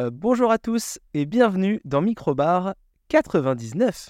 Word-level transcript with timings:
Euh, 0.00 0.08
bonjour 0.10 0.50
à 0.50 0.56
tous 0.56 0.98
et 1.12 1.26
bienvenue 1.26 1.82
dans 1.84 2.00
Microbar 2.00 2.74
99. 3.08 4.08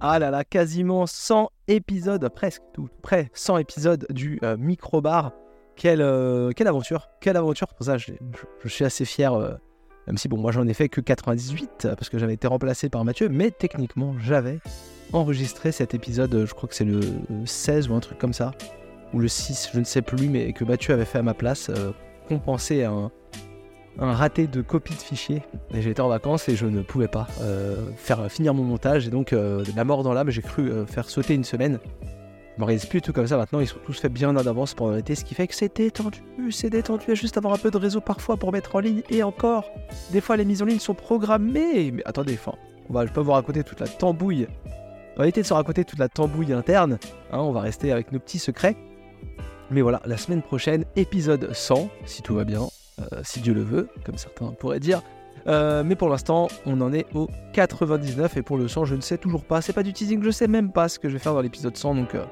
Ah 0.00 0.18
là 0.20 0.30
là, 0.30 0.44
quasiment 0.44 1.06
100 1.06 1.50
épisodes, 1.66 2.28
presque 2.28 2.62
tout 2.72 2.88
près 3.02 3.28
100 3.34 3.58
épisodes 3.58 4.06
du 4.10 4.38
euh, 4.44 4.56
Microbar. 4.56 5.32
Quelle, 5.74 6.00
euh, 6.00 6.52
quelle 6.54 6.68
aventure, 6.68 7.08
quelle 7.20 7.36
aventure. 7.36 7.74
Pour 7.74 7.86
ça, 7.86 7.98
je, 7.98 8.12
suis 8.66 8.84
assez 8.84 9.04
fier, 9.04 9.58
même 10.06 10.18
si 10.18 10.28
bon, 10.28 10.38
moi 10.38 10.52
j'en 10.52 10.66
ai 10.66 10.74
fait 10.74 10.88
que 10.88 11.00
98 11.00 11.84
euh, 11.84 11.94
parce 11.94 12.08
que 12.08 12.18
j'avais 12.18 12.34
été 12.34 12.46
remplacé 12.46 12.88
par 12.88 13.04
Mathieu, 13.04 13.28
mais 13.28 13.50
techniquement 13.50 14.14
j'avais 14.18 14.58
enregistré 15.12 15.72
cet 15.72 15.94
épisode, 15.94 16.34
euh, 16.34 16.46
je 16.46 16.54
crois 16.54 16.68
que 16.68 16.74
c'est 16.74 16.84
le 16.84 17.00
16 17.44 17.88
ou 17.88 17.94
un 17.94 18.00
truc 18.00 18.18
comme 18.18 18.32
ça, 18.32 18.52
ou 19.12 19.18
le 19.18 19.28
6, 19.28 19.70
je 19.74 19.78
ne 19.78 19.84
sais 19.84 20.02
plus, 20.02 20.28
mais 20.28 20.52
que 20.52 20.64
Mathieu 20.64 20.94
avait 20.94 21.04
fait 21.04 21.18
à 21.18 21.22
ma 21.22 21.34
place, 21.34 21.70
euh, 21.70 21.92
compenser 22.28 22.84
un, 22.84 23.10
raté 23.98 24.46
de 24.46 24.62
copie 24.62 24.94
de 24.94 25.00
fichier. 25.00 25.42
Et 25.74 25.82
j'étais 25.82 26.00
en 26.00 26.08
vacances 26.08 26.48
et 26.48 26.56
je 26.56 26.66
ne 26.66 26.82
pouvais 26.82 27.08
pas 27.08 27.26
euh, 27.40 27.76
faire 27.96 28.30
finir 28.30 28.54
mon 28.54 28.64
montage, 28.64 29.06
et 29.06 29.10
donc 29.10 29.32
euh, 29.32 29.64
la 29.76 29.84
mort 29.84 30.02
dans 30.02 30.14
l'âme, 30.14 30.30
j'ai 30.30 30.42
cru 30.42 30.70
euh, 30.70 30.86
faire 30.86 31.08
sauter 31.08 31.34
une 31.34 31.44
semaine. 31.44 31.78
Je 32.54 32.60
m'organise 32.60 32.84
plus 32.84 33.00
tout 33.00 33.12
comme 33.12 33.26
ça. 33.26 33.38
Maintenant, 33.38 33.60
ils 33.60 33.66
sont 33.66 33.78
tous 33.84 33.98
faits 33.98 34.12
bien 34.12 34.36
en 34.36 34.46
avance 34.46 34.74
pendant 34.74 34.92
l'été, 34.92 35.14
ce 35.14 35.24
qui 35.24 35.34
fait 35.34 35.46
que 35.46 35.54
c'est 35.54 35.74
détendu, 35.74 36.20
c'est 36.50 36.68
détendu, 36.68 37.10
a 37.10 37.14
juste 37.14 37.38
avoir 37.38 37.54
un 37.54 37.58
peu 37.58 37.70
de 37.70 37.78
réseau 37.78 38.00
parfois 38.00 38.36
pour 38.36 38.52
mettre 38.52 38.76
en 38.76 38.80
ligne, 38.80 39.02
et 39.08 39.22
encore, 39.22 39.70
des 40.10 40.20
fois 40.20 40.36
les 40.36 40.44
mises 40.44 40.62
en 40.62 40.66
ligne 40.66 40.78
sont 40.78 40.94
programmées, 40.94 41.90
mais 41.92 42.02
attendez, 42.04 42.34
enfin, 42.34 42.56
on 42.90 42.92
va, 42.92 43.06
peux 43.06 43.20
vous 43.20 43.32
raconter 43.32 43.64
toute 43.64 43.80
la 43.80 43.88
tambouille, 43.88 44.48
on 45.16 45.20
va 45.20 45.24
éviter 45.24 45.40
de 45.40 45.46
se 45.46 45.54
raconter 45.54 45.84
toute 45.84 45.98
la 45.98 46.08
tambouille 46.08 46.52
interne, 46.52 46.98
hein, 47.32 47.38
on 47.38 47.52
va 47.52 47.62
rester 47.62 47.90
avec 47.90 48.12
nos 48.12 48.18
petits 48.18 48.38
secrets, 48.38 48.76
mais 49.70 49.80
voilà, 49.80 50.02
la 50.04 50.18
semaine 50.18 50.42
prochaine, 50.42 50.84
épisode 50.94 51.54
100, 51.54 51.88
si 52.04 52.20
tout 52.20 52.34
va 52.34 52.44
bien, 52.44 52.62
euh, 53.00 53.20
si 53.22 53.40
Dieu 53.40 53.54
le 53.54 53.62
veut, 53.62 53.88
comme 54.04 54.18
certains 54.18 54.48
pourraient 54.52 54.80
dire, 54.80 55.00
euh, 55.46 55.82
mais 55.84 55.96
pour 55.96 56.08
l'instant, 56.08 56.48
on 56.66 56.80
en 56.82 56.92
est 56.92 57.06
au 57.14 57.28
99 57.52 58.36
et 58.36 58.42
pour 58.42 58.58
le 58.58 58.68
100, 58.68 58.84
je 58.84 58.94
ne 58.94 59.00
sais 59.00 59.18
toujours 59.18 59.42
pas. 59.42 59.60
C'est 59.60 59.72
pas 59.72 59.82
du 59.82 59.92
teasing, 59.92 60.22
je 60.22 60.30
sais 60.30 60.46
même 60.46 60.70
pas 60.70 60.88
ce 60.88 61.00
que 61.00 61.08
je 61.08 61.14
vais 61.14 61.18
faire 61.18 61.34
dans 61.34 61.40
l'épisode 61.40 61.76
100, 61.76 61.96
donc 61.96 62.14
euh, 62.14 62.24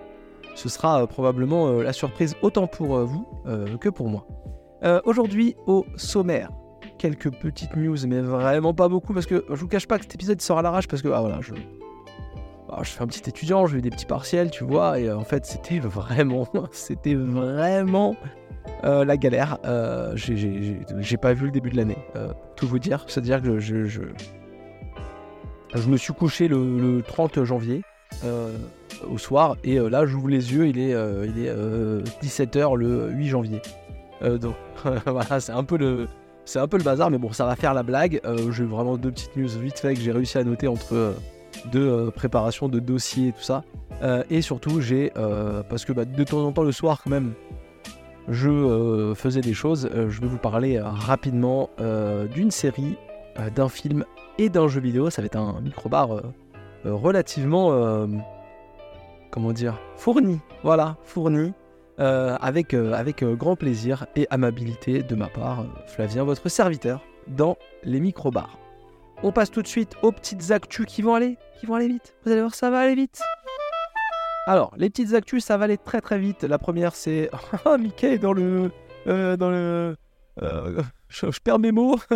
ce 0.60 0.68
sera 0.68 1.02
euh, 1.02 1.06
probablement 1.06 1.68
euh, 1.68 1.82
la 1.82 1.92
surprise 1.92 2.36
autant 2.42 2.66
pour 2.66 2.96
euh, 2.96 3.04
vous 3.04 3.26
que 3.78 3.88
pour 3.88 4.08
moi. 4.08 4.26
Aujourd'hui, 5.04 5.56
au 5.66 5.84
sommaire, 5.96 6.50
quelques 6.98 7.30
petites 7.30 7.76
news, 7.76 7.96
mais 8.06 8.20
vraiment 8.20 8.72
pas 8.72 8.88
beaucoup 8.88 9.12
parce 9.12 9.26
que 9.26 9.44
je 9.48 9.54
vous 9.54 9.68
cache 9.68 9.86
pas 9.86 9.98
que 9.98 10.04
cet 10.04 10.14
épisode 10.14 10.40
sort 10.40 10.58
à 10.58 10.62
l'arrache 10.62 10.88
parce 10.88 11.02
que 11.02 11.08
ah 11.08 11.20
voilà, 11.20 11.40
je 11.42 11.52
ah, 12.70 12.82
fais 12.84 13.02
un 13.02 13.06
petit 13.06 13.28
étudiant, 13.28 13.66
j'ai 13.66 13.78
eu 13.78 13.82
des 13.82 13.90
petits 13.90 14.06
partiels, 14.06 14.50
tu 14.50 14.64
vois, 14.64 14.98
et 14.98 15.12
en 15.12 15.24
fait 15.24 15.44
c'était 15.44 15.78
vraiment, 15.80 16.48
c'était 16.70 17.14
vraiment 17.14 18.16
la 18.82 19.16
galère. 19.18 19.58
J'ai- 20.14 21.16
pas 21.20 21.34
vu 21.34 21.46
le 21.46 21.52
début 21.52 21.70
de 21.70 21.76
l'année, 21.76 21.98
tout 22.56 22.66
vous 22.66 22.78
dire. 22.78 23.04
C'est-à-dire 23.06 23.42
que 23.42 23.58
je, 23.58 23.84
je, 23.84 24.00
me 25.88 25.96
suis 25.98 26.14
couché 26.14 26.48
le, 26.48 26.96
le 26.96 27.02
30 27.02 27.44
janvier 27.44 27.82
au 29.08 29.18
soir, 29.18 29.56
et 29.64 29.78
euh, 29.78 29.88
là 29.88 30.04
j'ouvre 30.06 30.28
les 30.28 30.52
yeux, 30.52 30.68
il 30.68 30.78
est, 30.78 30.94
euh, 30.94 31.26
il 31.26 31.44
est 31.44 31.52
17h 32.26 32.76
le 32.76 33.10
8 33.10 33.28
janvier. 33.28 33.62
Euh, 34.22 34.38
donc 34.38 34.54
voilà, 35.06 35.40
c'est 35.40 35.52
un 35.52 35.64
peu 35.64 35.76
le. 35.76 36.08
Un 36.56 36.66
peu 36.66 36.78
le 36.78 36.82
bazar, 36.82 37.10
mais 37.10 37.18
bon, 37.18 37.30
ça 37.32 37.46
va 37.46 37.54
faire 37.54 37.74
la 37.74 37.84
blague. 37.84 38.20
Euh, 38.24 38.50
j'ai 38.50 38.64
vraiment 38.64 38.96
deux 38.96 39.12
petites 39.12 39.36
news 39.36 39.46
vite 39.46 39.78
fait 39.78 39.94
que 39.94 40.00
j'ai 40.00 40.10
réussi 40.10 40.36
à 40.36 40.42
noter 40.42 40.66
entre 40.66 40.94
euh, 40.94 41.12
deux 41.70 41.86
euh, 41.86 42.10
préparations 42.10 42.68
de 42.68 42.80
dossiers 42.80 43.28
et 43.28 43.32
tout 43.32 43.42
ça. 43.42 43.62
Euh, 44.02 44.24
et 44.30 44.42
surtout, 44.42 44.80
j'ai. 44.80 45.12
euh, 45.16 45.62
parce 45.68 45.84
que 45.84 45.92
bah, 45.92 46.04
de 46.04 46.24
temps 46.24 46.44
en 46.44 46.50
temps, 46.50 46.64
le 46.64 46.72
soir, 46.72 47.02
quand 47.04 47.10
même, 47.10 47.34
je 48.28 48.50
euh, 48.50 49.14
faisais 49.14 49.42
des 49.42 49.54
choses. 49.54 49.88
Euh, 49.94 50.10
je 50.10 50.20
vais 50.20 50.26
vous 50.26 50.38
parler 50.38 50.76
euh, 50.76 50.88
rapidement 50.88 51.70
euh, 51.80 52.26
d'une 52.26 52.50
série, 52.50 52.96
euh, 53.38 53.48
d'un 53.50 53.68
film 53.68 54.04
et 54.38 54.48
d'un 54.48 54.66
jeu 54.66 54.80
vidéo. 54.80 55.08
Ça 55.08 55.22
va 55.22 55.26
être 55.26 55.36
un 55.36 55.60
microbar 55.60 56.16
euh, 56.16 56.20
euh, 56.20 56.49
relativement. 56.84 57.72
euh, 57.72 58.06
comment 59.30 59.52
dire 59.52 59.78
Fourni. 59.96 60.40
Voilà, 60.62 60.96
fourni. 61.04 61.52
euh, 62.00 62.36
avec 62.40 62.74
euh, 62.74 62.92
avec 62.94 63.22
euh, 63.22 63.34
grand 63.36 63.56
plaisir 63.56 64.06
et 64.16 64.26
amabilité 64.30 65.02
de 65.02 65.14
ma 65.14 65.28
part, 65.28 65.60
euh, 65.60 65.64
Flavien, 65.86 66.24
votre 66.24 66.48
serviteur, 66.48 67.02
dans 67.28 67.56
les 67.84 68.00
microbars. 68.00 68.58
On 69.22 69.32
passe 69.32 69.50
tout 69.50 69.60
de 69.62 69.66
suite 69.68 69.94
aux 70.02 70.12
petites 70.12 70.50
actus 70.50 70.86
qui 70.86 71.02
vont 71.02 71.14
aller, 71.14 71.36
qui 71.58 71.66
vont 71.66 71.74
aller 71.74 71.88
vite. 71.88 72.14
Vous 72.24 72.32
allez 72.32 72.40
voir, 72.40 72.54
ça 72.54 72.70
va 72.70 72.78
aller 72.80 72.94
vite. 72.94 73.20
Alors, 74.46 74.72
les 74.78 74.88
petites 74.88 75.12
actus, 75.12 75.44
ça 75.44 75.58
va 75.58 75.64
aller 75.66 75.76
très 75.76 76.00
très 76.00 76.18
vite. 76.18 76.42
La 76.44 76.58
première, 76.58 76.94
c'est 76.94 77.30
ah 77.66 77.76
Mickey 77.78 78.18
dans 78.18 78.32
le 78.32 78.70
euh, 79.06 79.36
dans 79.36 79.50
le 79.50 79.96
euh, 80.42 80.82
je, 81.08 81.26
perds 81.44 81.58
mes 81.58 81.72
mots. 81.72 81.98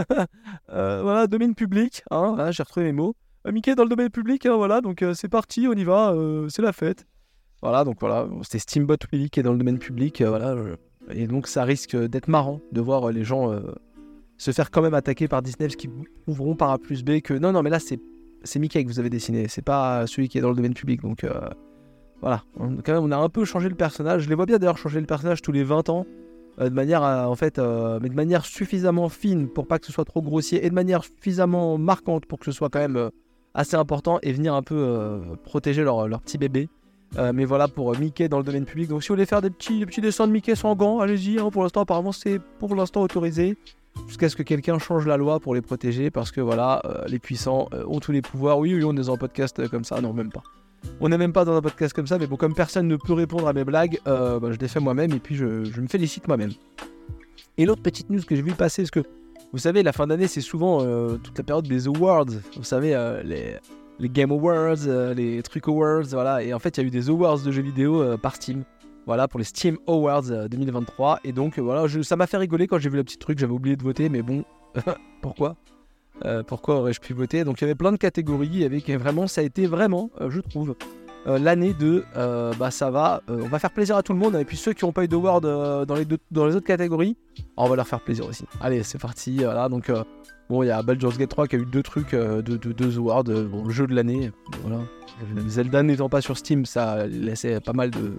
Euh, 0.70 1.02
voilà, 1.02 1.26
domaine 1.26 1.54
public. 1.54 2.02
Hein, 2.10 2.50
j'ai 2.50 2.62
retrouvé 2.62 2.86
mes 2.86 2.92
mots. 2.92 3.14
Mickey 3.53 3.75
dans 3.75 3.84
le 3.84 3.91
domaine 3.91 4.10
public. 4.10 4.47
hein, 4.47 4.56
voilà, 4.56 4.81
donc 4.81 5.03
euh, 5.03 5.15
c'est 5.15 5.28
parti, 5.28 5.66
on 5.69 5.75
y 5.75 5.84
va. 5.84 6.12
euh, 6.12 6.49
c'est 6.49 6.62
la 6.62 6.72
fête. 6.72 7.06
Voilà, 7.62 7.84
donc 7.84 7.97
voilà, 8.00 8.28
c'était 8.43 8.59
Steamboat 8.59 8.97
Willy 9.12 9.31
qui 9.31 9.41
est 9.41 9.43
dans 9.43 9.53
le 9.53 9.59
domaine 9.59 9.78
public. 9.78 10.21
euh, 10.21 10.28
voilà, 10.28 10.55
et 11.10 11.27
donc 11.27 11.47
ça 11.47 11.65
risque 11.65 11.97
d'être 11.97 12.28
marrant 12.28 12.60
de 12.72 12.81
voir 12.81 13.10
les 13.10 13.25
gens 13.25 13.53
se 14.37 14.50
faire 14.50 14.71
quand 14.71 14.82
même 14.82 14.94
attaquer 14.94 15.28
par 15.28 15.43
Disney 15.43 15.66
parce 15.69 15.77
qu'ils 15.77 15.91
prouveront 16.22 16.56
par 16.56 16.71
A 16.71 16.78
plus 16.78 17.05
B 17.05 17.21
que 17.21 17.34
non, 17.34 17.53
non, 17.53 17.62
mais 17.62 17.71
là 17.71 17.78
c'est 17.81 18.59
Mickey 18.59 18.82
que 18.82 18.88
vous 18.88 18.99
avez 18.99 19.10
dessiné, 19.10 19.49
c'est 19.49 19.62
pas 19.62 20.06
celui 20.06 20.28
qui 20.28 20.38
est 20.38 20.41
dans 20.41 20.50
le 20.50 20.56
domaine 20.56 20.75
public. 20.75 21.03
Donc 21.03 21.26
voilà, 22.21 22.43
on, 22.59 22.76
quand 22.76 22.93
même, 22.94 23.05
on 23.05 23.11
a 23.12 23.16
un 23.16 23.28
peu 23.28 23.44
changé 23.44 23.69
le 23.69 23.75
personnage. 23.75 24.22
Je 24.22 24.28
les 24.28 24.34
vois 24.34 24.47
bien 24.47 24.59
d'ailleurs 24.59 24.78
changer 24.78 25.00
le 25.00 25.06
personnage 25.06 25.43
tous 25.43 25.53
les 25.53 25.65
20 25.65 25.88
ans. 25.91 26.06
de 26.59 26.69
manière 26.71 27.03
en 27.03 27.34
fait, 27.34 27.59
mais 27.59 28.09
de 28.09 28.15
manière 28.15 28.44
suffisamment 28.44 29.09
fine 29.09 29.49
pour 29.49 29.66
pas 29.66 29.78
que 29.78 29.87
ce 29.87 29.93
soit 29.93 30.05
trop 30.06 30.22
grossier 30.22 30.65
et 30.65 30.71
de 30.71 30.75
manière 30.75 31.05
suffisamment 31.05 31.76
marquante 31.78 32.26
pour 32.26 32.38
que 32.38 32.47
ce 32.47 32.53
soit 32.53 32.69
quand 32.71 32.81
même 32.81 33.11
assez 33.54 33.76
important 33.76 34.19
et 34.22 34.32
venir 34.32 34.54
un 34.54 34.62
peu 34.62 34.75
euh, 34.76 35.19
protéger 35.44 35.82
leur, 35.82 36.09
leur 36.09 36.20
petit 36.20 36.38
bébé. 36.38 36.69
Euh, 37.16 37.32
mais 37.32 37.44
voilà 37.44 37.69
pour 37.69 37.92
euh, 37.92 37.97
Mickey 37.98 38.28
dans 38.28 38.38
le 38.38 38.44
domaine 38.44 38.65
public. 38.65 38.88
Donc 38.88 39.03
si 39.03 39.09
vous 39.09 39.15
voulez 39.15 39.26
faire 39.26 39.41
des 39.41 39.50
petits, 39.50 39.78
des 39.78 39.87
petits 39.87 40.00
dessins 40.00 40.26
de 40.26 40.32
Mickey 40.32 40.56
sans 40.56 40.75
gants, 40.75 40.98
allez-y. 40.98 41.38
hein. 41.38 41.50
pour 41.50 41.62
l'instant, 41.62 41.82
apparemment, 41.82 42.12
c'est 42.12 42.41
pour 42.59 42.75
l'instant 42.75 43.03
autorisé. 43.03 43.56
Jusqu'à 44.09 44.28
ce 44.28 44.34
que 44.34 44.43
quelqu'un 44.43 44.81
change 44.81 45.06
la 45.06 45.16
loi 45.16 45.38
pour 45.38 45.54
les 45.54 45.62
protéger. 45.62 46.10
Parce 46.10 46.32
que 46.32 46.41
voilà, 46.41 46.82
les 47.06 47.20
puissants 47.20 47.69
ont 47.87 48.00
tous 48.00 48.10
les 48.10 48.22
pouvoirs. 48.22 48.59
Oui, 48.59 48.75
oui, 48.75 48.82
on 48.82 48.91
est 48.93 48.97
dans 48.97 49.12
un 49.12 49.16
podcast 49.16 49.69
comme 49.69 49.84
ça. 49.84 50.00
Non, 50.00 50.12
même 50.12 50.32
pas. 50.32 50.43
On 51.00 51.09
n'est 51.09 51.16
même 51.16 51.32
pas 51.32 51.44
dans 51.44 51.54
un 51.54 51.62
podcast 51.62 51.93
comme 51.94 52.09
ça. 52.09 52.19
Mais 52.19 52.26
bon, 52.26 52.34
comme 52.34 52.54
personne 52.54 52.88
ne 52.88 52.97
peut 52.97 53.12
répondre 53.12 53.47
à 53.47 53.53
mes 53.53 53.62
blagues, 53.62 54.00
bah, 54.04 54.41
je 54.50 54.59
les 54.59 54.66
fais 54.66 54.81
moi-même. 54.81 55.12
Et 55.12 55.20
puis 55.20 55.37
je, 55.37 55.62
je 55.62 55.81
me 55.81 55.87
félicite 55.87 56.26
moi-même. 56.26 56.50
Et 57.56 57.66
l'autre 57.66 57.82
petite 57.82 58.10
news 58.10 58.20
que 58.26 58.34
j'ai 58.34 58.43
vu 58.43 58.50
passer, 58.50 58.82
parce 58.82 58.91
que 58.91 59.04
vous 59.54 59.60
savez, 59.60 59.84
la 59.84 59.92
fin 59.92 60.09
d'année, 60.09 60.26
c'est 60.26 60.41
souvent 60.41 60.81
euh, 60.82 61.16
toute 61.16 61.38
la 61.38 61.44
période 61.44 61.69
des 61.69 61.87
awards. 61.87 62.26
Vous 62.56 62.65
savez, 62.65 62.92
euh, 62.92 63.22
les, 63.22 64.09
Game 64.09 64.32
Awards, 64.32 64.88
euh, 64.88 65.15
les 65.15 65.41
trucs 65.44 65.69
Awards, 65.69 66.06
voilà. 66.10 66.42
Et 66.42 66.53
en 66.53 66.59
fait, 66.59 66.76
il 66.76 66.81
y 66.81 66.84
a 66.84 66.87
eu 66.88 66.91
des 66.91 67.09
awards 67.09 67.38
de 67.38 67.53
jeux 67.53 67.62
vidéo 67.62 68.19
par 68.19 68.34
Steam. 68.34 68.64
Voilà, 69.06 69.28
pour 69.28 69.38
les 69.38 69.44
Steam 69.44 69.78
Awards 69.87 70.28
euh, 70.28 70.48
2023. 70.48 71.20
Et 71.22 71.31
donc, 71.31 71.60
voilà, 71.60 71.87
ça 72.03 72.16
m'a 72.16 72.26
fait 72.26 72.37
rigoler 72.37 72.66
quand 72.66 72.81
j'ai 72.81 72.88
vu 72.88 72.97
le 72.97 73.04
petit 73.04 73.16
truc. 73.16 73.38
J'avais 73.38 73.53
oublié 73.53 73.76
de 73.76 73.84
voter, 73.84 74.09
mais 74.09 74.22
bon, 74.22 74.44
pourquoi? 75.22 75.54
Pourquoi 76.48 76.81
aurais-je 76.81 77.00
pu 77.00 77.14
voter? 77.14 77.44
Donc, 77.44 77.60
il 77.60 77.64
y 77.64 77.66
avait 77.66 77.76
plein 77.76 77.93
de 77.93 77.97
catégories 77.97 78.66
vraiment, 78.97 79.28
ça 79.28 79.41
a 79.41 79.44
été 79.44 79.69
vraiment, 79.69 80.10
je 80.31 80.41
trouve, 80.41 80.75
euh, 81.26 81.38
l'année 81.38 81.72
de 81.74 82.04
euh, 82.16 82.52
bah 82.58 82.70
ça 82.70 82.90
va, 82.90 83.22
euh, 83.30 83.40
on 83.44 83.48
va 83.48 83.58
faire 83.58 83.70
plaisir 83.72 83.96
à 83.96 84.02
tout 84.02 84.12
le 84.12 84.18
monde. 84.18 84.36
Et 84.36 84.44
puis 84.44 84.56
ceux 84.56 84.72
qui 84.72 84.84
n'ont 84.84 84.92
pas 84.92 85.04
eu 85.04 85.08
d'award 85.08 85.44
euh, 85.46 85.84
dans, 85.84 85.94
les 85.94 86.04
deux- 86.04 86.18
dans 86.30 86.46
les 86.46 86.54
autres 86.56 86.66
catégories, 86.66 87.16
on 87.56 87.68
va 87.68 87.76
leur 87.76 87.86
faire 87.86 88.00
plaisir 88.00 88.26
aussi. 88.26 88.44
Allez, 88.60 88.82
c'est 88.82 88.98
parti. 88.98 89.38
Voilà, 89.38 89.68
donc. 89.68 89.90
Bon, 90.50 90.62
il 90.62 90.66
y 90.66 90.70
a 90.70 90.82
Baldur's 90.82 91.16
Gate 91.16 91.30
3 91.30 91.48
qui 91.48 91.56
a 91.56 91.58
eu 91.58 91.64
deux 91.64 91.82
trucs, 91.82 92.10
deux, 92.14 92.42
deux- 92.58 92.98
awards, 92.98 93.24
bon, 93.24 93.64
le 93.64 93.70
jeu 93.70 93.86
de 93.86 93.94
l'année, 93.94 94.30
voilà. 94.62 94.82
Zelda 95.48 95.82
n'étant 95.82 96.10
pas 96.10 96.20
sur 96.20 96.37
Steam, 96.37 96.66
ça 96.66 97.06
laissait 97.06 97.60
pas 97.60 97.72
mal 97.72 97.90
de, 97.90 98.12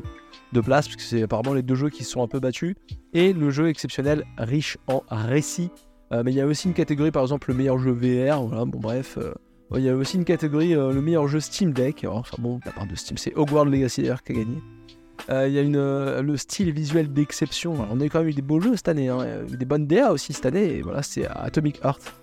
de 0.51 0.59
place, 0.59 0.87
parce 0.87 0.95
que 0.95 1.03
c'est 1.03 1.21
apparemment 1.21 1.53
les 1.53 1.61
deux 1.61 1.75
jeux 1.75 1.89
qui 1.91 2.03
se 2.03 2.09
sont 2.09 2.23
un 2.23 2.27
peu 2.27 2.39
battus. 2.39 2.73
Et 3.13 3.31
le 3.31 3.51
jeu 3.51 3.67
exceptionnel, 3.69 4.25
riche 4.39 4.79
en 4.87 5.03
récits. 5.11 5.69
Mais 6.11 6.31
il 6.31 6.35
y 6.35 6.41
a 6.41 6.47
aussi 6.47 6.67
une 6.67 6.73
catégorie, 6.73 7.11
par 7.11 7.21
exemple, 7.21 7.51
le 7.51 7.57
meilleur 7.57 7.77
jeu 7.77 7.91
VR, 7.91 8.41
voilà, 8.41 8.65
bon 8.65 8.79
bref. 8.79 9.19
Il 9.73 9.81
y 9.81 9.89
a 9.89 9.95
aussi 9.95 10.17
une 10.17 10.25
catégorie, 10.25 10.75
euh, 10.75 10.91
le 10.91 11.01
meilleur 11.01 11.27
jeu 11.27 11.39
Steam 11.39 11.73
Deck. 11.73 12.03
Alors, 12.03 12.17
enfin 12.17 12.37
bon, 12.39 12.59
la 12.65 12.71
part 12.71 12.85
de 12.85 12.95
Steam, 12.95 13.17
c'est 13.17 13.35
Hogwarts 13.35 13.65
Legacy 13.65 14.01
d'ailleurs 14.01 14.23
qui 14.23 14.33
a 14.33 14.35
gagné. 14.35 14.57
Euh, 15.29 15.47
Il 15.47 15.53
y 15.53 15.59
a 15.59 15.61
une, 15.61 15.75
euh, 15.75 16.21
le 16.21 16.37
style 16.37 16.71
visuel 16.71 17.11
d'exception. 17.11 17.73
On 17.91 17.99
a 17.99 18.09
quand 18.09 18.19
même 18.19 18.29
eu 18.29 18.33
des 18.33 18.41
beaux 18.41 18.59
jeux 18.59 18.75
cette 18.75 18.89
année, 18.89 19.09
hein, 19.09 19.43
des 19.49 19.65
bonnes 19.65 19.87
DA 19.87 20.11
aussi 20.11 20.33
cette 20.33 20.45
année. 20.45 20.77
Et 20.77 20.81
voilà, 20.81 21.01
c'est 21.01 21.25
Atomic 21.27 21.79
Heart 21.83 22.21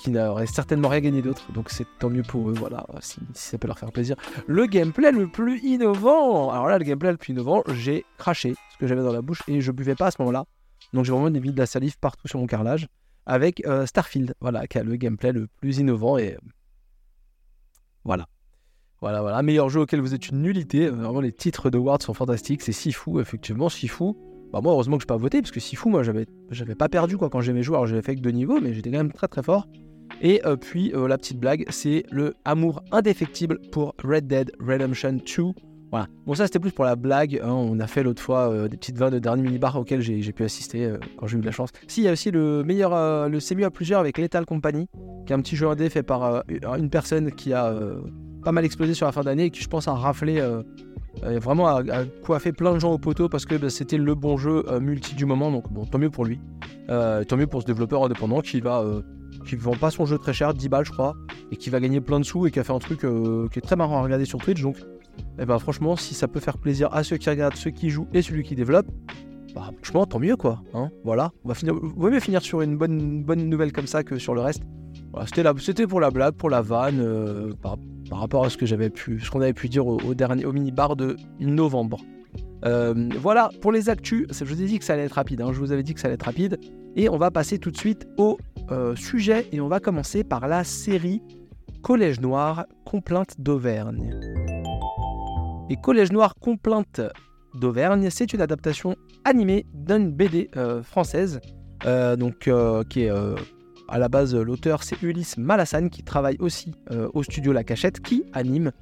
qui 0.00 0.10
n'aurait 0.10 0.46
certainement 0.46 0.88
rien 0.88 1.00
gagné 1.00 1.22
d'autre. 1.22 1.52
Donc 1.52 1.70
c'est 1.70 1.86
tant 2.00 2.10
mieux 2.10 2.24
pour 2.24 2.50
eux, 2.50 2.54
voilà, 2.54 2.84
si, 3.00 3.20
ça 3.32 3.58
peut 3.58 3.68
leur 3.68 3.78
faire 3.78 3.92
plaisir. 3.92 4.16
Le 4.48 4.66
gameplay 4.66 5.12
le 5.12 5.28
plus 5.28 5.60
innovant. 5.62 6.50
Alors 6.50 6.66
là, 6.66 6.78
le 6.78 6.84
gameplay 6.84 7.12
le 7.12 7.16
plus 7.16 7.32
innovant, 7.32 7.62
j'ai 7.68 8.04
craché 8.18 8.54
ce 8.72 8.78
que 8.78 8.88
j'avais 8.88 9.02
dans 9.02 9.12
la 9.12 9.22
bouche 9.22 9.40
et 9.46 9.60
je 9.60 9.70
buvais 9.70 9.94
pas 9.94 10.06
à 10.06 10.10
ce 10.10 10.16
moment-là. 10.20 10.46
Donc 10.92 11.04
j'ai 11.04 11.12
vraiment 11.12 11.30
mis 11.30 11.52
de 11.52 11.58
la 11.58 11.66
salive 11.66 11.96
partout 12.00 12.26
sur 12.26 12.40
mon 12.40 12.46
carrelage. 12.46 12.88
Avec 13.24 13.62
Starfield, 13.86 14.34
voilà, 14.40 14.66
qui 14.66 14.78
a 14.78 14.82
le 14.82 14.96
gameplay 14.96 15.30
le 15.30 15.46
plus 15.60 15.78
innovant 15.78 16.18
et 16.18 16.36
voilà. 18.04 18.26
Voilà, 19.00 19.20
voilà. 19.20 19.42
Meilleur 19.42 19.68
jeu 19.68 19.80
auquel 19.80 20.00
vous 20.00 20.14
êtes 20.14 20.28
une 20.28 20.42
nullité. 20.42 20.88
Vraiment, 20.88 21.20
les 21.20 21.32
titres 21.32 21.70
de 21.70 21.78
Ward 21.78 22.02
sont 22.02 22.14
fantastiques. 22.14 22.62
C'est 22.62 22.72
Sifu, 22.72 23.20
effectivement. 23.20 23.68
Sifu. 23.68 24.12
Bah, 24.52 24.60
moi, 24.62 24.72
heureusement 24.72 24.96
que 24.96 25.02
je 25.02 25.06
n'ai 25.06 25.08
pas 25.08 25.16
voté, 25.16 25.40
parce 25.40 25.50
que 25.50 25.60
Sifu, 25.60 25.88
moi, 25.88 26.02
j'avais, 26.02 26.26
j'avais 26.50 26.74
pas 26.74 26.88
perdu 26.88 27.16
quoi, 27.16 27.28
quand 27.28 27.40
j'ai 27.40 27.52
mes 27.52 27.62
joueurs. 27.62 27.80
Alors, 27.80 27.88
j'avais 27.88 28.02
fait 28.02 28.14
que 28.14 28.20
deux 28.20 28.30
niveaux, 28.30 28.60
mais 28.60 28.72
j'étais 28.74 28.90
quand 28.90 28.98
même 28.98 29.12
très 29.12 29.28
très 29.28 29.42
fort. 29.42 29.66
Et 30.20 30.44
euh, 30.46 30.56
puis, 30.56 30.92
euh, 30.94 31.08
la 31.08 31.18
petite 31.18 31.38
blague, 31.38 31.64
c'est 31.70 32.04
le 32.10 32.34
amour 32.44 32.82
indéfectible 32.92 33.58
pour 33.70 33.94
Red 34.04 34.28
Dead 34.28 34.52
Redemption 34.60 35.14
2. 35.14 35.44
Voilà. 35.92 36.08
Bon, 36.26 36.34
ça, 36.34 36.46
c'était 36.46 36.58
plus 36.58 36.72
pour 36.72 36.84
la 36.84 36.96
blague. 36.96 37.40
Hein. 37.44 37.52
On 37.52 37.78
a 37.78 37.86
fait 37.86 38.02
l'autre 38.02 38.20
fois 38.20 38.50
euh, 38.50 38.66
des 38.66 38.76
petites 38.76 38.98
vannes 38.98 39.12
de 39.12 39.18
dernier 39.20 39.42
minibar 39.42 39.76
auxquelles 39.76 40.00
j'ai, 40.00 40.20
j'ai 40.22 40.32
pu 40.32 40.42
assister 40.42 40.92
quand 41.16 41.28
j'ai 41.28 41.38
eu 41.38 41.40
de 41.40 41.46
la 41.46 41.52
chance. 41.52 41.70
Si, 41.86 42.00
il 42.00 42.04
y 42.04 42.08
a 42.08 42.12
aussi 42.12 42.30
le 42.30 42.64
meilleur, 42.64 43.28
le 43.28 43.40
C'est 43.40 43.54
mieux 43.54 43.66
à 43.66 43.70
plusieurs 43.70 44.00
avec 44.00 44.18
Lethal 44.18 44.44
Company, 44.44 44.88
qui 45.26 45.32
est 45.32 45.36
un 45.36 45.40
petit 45.40 45.54
jeu 45.54 45.68
indé 45.68 45.88
fait 45.90 46.02
par 46.02 46.44
une 46.48 46.90
personne 46.90 47.30
qui 47.30 47.52
a 47.52 47.74
pas 48.42 48.52
mal 48.52 48.64
explosé 48.64 48.94
sur 48.94 49.06
la 49.06 49.12
fin 49.12 49.22
d'année 49.22 49.44
et 49.44 49.50
qui, 49.50 49.60
je 49.60 49.68
pense, 49.68 49.86
a 49.86 49.92
raflé 49.92 50.42
vraiment 51.22 51.68
a, 51.68 51.82
coiffé 52.24 52.52
plein 52.52 52.72
de 52.72 52.78
gens 52.78 52.92
au 52.92 52.98
poteau 52.98 53.28
parce 53.28 53.44
que 53.44 53.54
bah, 53.54 53.70
c'était 53.70 53.98
le 53.98 54.14
bon 54.14 54.36
jeu 54.36 54.64
multi 54.80 55.14
du 55.14 55.26
moment. 55.26 55.52
Donc, 55.52 55.70
bon, 55.70 55.84
tant 55.84 55.98
mieux 55.98 56.10
pour 56.10 56.24
lui. 56.24 56.40
tant 56.88 57.36
mieux 57.36 57.46
pour 57.46 57.60
ce 57.60 57.66
développeur 57.66 58.02
indépendant 58.02 58.40
qui 58.40 58.60
va 58.60 58.82
qui 59.46 59.56
vend 59.56 59.72
pas 59.72 59.90
son 59.90 60.06
jeu 60.06 60.18
très 60.18 60.32
cher, 60.32 60.54
10 60.54 60.68
balles 60.68 60.84
je 60.84 60.92
crois, 60.92 61.16
et 61.50 61.56
qui 61.56 61.70
va 61.70 61.80
gagner 61.80 62.00
plein 62.00 62.20
de 62.20 62.24
sous 62.24 62.46
et 62.46 62.50
qui 62.50 62.58
a 62.58 62.64
fait 62.64 62.72
un 62.72 62.78
truc 62.78 63.04
euh, 63.04 63.48
qui 63.48 63.58
est 63.58 63.62
très 63.62 63.76
marrant 63.76 63.98
à 63.98 64.02
regarder 64.02 64.24
sur 64.24 64.38
Twitch. 64.38 64.62
Donc, 64.62 64.76
eh 65.38 65.44
ben, 65.44 65.58
franchement, 65.58 65.96
si 65.96 66.14
ça 66.14 66.28
peut 66.28 66.40
faire 66.40 66.58
plaisir 66.58 66.92
à 66.92 67.02
ceux 67.02 67.16
qui 67.16 67.28
regardent, 67.30 67.56
ceux 67.56 67.70
qui 67.70 67.90
jouent 67.90 68.08
et 68.12 68.22
celui 68.22 68.42
qui 68.42 68.54
développe, 68.54 68.86
bah, 69.54 69.70
franchement, 69.82 70.06
tant 70.06 70.18
mieux 70.18 70.36
quoi. 70.36 70.62
Hein 70.74 70.90
voilà, 71.04 71.32
on 71.44 71.48
va 71.48 71.54
finir, 71.54 71.74
vaut 71.74 72.10
mieux 72.10 72.20
finir 72.20 72.42
sur 72.42 72.62
une 72.62 72.76
bonne, 72.76 73.22
bonne 73.22 73.48
nouvelle 73.48 73.72
comme 73.72 73.86
ça 73.86 74.02
que 74.02 74.18
sur 74.18 74.34
le 74.34 74.40
reste. 74.40 74.62
Voilà, 75.12 75.26
c'était, 75.26 75.48
c'était 75.58 75.86
pour 75.86 76.00
la 76.00 76.10
blague, 76.10 76.34
pour 76.34 76.50
la 76.50 76.62
vanne, 76.62 77.00
euh, 77.00 77.52
par, 77.60 77.78
rapport 78.10 78.44
à 78.44 78.50
ce 78.50 78.56
que 78.56 78.66
j'avais 78.66 78.90
pu, 78.90 79.20
ce 79.20 79.30
qu'on 79.30 79.40
avait 79.40 79.52
pu 79.52 79.68
dire 79.68 79.86
au, 79.86 80.14
dernier, 80.14 80.44
au 80.44 80.52
mini 80.52 80.70
bar 80.70 80.96
de 80.96 81.16
novembre. 81.40 81.98
Euh, 82.64 83.08
voilà 83.18 83.50
pour 83.60 83.72
les 83.72 83.88
actus. 83.88 84.26
Je 84.30 84.44
vous 84.44 84.62
ai 84.62 84.66
dit 84.66 84.78
que 84.78 84.84
ça 84.84 84.94
allait 84.94 85.04
être 85.04 85.12
rapide. 85.12 85.40
Hein. 85.40 85.52
Je 85.52 85.58
vous 85.58 85.72
avais 85.72 85.82
dit 85.82 85.94
que 85.94 86.00
ça 86.00 86.08
allait 86.08 86.14
être 86.14 86.22
rapide. 86.22 86.58
Et 86.94 87.08
on 87.08 87.16
va 87.16 87.30
passer 87.30 87.58
tout 87.58 87.70
de 87.70 87.76
suite 87.76 88.06
au 88.18 88.38
euh, 88.70 88.94
sujet 88.94 89.48
et 89.52 89.60
on 89.60 89.68
va 89.68 89.80
commencer 89.80 90.24
par 90.24 90.46
la 90.46 90.62
série 90.62 91.22
Collège 91.82 92.20
Noir, 92.20 92.66
Complainte 92.84 93.40
d'Auvergne. 93.40 94.31
Et 95.72 95.76
Collège 95.76 96.12
Noir, 96.12 96.34
Complainte 96.38 97.00
d'Auvergne, 97.54 98.10
c'est 98.10 98.34
une 98.34 98.42
adaptation 98.42 98.94
animée 99.24 99.64
d'une 99.72 100.12
BD 100.12 100.50
euh, 100.54 100.82
française, 100.82 101.40
euh, 101.86 102.14
donc 102.14 102.50
qui 102.90 103.00
est 103.00 103.10
à 103.88 103.98
la 103.98 104.08
base 104.10 104.34
l'auteur 104.34 104.82
c'est 104.82 105.00
Ulysse 105.00 105.38
Malassane 105.38 105.88
qui 105.88 106.02
travaille 106.02 106.36
aussi 106.40 106.74
au 107.14 107.22
studio 107.22 107.52
La 107.52 107.64
Cachette, 107.64 108.00
qui 108.00 108.22
anime, 108.34 108.72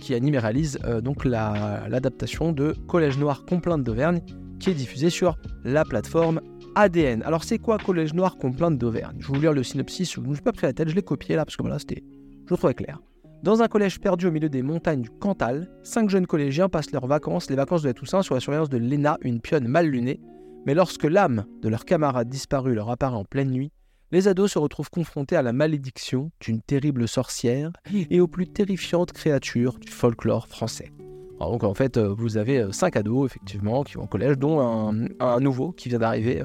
qui 0.00 0.14
anime 0.14 0.34
et 0.34 0.38
réalise 0.40 0.80
donc 1.00 1.24
l'adaptation 1.24 2.50
de 2.50 2.72
Collège 2.88 3.16
Noir, 3.16 3.44
Complainte 3.46 3.84
d'Auvergne, 3.84 4.20
qui 4.58 4.70
est 4.70 4.74
diffusée 4.74 5.10
sur 5.10 5.38
la 5.62 5.84
plateforme 5.84 6.40
ADN. 6.74 7.22
Alors 7.22 7.44
c'est 7.44 7.58
quoi 7.58 7.78
Collège 7.78 8.14
Noir 8.14 8.36
Complainte 8.36 8.78
d'Auvergne? 8.78 9.16
Je 9.20 9.28
vais 9.28 9.34
vous 9.34 9.40
lire 9.40 9.52
le 9.52 9.62
synopsis, 9.62 10.12
je 10.12 10.20
ne 10.20 10.26
me 10.26 10.34
suis 10.34 10.42
pas 10.42 10.52
pris 10.52 10.66
la 10.66 10.72
tête, 10.72 10.88
je 10.88 10.96
l'ai 10.96 11.02
copié 11.02 11.36
là 11.36 11.44
parce 11.44 11.56
que 11.56 11.62
voilà, 11.62 11.78
c'était, 11.78 12.02
je 12.46 12.50
le 12.50 12.56
trouvais 12.56 12.74
clair. 12.74 12.98
Dans 13.42 13.62
un 13.62 13.68
collège 13.68 14.00
perdu 14.00 14.26
au 14.26 14.30
milieu 14.30 14.50
des 14.50 14.60
montagnes 14.60 15.00
du 15.00 15.08
Cantal, 15.08 15.70
cinq 15.82 16.10
jeunes 16.10 16.26
collégiens 16.26 16.68
passent 16.68 16.92
leurs 16.92 17.06
vacances, 17.06 17.48
les 17.48 17.56
vacances 17.56 17.80
de 17.80 17.88
la 17.88 17.94
Toussaint, 17.94 18.20
sous 18.20 18.34
la 18.34 18.40
surveillance 18.40 18.68
de 18.68 18.76
Léna, 18.76 19.16
une 19.22 19.40
pionne 19.40 19.66
mal 19.66 19.86
lunée. 19.86 20.20
Mais 20.66 20.74
lorsque 20.74 21.04
l'âme 21.04 21.46
de 21.62 21.70
leur 21.70 21.86
camarade 21.86 22.28
disparu 22.28 22.74
leur 22.74 22.90
apparaît 22.90 23.16
en 23.16 23.24
pleine 23.24 23.50
nuit, 23.50 23.72
les 24.12 24.28
ados 24.28 24.52
se 24.52 24.58
retrouvent 24.58 24.90
confrontés 24.90 25.36
à 25.36 25.42
la 25.42 25.54
malédiction 25.54 26.30
d'une 26.40 26.60
terrible 26.60 27.08
sorcière 27.08 27.70
et 28.10 28.20
aux 28.20 28.28
plus 28.28 28.46
terrifiantes 28.46 29.12
créatures 29.12 29.78
du 29.78 29.90
folklore 29.90 30.46
français. 30.46 30.92
donc 31.38 31.64
en 31.64 31.72
fait, 31.72 31.96
euh, 31.96 32.12
vous 32.12 32.36
avez 32.36 32.58
euh, 32.58 32.72
cinq 32.72 32.96
ados, 32.96 33.24
effectivement, 33.24 33.84
qui 33.84 33.94
vont 33.94 34.04
au 34.04 34.06
collège, 34.06 34.36
dont 34.36 34.60
un, 34.60 35.40
nouveau 35.40 35.72
qui 35.72 35.88
vient 35.88 35.98
d'arriver, 35.98 36.42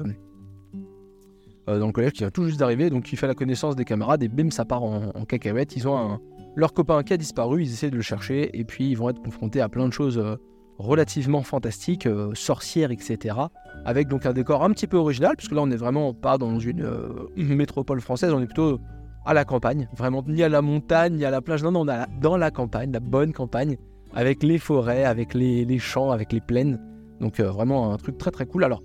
euh, 1.68 1.78
dans 1.78 1.88
le 1.88 1.92
collège 1.92 2.12
qui 2.12 2.20
vient 2.20 2.30
tout 2.30 2.44
juste 2.44 2.58
d'arriver, 2.58 2.88
donc 2.88 3.12
il 3.12 3.16
fait 3.16 3.26
la 3.26 3.34
connaissance 3.34 3.76
des 3.76 3.84
camarades 3.84 4.22
et 4.22 4.28
bim, 4.28 4.50
ça 4.50 4.64
part 4.64 4.82
en, 4.82 5.26
cacahuète. 5.26 5.76
Ils 5.76 5.88
ont 5.88 5.98
un, 5.98 6.20
leur 6.56 6.72
copain 6.72 7.02
qui 7.02 7.12
a 7.12 7.16
disparu, 7.16 7.62
ils 7.62 7.72
essaient 7.72 7.90
de 7.90 7.96
le 7.96 8.02
chercher 8.02 8.58
et 8.58 8.64
puis 8.64 8.90
ils 8.90 8.96
vont 8.96 9.10
être 9.10 9.22
confrontés 9.22 9.60
à 9.60 9.68
plein 9.68 9.86
de 9.86 9.92
choses 9.92 10.18
euh, 10.18 10.36
relativement 10.78 11.42
fantastiques, 11.42 12.06
euh, 12.06 12.32
sorcières, 12.34 12.90
etc. 12.90 13.36
Avec 13.84 14.08
donc 14.08 14.26
un 14.26 14.32
décor 14.32 14.64
un 14.64 14.70
petit 14.70 14.86
peu 14.86 14.96
original, 14.96 15.36
puisque 15.36 15.52
là 15.52 15.62
on 15.62 15.66
n'est 15.66 15.76
vraiment 15.76 16.12
pas 16.14 16.38
dans 16.38 16.58
une 16.58 16.88
métropole 17.36 18.00
française, 18.00 18.32
on 18.32 18.40
est 18.40 18.46
plutôt 18.46 18.80
à 19.24 19.34
la 19.34 19.44
campagne, 19.44 19.88
vraiment 19.96 20.24
ni 20.26 20.42
à 20.42 20.48
la 20.48 20.62
montagne, 20.62 21.14
ni 21.16 21.24
à 21.24 21.30
la 21.30 21.40
plage, 21.40 21.62
non, 21.62 21.74
on 21.74 21.88
est 21.88 22.06
dans 22.20 22.36
la 22.36 22.50
campagne, 22.50 22.92
la 22.92 23.00
bonne 23.00 23.32
campagne, 23.32 23.76
avec 24.14 24.42
les 24.42 24.58
forêts, 24.58 25.04
avec 25.04 25.34
les, 25.34 25.78
champs, 25.78 26.10
avec 26.10 26.32
les 26.32 26.40
plaines. 26.40 26.80
Donc 27.20 27.40
vraiment 27.40 27.92
un 27.92 27.96
truc 27.96 28.18
très 28.18 28.30
très 28.30 28.46
cool. 28.46 28.64
Alors 28.64 28.82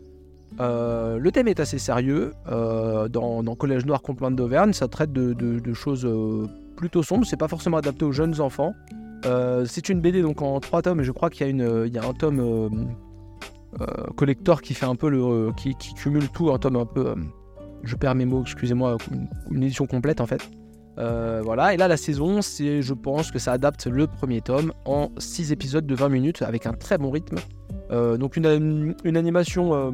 euh, 0.60 1.18
le 1.18 1.32
thème 1.32 1.48
est 1.48 1.60
assez 1.60 1.78
sérieux. 1.78 2.34
Euh, 2.50 3.08
dans, 3.08 3.44
Collège 3.56 3.86
Noir 3.86 4.02
Complainte 4.02 4.36
d'Auvergne, 4.36 4.74
ça 4.74 4.88
traite 4.88 5.14
de, 5.14 5.74
choses 5.74 6.06
euh, 6.06 6.48
plutôt 6.82 7.04
sombres. 7.04 7.26
C'est 7.26 7.38
pas 7.38 7.48
forcément 7.48 7.78
adapté 7.78 8.04
aux 8.04 8.12
jeunes 8.12 8.42
enfants. 8.42 8.74
c'est 9.66 9.88
une 9.88 10.02
BD 10.02 10.22
donc 10.22 10.42
en 10.42 10.60
trois 10.60 10.82
tomes 10.82 11.00
et 11.00 11.04
je 11.04 11.12
crois 11.12 11.30
qu'il 11.30 11.56
y, 11.56 11.98
a 11.98 12.04
un 12.04 12.14
tome 12.14 12.92
collector 14.18 14.62
qui 14.62 14.74
fait 14.74 14.88
un 14.88 14.96
peu 14.96 15.10
le, 15.10 15.52
qui, 15.56 15.76
cumule 15.96 16.28
tout, 16.30 16.52
un 16.52 16.58
tome 16.58 16.76
un 16.76 16.86
peu, 16.86 17.16
je 17.84 17.96
perds 17.96 18.16
mes 18.16 18.26
mots, 18.26 18.42
excusez-moi, 18.42 18.98
une, 19.52 19.64
édition 19.64 19.86
complète 19.86 20.20
en 20.20 20.26
fait. 20.26 20.42
voilà, 20.98 21.74
et 21.74 21.78
là 21.78 21.88
la 21.88 21.98
saison, 21.98 22.42
c'est, 22.42 22.82
je 22.82 22.94
pense 22.94 23.32
que 23.32 23.40
ça 23.40 23.54
adapte 23.54 23.86
le 23.86 24.08
premier 24.08 24.42
tome 24.42 24.74
en 24.86 25.10
6 25.20 25.52
épisodes 25.52 25.86
de 25.86 25.96
20 25.96 26.10
minutes 26.10 26.42
avec 26.42 26.66
un 26.66 26.74
très 26.74 26.98
bon 26.98 27.12
rythme. 27.12 27.38
donc 27.92 28.38
une, 28.38 28.96
une 29.04 29.18
animation 29.18 29.94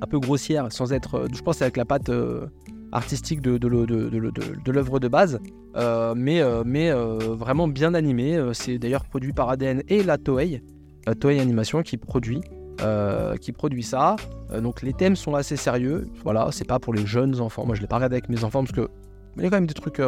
un 0.00 0.06
peu 0.06 0.18
grossière, 0.18 0.70
sans 0.70 0.92
être, 0.92 1.14
euh, 1.16 1.26
je 1.32 1.42
pense, 1.42 1.62
avec 1.62 1.76
la 1.76 1.84
patte 1.84 2.08
euh, 2.08 2.46
artistique 2.92 3.40
de, 3.40 4.70
l'œuvre 4.70 4.98
de 4.98 5.08
base, 5.08 5.40
euh, 5.76 6.14
mais, 6.16 6.42
mais 6.64 6.90
vraiment 6.92 7.68
bien 7.68 7.94
animé. 7.94 8.40
C'est 8.52 8.78
d'ailleurs 8.78 9.04
produit 9.04 9.32
par 9.32 9.50
ADN 9.50 9.82
et 9.88 10.02
la 10.02 10.18
Toei, 10.18 10.62
Toei 11.20 11.40
Animation 11.40 11.82
qui 11.82 11.96
produit, 11.96 12.40
qui 13.40 13.52
produit 13.52 13.82
ça. 13.82 14.16
donc 14.62 14.82
les 14.82 14.92
thèmes 14.92 15.16
sont 15.16 15.34
assez 15.34 15.56
sérieux. 15.56 16.06
Voilà, 16.22 16.48
c'est 16.52 16.66
pas 16.66 16.78
pour 16.78 16.94
les 16.94 17.06
jeunes 17.06 17.40
enfants. 17.40 17.66
Moi, 17.66 17.74
je 17.74 17.80
l'ai 17.80 17.88
pas 17.88 17.96
regardé 17.96 18.14
avec 18.16 18.28
mes 18.28 18.44
enfants 18.44 18.64
parce 18.64 18.72
que 18.72 18.88
il 19.36 19.44
y 19.44 19.46
a 19.46 19.50
quand 19.50 19.56
même 19.56 19.66
des 19.66 19.74
trucs 19.74 20.02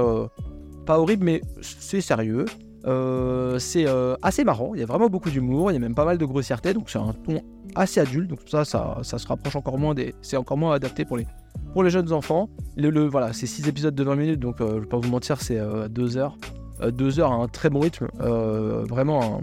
pas 0.87 0.99
horribles, 0.99 1.25
mais 1.25 1.41
c'est 1.61 2.01
sérieux. 2.01 2.47
Euh, 2.87 3.59
c'est 3.59 3.87
euh, 3.87 4.17
assez 4.23 4.45
marrant, 4.45 4.73
il 4.75 4.81
y 4.81 4.83
a 4.83 4.87
vraiment 4.87 5.09
beaucoup 5.09 5.31
d'humour, 5.31 5.71
il 5.71 5.75
y 5.75 5.77
a 5.77 5.81
même 5.81 5.95
pas 5.95 6.05
mal 6.05 6.17
de 6.17 6.25
grossièreté, 6.25 6.73
donc 6.73 6.89
c'est 6.89 6.99
un 6.99 7.13
ton 7.13 7.41
assez 7.75 8.01
adulte, 8.01 8.31
donc 8.31 8.41
ça, 8.47 8.65
ça, 8.65 8.99
ça 9.03 9.19
se 9.19 9.27
rapproche 9.27 9.55
encore 9.57 9.79
moins 9.79 9.95
des. 9.95 10.15
C'est 10.23 10.37
encore 10.37 10.57
moins 10.57 10.75
adapté 10.75 11.05
pour 11.05 11.17
les, 11.17 11.27
pour 11.73 11.83
les 11.83 11.91
jeunes 11.91 12.13
enfants. 12.13 12.49
Le, 12.77 13.07
voilà, 13.07 13.33
c'est 13.33 13.47
6 13.47 13.69
épisodes 13.69 13.95
de 13.95 14.03
20 14.03 14.17
minutes, 14.17 14.41
donc 14.41 14.61
euh, 14.61 14.77
je 14.77 14.81
vais 14.81 14.87
pas 14.87 14.99
vous 14.99 15.11
mentir, 15.11 15.41
c'est 15.41 15.61
2 15.91 16.17
heures. 16.17 16.37
2 16.83 17.21
heures 17.21 17.33
à 17.33 17.35
un 17.35 17.49
très 17.49 17.69
bon 17.69 17.81
rythme, 17.81 18.09
vraiment, 18.19 19.43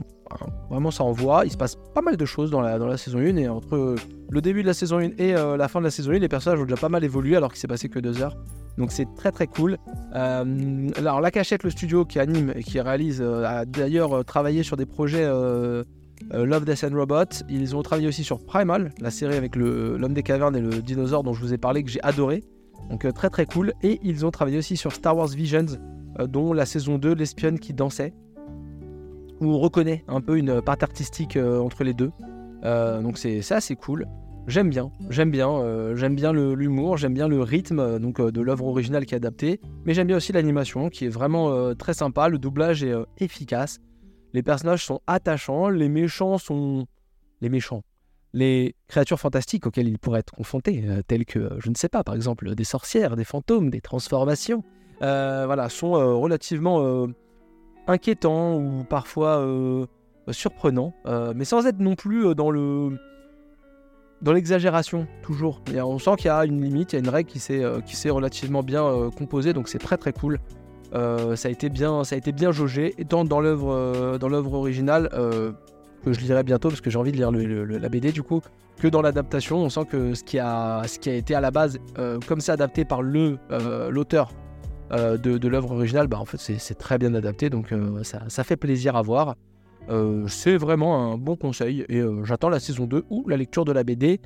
vraiment 0.70 0.92
ça 0.92 1.04
envoie. 1.04 1.46
Il 1.46 1.52
se 1.52 1.58
passe 1.58 1.78
pas 1.94 2.02
mal 2.02 2.18
de 2.18 2.26
choses 2.26 2.52
dans 2.52 2.62
la, 2.62 2.80
dans 2.80 2.88
la 2.88 2.98
saison 2.98 3.20
1, 3.20 3.38
et 3.38 3.48
entre 3.48 3.96
le 4.30 4.42
début 4.42 4.62
de 4.62 4.68
la 4.68 4.74
saison 4.74 5.00
1 5.00 5.12
et 5.18 5.34
la 5.34 5.68
fin 5.68 5.80
de 5.80 5.86
la 5.86 5.92
saison 5.92 6.12
1, 6.12 6.20
les 6.20 6.28
personnages 6.28 6.60
ont 6.60 6.66
déjà 6.66 6.76
pas 6.76 6.90
mal 6.90 7.04
évolué 7.04 7.36
alors 7.36 7.52
qu'il 7.52 7.60
s'est 7.60 7.68
passé 7.68 7.90
que 7.90 8.00
2 8.00 8.22
heures. 8.22 8.36
Donc 8.78 8.92
c'est 8.92 9.08
très 9.16 9.32
très 9.32 9.48
cool. 9.48 9.78
Euh, 10.16 10.90
alors 10.96 11.20
La 11.20 11.32
Cachette, 11.32 11.64
le 11.64 11.70
studio 11.70 12.06
qui 12.06 12.20
anime 12.20 12.54
et 12.56 12.64
qui 12.64 12.80
réalise, 12.80 13.22
euh, 13.22 13.44
a 13.44 13.66
d'ailleurs 13.66 14.18
euh, 14.20 14.24
travaillé 14.24 14.64
sur 14.64 14.78
des 14.78 14.86
projets 14.86 15.28
Love, 16.32 16.66
Death 16.66 16.84
and 16.84 16.96
Robot. 16.96 17.44
Ils 17.50 17.76
ont 17.76 17.82
travaillé 17.82 18.08
aussi 18.08 18.24
sur 18.24 18.44
Primal, 18.46 18.94
la 19.00 19.12
série 19.12 19.36
avec 19.36 19.56
l'homme 19.56 20.14
des 20.14 20.24
cavernes 20.24 20.56
et 20.56 20.62
le 20.62 20.82
dinosaure 20.82 21.24
dont 21.24 21.34
je 21.34 21.42
vous 21.42 21.54
ai 21.54 21.58
parlé 21.58 21.84
que 21.84 21.90
j'ai 21.90 22.02
adoré. 22.04 22.44
Donc 22.90 23.12
très 23.14 23.30
très 23.30 23.46
cool. 23.46 23.74
Et 23.84 24.00
ils 24.04 24.26
ont 24.26 24.32
travaillé 24.32 24.58
aussi 24.58 24.78
sur 24.78 24.92
Star 24.94 25.18
Wars 25.18 25.28
Visions, 25.28 25.66
dont 26.28 26.54
la 26.54 26.66
saison 26.66 26.98
2, 26.98 27.14
l'espionne 27.14 27.60
qui 27.60 27.74
dansait. 27.74 28.14
Où 29.40 29.52
on 29.52 29.60
reconnaît 29.60 30.04
un 30.08 30.22
peu 30.22 30.38
une 30.38 30.62
part 30.62 30.78
artistique 30.82 31.38
entre 31.38 31.84
les 31.84 31.94
deux. 31.94 32.12
donc 32.64 33.18
c'est 33.18 33.52
assez 33.52 33.76
cool. 33.76 34.06
J'aime 34.48 34.70
bien, 34.70 34.94
j'aime 35.10 35.30
bien, 35.30 35.52
euh, 35.52 35.98
j'aime 35.98 36.16
bien 36.16 36.32
l'humour, 36.32 36.96
j'aime 36.96 37.14
bien 37.14 37.28
le 37.28 37.42
rythme 37.42 37.80
euh, 37.80 38.00
donc 38.00 38.22
euh, 38.22 38.32
de 38.32 38.40
l'œuvre 38.40 38.66
originale 38.66 39.06
qui 39.06 39.14
est 39.14 39.18
adaptée, 39.18 39.60
mais 39.84 39.94
j'aime 39.94 40.08
bien 40.08 40.16
aussi 40.16 40.32
l'animation 40.32 40.90
qui 40.90 41.04
est 41.04 41.10
vraiment 41.10 41.76
très 41.76 41.94
sympa, 41.94 42.30
le 42.30 42.38
doublage 42.40 42.82
est 42.82 42.94
efficace, 43.18 43.80
les 44.34 44.42
personnages 44.42 44.86
sont 44.86 45.02
attachants, 45.06 45.68
les 45.68 45.90
méchants 45.90 46.38
sont 46.38 46.88
les 47.42 47.50
méchants, 47.50 47.84
les 48.32 48.74
créatures 48.88 49.20
fantastiques 49.20 49.68
auxquelles 49.68 49.90
ils 49.90 50.00
pourraient 50.00 50.22
être 50.22 50.32
confrontés, 50.32 50.82
telles 51.08 51.26
que 51.26 51.50
je 51.60 51.70
ne 51.70 51.76
sais 51.76 51.90
pas, 51.90 52.06
par 52.06 52.16
exemple 52.16 52.56
des 52.56 52.64
sorcières, 52.64 53.18
des 53.18 53.26
fantômes, 53.26 53.70
des 53.70 53.82
transformations, 53.82 54.64
voilà, 55.02 55.68
sont 55.68 55.92
relativement 55.92 57.08
inquiétants 57.88 58.58
ou 58.58 58.84
parfois 58.84 59.46
surprenants, 60.32 60.94
mais 61.36 61.46
sans 61.46 61.66
être 61.66 61.80
non 61.80 61.96
plus 61.96 62.36
dans 62.36 62.52
le 62.52 62.98
dans 64.22 64.34
l'exagération, 64.34 65.08
toujours. 65.22 65.62
Et 65.74 65.82
on 65.82 66.00
sent 66.00 66.16
qu'il 66.18 66.28
y 66.28 66.30
a 66.30 66.44
une 66.46 66.62
limite, 66.62 66.94
il 66.94 66.96
y 66.96 67.00
a 67.00 67.04
une 67.04 67.10
règle 67.10 67.30
qui 67.30 67.40
s'est, 67.40 67.64
euh, 67.64 67.82
qui 67.82 67.96
s'est 67.96 68.10
relativement 68.10 68.64
bien 68.64 68.84
euh, 68.84 69.10
composée, 69.10 69.54
donc 69.54 69.68
c'est 69.68 69.80
très 69.80 69.98
très 69.98 70.14
cool. 70.14 70.40
ça 70.94 71.48
a 71.48 71.52
été 71.52 71.70
bien, 71.70 72.04
ça 72.04 72.16
a 72.16 72.18
été 72.18 72.32
bien 72.32 72.52
jaugé, 72.52 72.96
tant 73.08 73.26
dans 73.26 73.40
l'œuvre, 73.40 74.18
dans 74.18 74.30
l'œuvre 74.30 74.54
originale 74.54 75.10
que 76.04 76.14
je 76.14 76.20
lirai 76.22 76.44
bientôt 76.44 76.70
parce 76.70 76.82
que 76.82 76.90
j'ai 76.90 76.98
envie 76.98 77.12
de 77.12 77.18
lire 77.18 77.32
la 77.32 77.90
BD 77.90 78.12
du 78.12 78.24
coup, 78.24 78.42
que 78.80 78.88
dans 78.88 79.02
l'adaptation, 79.02 79.58
on 79.58 79.70
sent 79.70 79.86
que 79.86 80.14
ce 80.14 80.24
qui 80.24 80.40
a, 80.40 80.84
ce 80.88 80.98
qui 80.98 81.10
a 81.10 81.14
été 81.14 81.36
à 81.36 81.42
la 81.42 81.52
base, 81.52 81.78
comme 82.28 82.40
c'est 82.40 82.54
adapté 82.54 82.86
par 82.86 83.02
le 83.02 83.38
l'auteur 83.90 84.32
de, 84.92 85.18
de 85.18 85.48
l'œuvre 85.48 85.72
originale, 85.72 86.08
bah 86.08 86.20
en 86.20 86.26
fait 86.26 86.38
c'est 86.38 86.78
très 86.78 86.98
bien 86.98 87.14
adapté, 87.14 87.50
donc 87.50 87.74
ça, 88.04 88.24
ça, 88.30 88.44
fait 88.44 88.56
plaisir 88.56 88.96
à 88.96 89.02
voir. 89.02 89.36
c'est 90.28 90.58
vraiment 90.58 91.12
un 91.12 91.18
bon 91.18 91.36
conseil 91.36 91.86
et 91.90 92.02
j'attends 92.24 92.50
la 92.50 92.60
saison 92.60 92.86
2 92.86 93.04
ou 93.10 93.28
la 93.28 93.38
lecture 93.38 93.66
de 93.66 93.72
la 93.72 93.84
BD. 93.84 94.22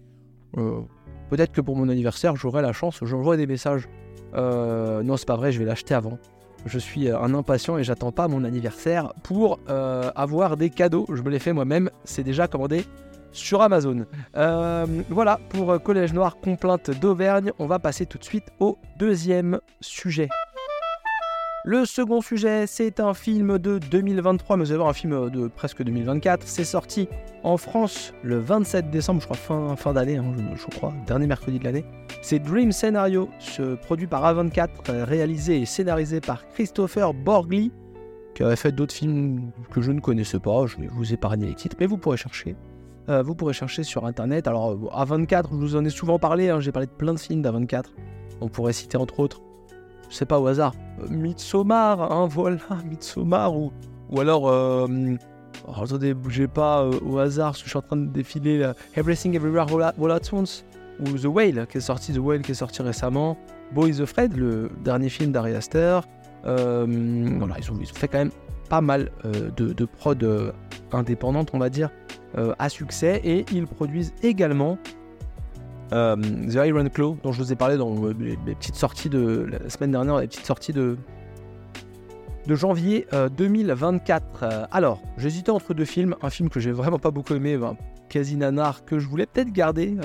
Peut-être 0.53 1.51
que 1.51 1.61
pour 1.61 1.75
mon 1.75 1.89
anniversaire, 1.89 2.35
j'aurai 2.35 2.61
la 2.61 2.73
chance, 2.73 2.99
j'envoie 3.01 3.37
des 3.37 3.47
messages. 3.47 3.87
non, 4.35 5.17
c'est 5.17 5.27
pas 5.27 5.35
vrai, 5.35 5.51
je 5.51 5.59
vais 5.59 5.65
l'acheter 5.65 5.95
avant. 5.95 6.19
Je 6.65 6.77
suis 6.77 7.07
euh, 7.07 7.19
un 7.19 7.33
impatient 7.33 7.77
et 7.77 7.83
j'attends 7.83 8.11
pas 8.11 8.27
mon 8.27 8.43
anniversaire 8.43 9.13
pour 9.23 9.59
euh, 9.69 10.11
avoir 10.15 10.57
des 10.57 10.69
cadeaux. 10.69 11.05
Je 11.11 11.21
me 11.21 11.29
les 11.29 11.39
fais 11.39 11.53
moi-même, 11.53 11.89
c'est 12.03 12.23
déjà 12.23 12.47
commandé 12.47 12.85
sur 13.31 13.61
Amazon. 13.61 14.05
Euh, 14.35 14.85
voilà 15.09 15.39
pour 15.49 15.81
Collège 15.81 16.13
Noir 16.13 16.37
Complainte 16.37 16.91
d'Auvergne. 16.91 17.51
On 17.59 17.65
va 17.65 17.79
passer 17.79 18.05
tout 18.05 18.17
de 18.17 18.23
suite 18.23 18.51
au 18.59 18.77
deuxième 18.97 19.59
sujet. 19.79 20.29
Le 21.63 21.85
second 21.85 22.21
sujet, 22.21 22.65
c'est 22.65 22.99
un 22.99 23.13
film 23.13 23.59
de 23.59 23.77
2023, 23.77 24.57
mais 24.57 24.63
vous 24.63 24.71
allez 24.71 24.77
voir 24.77 24.89
un 24.89 24.93
film 24.93 25.29
de 25.29 25.47
presque 25.47 25.83
2024. 25.83 26.47
C'est 26.47 26.63
sorti 26.63 27.07
en 27.43 27.55
France 27.57 28.15
le 28.23 28.39
27 28.39 28.89
décembre, 28.89 29.21
je 29.21 29.25
crois, 29.27 29.37
fin, 29.37 29.75
fin 29.75 29.93
d'année, 29.93 30.17
hein, 30.17 30.25
je, 30.55 30.75
crois, 30.75 30.91
dernier 31.05 31.27
mercredi 31.27 31.59
de 31.59 31.63
l'année. 31.63 31.85
C'est 32.23 32.39
Dream 32.39 32.71
Scenario, 32.71 33.29
produit 33.83 34.07
par 34.07 34.23
A24, 34.23 35.03
réalisé 35.03 35.61
et 35.61 35.65
scénarisé 35.67 36.19
par 36.19 36.47
Christopher 36.49 37.13
Borgli, 37.13 37.71
qui 38.33 38.41
avait 38.41 38.55
fait 38.55 38.71
d'autres 38.71 38.95
films 38.95 39.51
que 39.69 39.81
je 39.81 39.91
ne 39.91 39.99
connaissais 39.99 40.39
pas. 40.39 40.65
Je 40.65 40.77
vais 40.77 40.87
vous 40.87 41.13
épargner 41.13 41.45
les 41.45 41.53
titres, 41.53 41.77
mais 41.79 41.85
vous 41.85 41.97
pourrez 41.97 42.17
chercher. 42.17 42.55
Euh, 43.07 43.21
vous 43.21 43.35
pourrez 43.35 43.53
chercher 43.53 43.83
sur 43.83 44.07
internet. 44.07 44.47
Alors, 44.47 44.75
A24, 44.95 45.49
je 45.51 45.57
vous 45.57 45.75
en 45.75 45.85
ai 45.85 45.91
souvent 45.91 46.17
parlé, 46.17 46.49
hein, 46.49 46.59
j'ai 46.59 46.71
parlé 46.71 46.87
de 46.87 46.91
plein 46.91 47.13
de 47.13 47.19
films 47.19 47.43
d'A24. 47.43 47.83
On 48.41 48.47
pourrait 48.47 48.73
citer 48.73 48.97
entre 48.97 49.19
autres 49.19 49.41
je 50.11 50.17
sais 50.17 50.25
pas 50.25 50.39
au 50.39 50.47
hasard, 50.47 50.73
euh, 51.01 51.07
Midsommar, 51.09 52.11
hein, 52.11 52.27
voilà, 52.29 52.57
Midsommar, 52.87 53.55
ou, 53.55 53.71
ou 54.09 54.19
alors, 54.19 54.49
euh, 54.49 54.87
oh, 55.67 55.83
attendez, 55.83 56.13
bougez 56.13 56.47
pas 56.47 56.83
euh, 56.83 56.99
au 57.03 57.17
hasard, 57.17 57.53
je 57.53 57.67
suis 57.67 57.77
en 57.77 57.81
train 57.81 57.97
de 57.97 58.07
défiler 58.07 58.71
Everything 58.95 59.33
Everywhere 59.35 59.67
All 59.73 60.11
At 60.11 60.21
Once, 60.33 60.65
ou 60.99 61.17
The 61.17 61.25
Whale, 61.25 61.65
qui 61.67 61.77
est 61.77 61.81
sorti, 61.81 62.13
The 62.13 62.17
Whale, 62.17 62.41
qui 62.41 62.51
est 62.51 62.55
sorti 62.55 62.81
récemment, 62.81 63.37
Boys 63.73 64.01
Afraid, 64.01 64.35
le 64.35 64.69
dernier 64.83 65.09
film 65.09 65.31
d'Ari 65.31 65.55
Aster, 65.55 66.01
ont, 66.45 66.87
ils 66.87 67.71
ont, 67.71 67.95
fait 67.95 68.07
quand 68.07 68.17
même 68.17 68.31
pas 68.69 68.81
mal 68.81 69.11
de, 69.55 69.73
de 69.73 69.85
prod 69.85 70.53
indépendantes, 70.91 71.51
on 71.53 71.59
va 71.59 71.69
dire, 71.69 71.89
à 72.59 72.69
succès, 72.69 73.21
et 73.23 73.45
ils 73.53 73.65
produisent 73.65 74.13
également 74.23 74.77
euh, 75.93 76.15
The 76.15 76.65
Iron 76.65 76.87
Claw, 76.89 77.17
dont 77.23 77.31
je 77.31 77.41
vous 77.41 77.51
ai 77.51 77.55
parlé 77.55 77.77
dans 77.77 77.93
les, 78.17 78.37
petites 78.55 78.75
sorties 78.75 79.09
de 79.09 79.47
la 79.49 79.69
semaine 79.69 79.91
dernière, 79.91 80.17
les 80.19 80.27
petites 80.27 80.45
sorties 80.45 80.73
de, 80.73 80.97
de 82.47 82.55
janvier 82.55 83.07
2024. 83.37 84.43
Euh, 84.43 84.49
euh, 84.49 84.65
alors, 84.71 85.01
j'hésitais 85.17 85.51
entre 85.51 85.73
deux 85.73 85.85
films. 85.85 86.15
Un 86.21 86.29
film 86.29 86.49
que 86.49 86.59
j'ai 86.59 86.71
vraiment 86.71 86.99
pas 86.99 87.11
beaucoup 87.11 87.33
aimé, 87.33 87.59
quasi 88.09 88.37
nanar, 88.37 88.85
que 88.85 88.99
je 88.99 89.07
voulais 89.07 89.25
peut-être 89.25 89.51
garder 89.51 89.95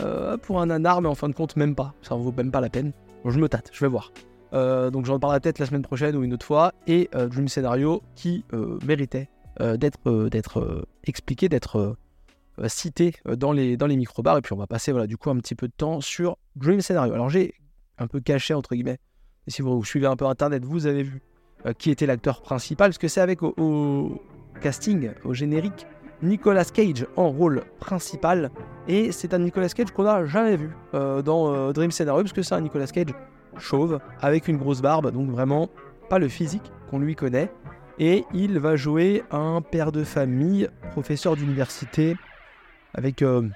pour 0.43 0.61
un 0.61 0.67
nanar, 0.67 1.03
mais 1.03 1.09
en 1.09 1.15
fin 1.15 1.29
de 1.29 1.35
compte, 1.35 1.57
même 1.57 1.75
pas. 1.75 1.95
Ça 2.03 2.15
en 2.15 2.19
vaut 2.19 2.33
même 2.37 2.51
pas 2.51 2.61
la 2.61 2.71
peine. 2.71 2.93
je 3.25 3.39
me 3.39 3.49
tâte, 3.49 3.71
je 3.73 3.85
vais 3.85 3.91
voir. 3.91 4.13
donc 4.53 5.07
j'en 5.07 5.19
parlerai 5.19 5.41
peut-être 5.41 5.59
la 5.59 5.67
semaine 5.67 5.83
prochaine 5.83 6.17
ou 6.17 6.23
une 6.23 6.35
autre 6.35 6.47
fois. 6.47 6.73
Et 6.87 7.09
Dream 7.13 7.49
Scenario 7.49 8.03
qui 8.15 8.45
méritait 8.85 9.29
d'être 9.61 10.29
d'être 10.29 10.87
expliqué, 11.05 11.49
d'être 11.49 11.97
euh, 12.59 12.69
cité 12.69 13.15
euh, 13.27 13.37
dans 13.37 13.53
les, 13.53 13.77
dans 13.77 13.87
les 13.87 13.97
micro-bars. 13.97 14.39
Et 14.39 14.43
puis 14.43 14.53
on 14.53 14.59
va 14.59 14.67
passer 14.67 14.93
voilà, 14.93 15.07
du 15.07 15.17
coup 15.17 15.31
un 15.31 15.37
petit 15.37 15.55
peu 15.55 15.69
de 15.69 15.73
temps 15.77 16.01
sur 16.01 16.39
Dream 16.57 16.81
Scenario. 16.81 17.13
Alors 17.15 17.31
j'ai 17.31 17.55
un 17.99 18.07
peu 18.07 18.21
caché 18.21 18.55
entre 18.55 18.75
guillemets, 18.75 18.99
et 19.47 19.51
si 19.51 19.63
vous 19.63 19.85
suivez 19.85 20.07
un 20.07 20.17
peu 20.17 20.27
internet, 20.27 20.65
vous 20.65 20.87
avez 20.87 21.03
vu 21.03 21.23
euh, 21.65 21.73
qui 21.73 21.91
était 21.91 22.07
l'acteur 22.07 22.43
principal, 22.43 22.91
parce 22.91 22.99
que 22.99 23.09
c'est 23.09 23.21
avec 23.21 23.43
au, 23.43 24.23
casting, 24.61 25.11
au 25.25 25.35
générique, 25.35 25.87
Nicolas 26.23 26.65
Cage 26.65 27.07
en 27.17 27.31
rôle 27.31 27.65
principal. 27.79 28.51
Et 28.89 29.13
c'est 29.13 29.35
un 29.35 29.39
Nicolas 29.39 29.69
Cage 29.69 29.91
qu'on 29.91 30.05
n'a 30.05 30.25
jamais 30.25 30.57
vu 30.57 30.71
dans 30.93 31.73
Dream 31.73 31.91
Scenario, 31.91 32.23
parce 32.23 32.33
que 32.33 32.41
c'est 32.41 32.55
un 32.55 32.63
Nicolas 32.63 32.87
Cage 32.87 33.13
chauve, 33.59 34.01
avec 34.21 34.49
une 34.49 34.57
grosse 34.57 34.81
barbe, 34.81 35.11
donc 35.13 35.31
vraiment 35.31 35.69
pas 36.09 36.19
le 36.19 36.29
physique 36.29 36.73
qu'on 36.91 36.99
lui 36.99 37.15
connaît. 37.15 37.51
Et 37.99 38.25
il 38.35 38.59
va 38.59 38.77
jouer 38.77 39.23
un 39.31 39.63
père 39.63 39.93
de 39.93 40.05
famille, 40.05 40.69
professeur 40.93 41.37
d'université, 41.37 42.17
avec 42.97 43.23
euh, 43.23 43.49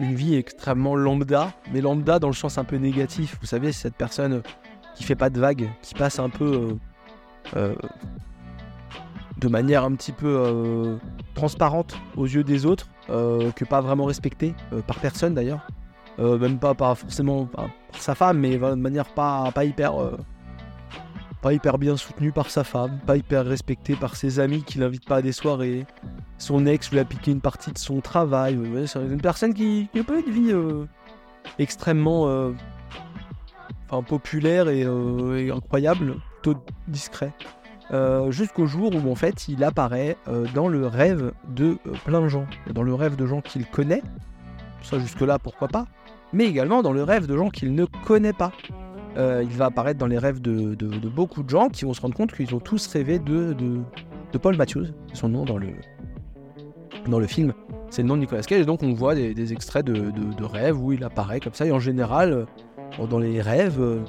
une 0.00 0.14
vie 0.14 0.34
extrêmement 0.34 0.96
lambda, 0.96 1.52
mais 1.72 1.80
lambda 1.80 2.18
dans 2.18 2.28
le 2.28 2.34
sens 2.34 2.58
un 2.58 2.64
peu 2.64 2.76
négatif. 2.76 3.36
Vous 3.40 3.46
savez, 3.46 3.70
cette 3.70 3.94
personne 3.94 4.42
qui 4.96 5.04
fait 5.04 5.14
pas 5.14 5.30
de 5.30 5.38
vagues, 5.38 5.70
qui 5.82 5.94
passe 5.94 6.18
un 6.18 6.30
peu 6.30 6.44
euh, 6.44 6.74
euh, 7.56 7.74
de 9.38 9.48
manière 9.48 9.84
un 9.84 9.94
petit 9.94 10.12
peu 10.12 10.98
transparente 11.34 11.96
aux 12.16 12.26
yeux 12.26 12.44
des 12.44 12.64
autres, 12.64 12.88
que 13.08 13.64
pas 13.64 13.80
vraiment 13.80 14.04
respectée 14.04 14.54
par 14.86 15.00
personne 15.00 15.34
d'ailleurs. 15.34 15.66
même 16.18 16.58
pas, 16.58 16.74
forcément 16.94 17.46
par 17.46 17.68
sa 17.98 18.14
femme, 18.14 18.38
mais 18.38 18.56
de 18.56 18.74
manière 18.74 19.12
pas, 19.12 19.50
pas 19.52 19.64
hyper 19.64 19.94
pas 21.42 21.52
hyper 21.52 21.76
bien 21.76 21.96
soutenu 21.96 22.30
par 22.30 22.50
sa 22.50 22.62
femme, 22.62 22.98
pas 23.04 23.16
hyper 23.16 23.44
respecté 23.44 23.96
par 23.96 24.14
ses 24.14 24.38
amis 24.38 24.62
qui 24.62 24.78
l'invitent 24.78 25.06
pas 25.06 25.16
à 25.16 25.22
des 25.22 25.32
soirées. 25.32 25.84
Son 26.38 26.64
ex 26.66 26.90
lui 26.92 27.00
a 27.00 27.04
piqué 27.04 27.32
une 27.32 27.40
partie 27.40 27.72
de 27.72 27.78
son 27.78 28.00
travail. 28.00 28.58
c'est 28.86 29.00
une 29.00 29.20
personne 29.20 29.52
qui, 29.52 29.90
a 29.98 30.04
pas 30.04 30.20
une 30.20 30.32
vie 30.32 30.52
euh, 30.52 30.86
extrêmement 31.58 32.28
euh, 32.28 32.52
populaire 34.06 34.66
euh, 34.68 35.36
et, 35.36 35.50
incroyable, 35.50 36.14
plutôt 36.40 36.64
discret. 36.88 37.32
Jusqu'au 38.30 38.66
jour 38.66 38.90
où 38.94 39.12
en 39.12 39.14
fait 39.14 39.48
il 39.48 39.62
apparaît 39.64 40.16
dans 40.54 40.66
le 40.66 40.86
rêve 40.86 41.32
de 41.46 41.76
plein 42.06 42.22
de 42.22 42.28
gens, 42.28 42.46
dans 42.72 42.82
le 42.82 42.94
rêve 42.94 43.16
de 43.16 43.26
gens 43.26 43.42
qu'il 43.42 43.66
connaît, 43.66 44.02
ça 44.82 44.98
jusque 44.98 45.20
là 45.20 45.38
pourquoi 45.38 45.68
pas, 45.68 45.84
mais 46.32 46.46
également 46.46 46.82
dans 46.82 46.94
le 46.94 47.02
rêve 47.02 47.26
de 47.26 47.36
gens 47.36 47.50
qu'il 47.50 47.74
ne 47.74 47.84
connaît 47.84 48.32
pas. 48.32 48.50
Euh, 49.16 49.42
il 49.44 49.50
va 49.56 49.66
apparaître 49.66 49.98
dans 49.98 50.06
les 50.06 50.18
rêves 50.18 50.40
de, 50.40 50.74
beaucoup 51.08 51.42
de 51.42 51.50
gens 51.50 51.68
qui 51.68 51.84
vont 51.84 51.92
se 51.92 52.00
rendre 52.00 52.14
compte 52.14 52.32
qu'ils 52.32 52.54
ont 52.54 52.60
tous 52.60 52.86
rêvé 52.86 53.18
de, 53.18 53.54
Paul 54.40 54.56
Matthews, 54.56 54.86
son 55.12 55.28
nom 55.28 55.44
dans 55.44 55.58
le, 55.58 55.68
dans 57.06 57.18
le 57.18 57.26
film. 57.26 57.52
C'est 57.90 58.02
le 58.02 58.08
nom 58.08 58.14
de 58.14 58.20
Nicolas 58.20 58.42
Cage, 58.42 58.62
et 58.62 58.64
donc 58.64 58.82
on 58.82 58.94
voit 58.94 59.14
des, 59.14 59.52
extraits 59.52 59.84
de, 59.84 60.44
rêves 60.44 60.80
où 60.80 60.92
il 60.92 61.04
apparaît 61.04 61.40
comme 61.40 61.52
ça, 61.52 61.66
et 61.66 61.72
en 61.72 61.80
général, 61.80 62.32
euh, 62.32 63.06
dans 63.06 63.18
les 63.18 63.42
rêves, 63.42 63.80
euh, 63.80 64.00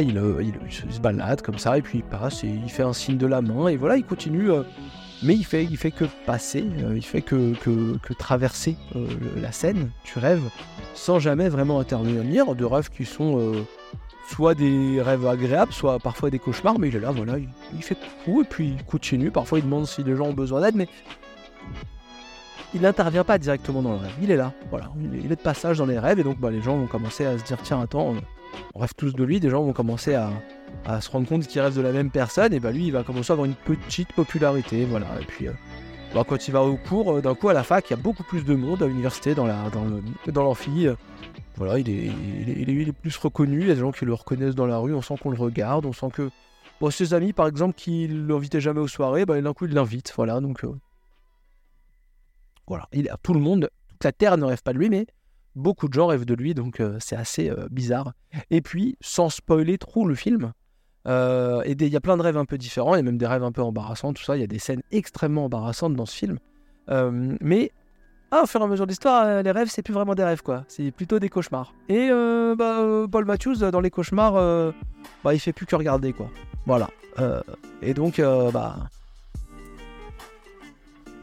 il, 0.00 0.92
se 0.92 1.00
balade 1.00 1.42
comme 1.42 1.58
ça, 1.58 1.76
et 1.76 1.82
puis 1.82 1.98
il 1.98 2.04
passe, 2.04 2.44
et 2.44 2.48
il 2.48 2.70
fait 2.70 2.84
un 2.84 2.92
signe 2.92 3.18
de 3.18 3.26
la 3.26 3.42
main, 3.42 3.66
et 3.66 3.76
voilà, 3.76 3.96
il 3.96 4.04
continue 4.04 4.50
mais 5.24 5.34
il 5.34 5.44
fait, 5.44 5.64
fait 5.64 5.90
que 5.90 6.04
passer, 6.26 6.64
euh, 6.82 6.92
il 6.94 7.04
fait 7.04 7.22
que, 7.22 7.54
traverser 8.18 8.76
euh, 8.94 9.06
la 9.36 9.52
scène 9.52 9.90
tu 10.04 10.18
rêves 10.18 10.42
sans 10.94 11.18
jamais 11.18 11.48
vraiment 11.48 11.80
intervenir, 11.80 12.54
de 12.54 12.64
rêves 12.64 12.90
qui 12.90 13.04
sont 13.04 13.38
euh, 13.38 13.64
soit 14.30 14.54
des 14.54 15.00
rêves 15.02 15.26
agréables, 15.26 15.72
soit 15.72 15.98
parfois 15.98 16.30
des 16.30 16.38
cauchemars, 16.38 16.78
mais 16.78 16.88
il 16.88 16.96
est 16.96 17.00
là, 17.00 17.10
voilà, 17.10 17.38
il, 17.38 17.82
fait 17.82 17.96
coucou 17.96 18.42
et 18.42 18.44
puis 18.44 18.76
il 18.78 18.84
continue. 18.84 19.30
Parfois 19.30 19.58
il 19.58 19.64
demande 19.64 19.86
si 19.86 20.02
les 20.02 20.14
gens 20.14 20.26
ont 20.26 20.34
besoin 20.34 20.60
d'aide, 20.60 20.76
mais 20.76 20.88
il 22.74 22.82
n'intervient 22.82 23.24
pas 23.24 23.38
directement 23.38 23.82
dans 23.82 23.92
le 23.92 23.98
rêve. 23.98 24.14
Il 24.22 24.30
est 24.30 24.36
là, 24.36 24.52
voilà, 24.70 24.90
il 25.12 25.32
est 25.32 25.36
de 25.36 25.42
passage 25.42 25.78
dans 25.78 25.86
les 25.86 25.98
rêves 25.98 26.20
et 26.20 26.24
donc 26.24 26.38
bah, 26.38 26.50
les 26.50 26.62
gens 26.62 26.76
vont 26.76 26.86
commencer 26.86 27.24
à 27.24 27.38
se 27.38 27.44
dire 27.44 27.58
tiens 27.62 27.80
attends, 27.80 28.14
on 28.74 28.80
rêve 28.80 28.94
tous 28.96 29.12
de 29.14 29.24
lui, 29.24 29.40
des 29.40 29.50
gens 29.50 29.62
vont 29.62 29.72
commencer 29.72 30.14
à, 30.14 31.00
se 31.00 31.10
rendre 31.10 31.28
compte 31.28 31.46
qu'ils 31.46 31.60
rêvent 31.60 31.76
de 31.76 31.80
la 31.80 31.92
même 31.92 32.10
personne, 32.10 32.52
et 32.52 32.60
bah 32.60 32.72
lui 32.72 32.86
il 32.86 32.92
va 32.92 33.04
commencer 33.04 33.32
à 33.32 33.34
avoir 33.34 33.46
une 33.46 33.54
petite 33.54 34.12
popularité, 34.12 34.84
voilà. 34.84 35.06
Et 35.20 35.24
puis 35.24 35.48
euh, 35.48 35.52
bah, 36.14 36.24
quand 36.26 36.48
il 36.48 36.50
va 36.50 36.62
au 36.62 36.76
cours, 36.76 37.14
euh, 37.14 37.20
d'un 37.20 37.34
coup 37.34 37.48
à 37.48 37.52
la 37.52 37.62
fac, 37.62 37.88
il 37.88 37.92
y 37.92 37.94
a 37.94 38.02
beaucoup 38.02 38.24
plus 38.24 38.44
de 38.44 38.54
monde 38.54 38.82
à 38.82 38.86
l'université, 38.86 39.34
dans 39.34 39.46
la 39.46 39.70
l'amphi. 40.34 40.88
Euh, 40.88 40.94
voilà, 41.56 41.78
il 41.78 41.88
est, 41.88 42.92
plus 42.92 43.16
reconnu, 43.16 43.60
il 43.60 43.68
y 43.68 43.70
a 43.70 43.74
des 43.74 43.80
gens 43.80 43.92
qui 43.92 44.04
le 44.04 44.12
reconnaissent 44.12 44.56
dans 44.56 44.66
la 44.66 44.78
rue, 44.78 44.92
on 44.92 45.02
sent 45.02 45.14
qu'on 45.22 45.30
le 45.30 45.38
regarde, 45.38 45.86
on 45.86 45.92
sent 45.92 46.08
que 46.12 46.30
bon, 46.80 46.90
ses 46.90 47.14
amis 47.14 47.32
par 47.32 47.46
exemple 47.46 47.74
qui 47.74 48.08
l'invitaient 48.08 48.60
jamais 48.60 48.80
aux 48.80 48.88
soirées, 48.88 49.24
bah, 49.24 49.40
d'un 49.40 49.52
coup 49.52 49.66
il 49.66 49.72
l'invite, 49.72 50.12
voilà, 50.16 50.40
donc 50.40 50.66
voilà, 52.66 52.88
il, 52.92 53.08
tout 53.22 53.34
le 53.34 53.40
monde, 53.40 53.70
toute 53.88 54.04
la 54.04 54.10
terre 54.10 54.36
ne 54.36 54.44
rêve 54.44 54.62
pas 54.64 54.72
de 54.72 54.78
lui, 54.78 54.88
mais 54.88 55.06
Beaucoup 55.54 55.88
de 55.88 55.92
gens 55.92 56.08
rêvent 56.08 56.24
de 56.24 56.34
lui, 56.34 56.54
donc 56.54 56.80
euh, 56.80 56.96
c'est 57.00 57.16
assez 57.16 57.48
euh, 57.48 57.68
bizarre. 57.70 58.12
Et 58.50 58.60
puis, 58.60 58.96
sans 59.00 59.30
spoiler 59.30 59.78
trop 59.78 60.06
le 60.06 60.14
film, 60.14 60.52
euh, 61.06 61.62
il 61.66 61.86
y 61.86 61.96
a 61.96 62.00
plein 62.00 62.16
de 62.16 62.22
rêves 62.22 62.36
un 62.36 62.44
peu 62.44 62.58
différents, 62.58 62.94
il 62.94 62.98
y 62.98 63.00
a 63.00 63.04
même 63.04 63.18
des 63.18 63.26
rêves 63.26 63.44
un 63.44 63.52
peu 63.52 63.62
embarrassants, 63.62 64.12
tout 64.12 64.22
ça. 64.22 64.36
Il 64.36 64.40
y 64.40 64.44
a 64.44 64.48
des 64.48 64.58
scènes 64.58 64.82
extrêmement 64.90 65.44
embarrassantes 65.44 65.94
dans 65.94 66.06
ce 66.06 66.16
film. 66.16 66.38
mais 66.88 67.70
ah, 68.30 68.42
au 68.42 68.46
fur 68.46 68.60
et 68.60 68.64
à 68.64 68.66
mesure 68.66 68.84
de 68.84 68.90
l'histoire, 68.90 69.44
les 69.44 69.50
rêves, 69.52 69.68
c'est 69.70 69.82
plus 69.82 69.94
vraiment 69.94 70.16
des 70.16 70.24
rêves, 70.24 70.42
quoi. 70.42 70.64
C'est 70.66 70.90
plutôt 70.90 71.20
des 71.20 71.28
cauchemars. 71.28 71.72
Et 71.88 72.08
bah, 72.58 73.06
Paul 73.10 73.24
Matthews, 73.26 73.70
dans 73.70 73.80
les 73.80 73.90
cauchemars, 73.90 74.32
bah, 75.22 75.34
il 75.34 75.38
fait 75.38 75.52
plus 75.52 75.66
que 75.66 75.76
regarder, 75.76 76.12
quoi. 76.12 76.28
Voilà. 76.66 76.88
et 77.80 77.94
donc, 77.94 78.20
bah, 78.52 78.76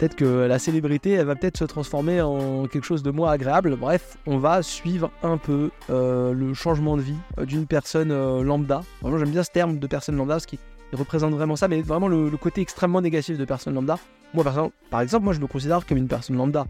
Peut-être 0.01 0.15
que 0.15 0.47
la 0.47 0.57
célébrité, 0.57 1.11
elle 1.11 1.27
va 1.27 1.35
peut-être 1.35 1.59
se 1.59 1.63
transformer 1.63 2.21
en 2.21 2.65
quelque 2.65 2.85
chose 2.85 3.03
de 3.03 3.11
moins 3.11 3.29
agréable. 3.29 3.75
Bref, 3.75 4.17
on 4.25 4.39
va 4.39 4.63
suivre 4.63 5.11
un 5.21 5.37
peu 5.37 5.69
euh, 5.91 6.33
le 6.33 6.55
changement 6.55 6.97
de 6.97 7.03
vie 7.03 7.17
euh, 7.37 7.45
d'une 7.45 7.67
personne 7.67 8.11
euh, 8.11 8.41
lambda. 8.41 8.81
Vraiment, 9.03 9.19
j'aime 9.19 9.29
bien 9.29 9.43
ce 9.43 9.51
terme 9.51 9.77
de 9.77 9.85
personne 9.85 10.15
lambda 10.15 10.33
parce 10.33 10.47
qu'il 10.47 10.57
représente 10.93 11.35
vraiment 11.35 11.55
ça, 11.55 11.67
mais 11.67 11.83
vraiment 11.83 12.07
le, 12.07 12.31
côté 12.31 12.61
extrêmement 12.61 12.99
négatif 12.99 13.37
de 13.37 13.45
personne 13.45 13.75
lambda. 13.75 13.99
Moi, 14.33 14.43
par 14.89 15.01
exemple, 15.01 15.23
moi, 15.23 15.33
je 15.33 15.39
me 15.39 15.45
considère 15.45 15.85
comme 15.85 15.99
une 15.99 16.07
personne 16.07 16.35
lambda. 16.35 16.65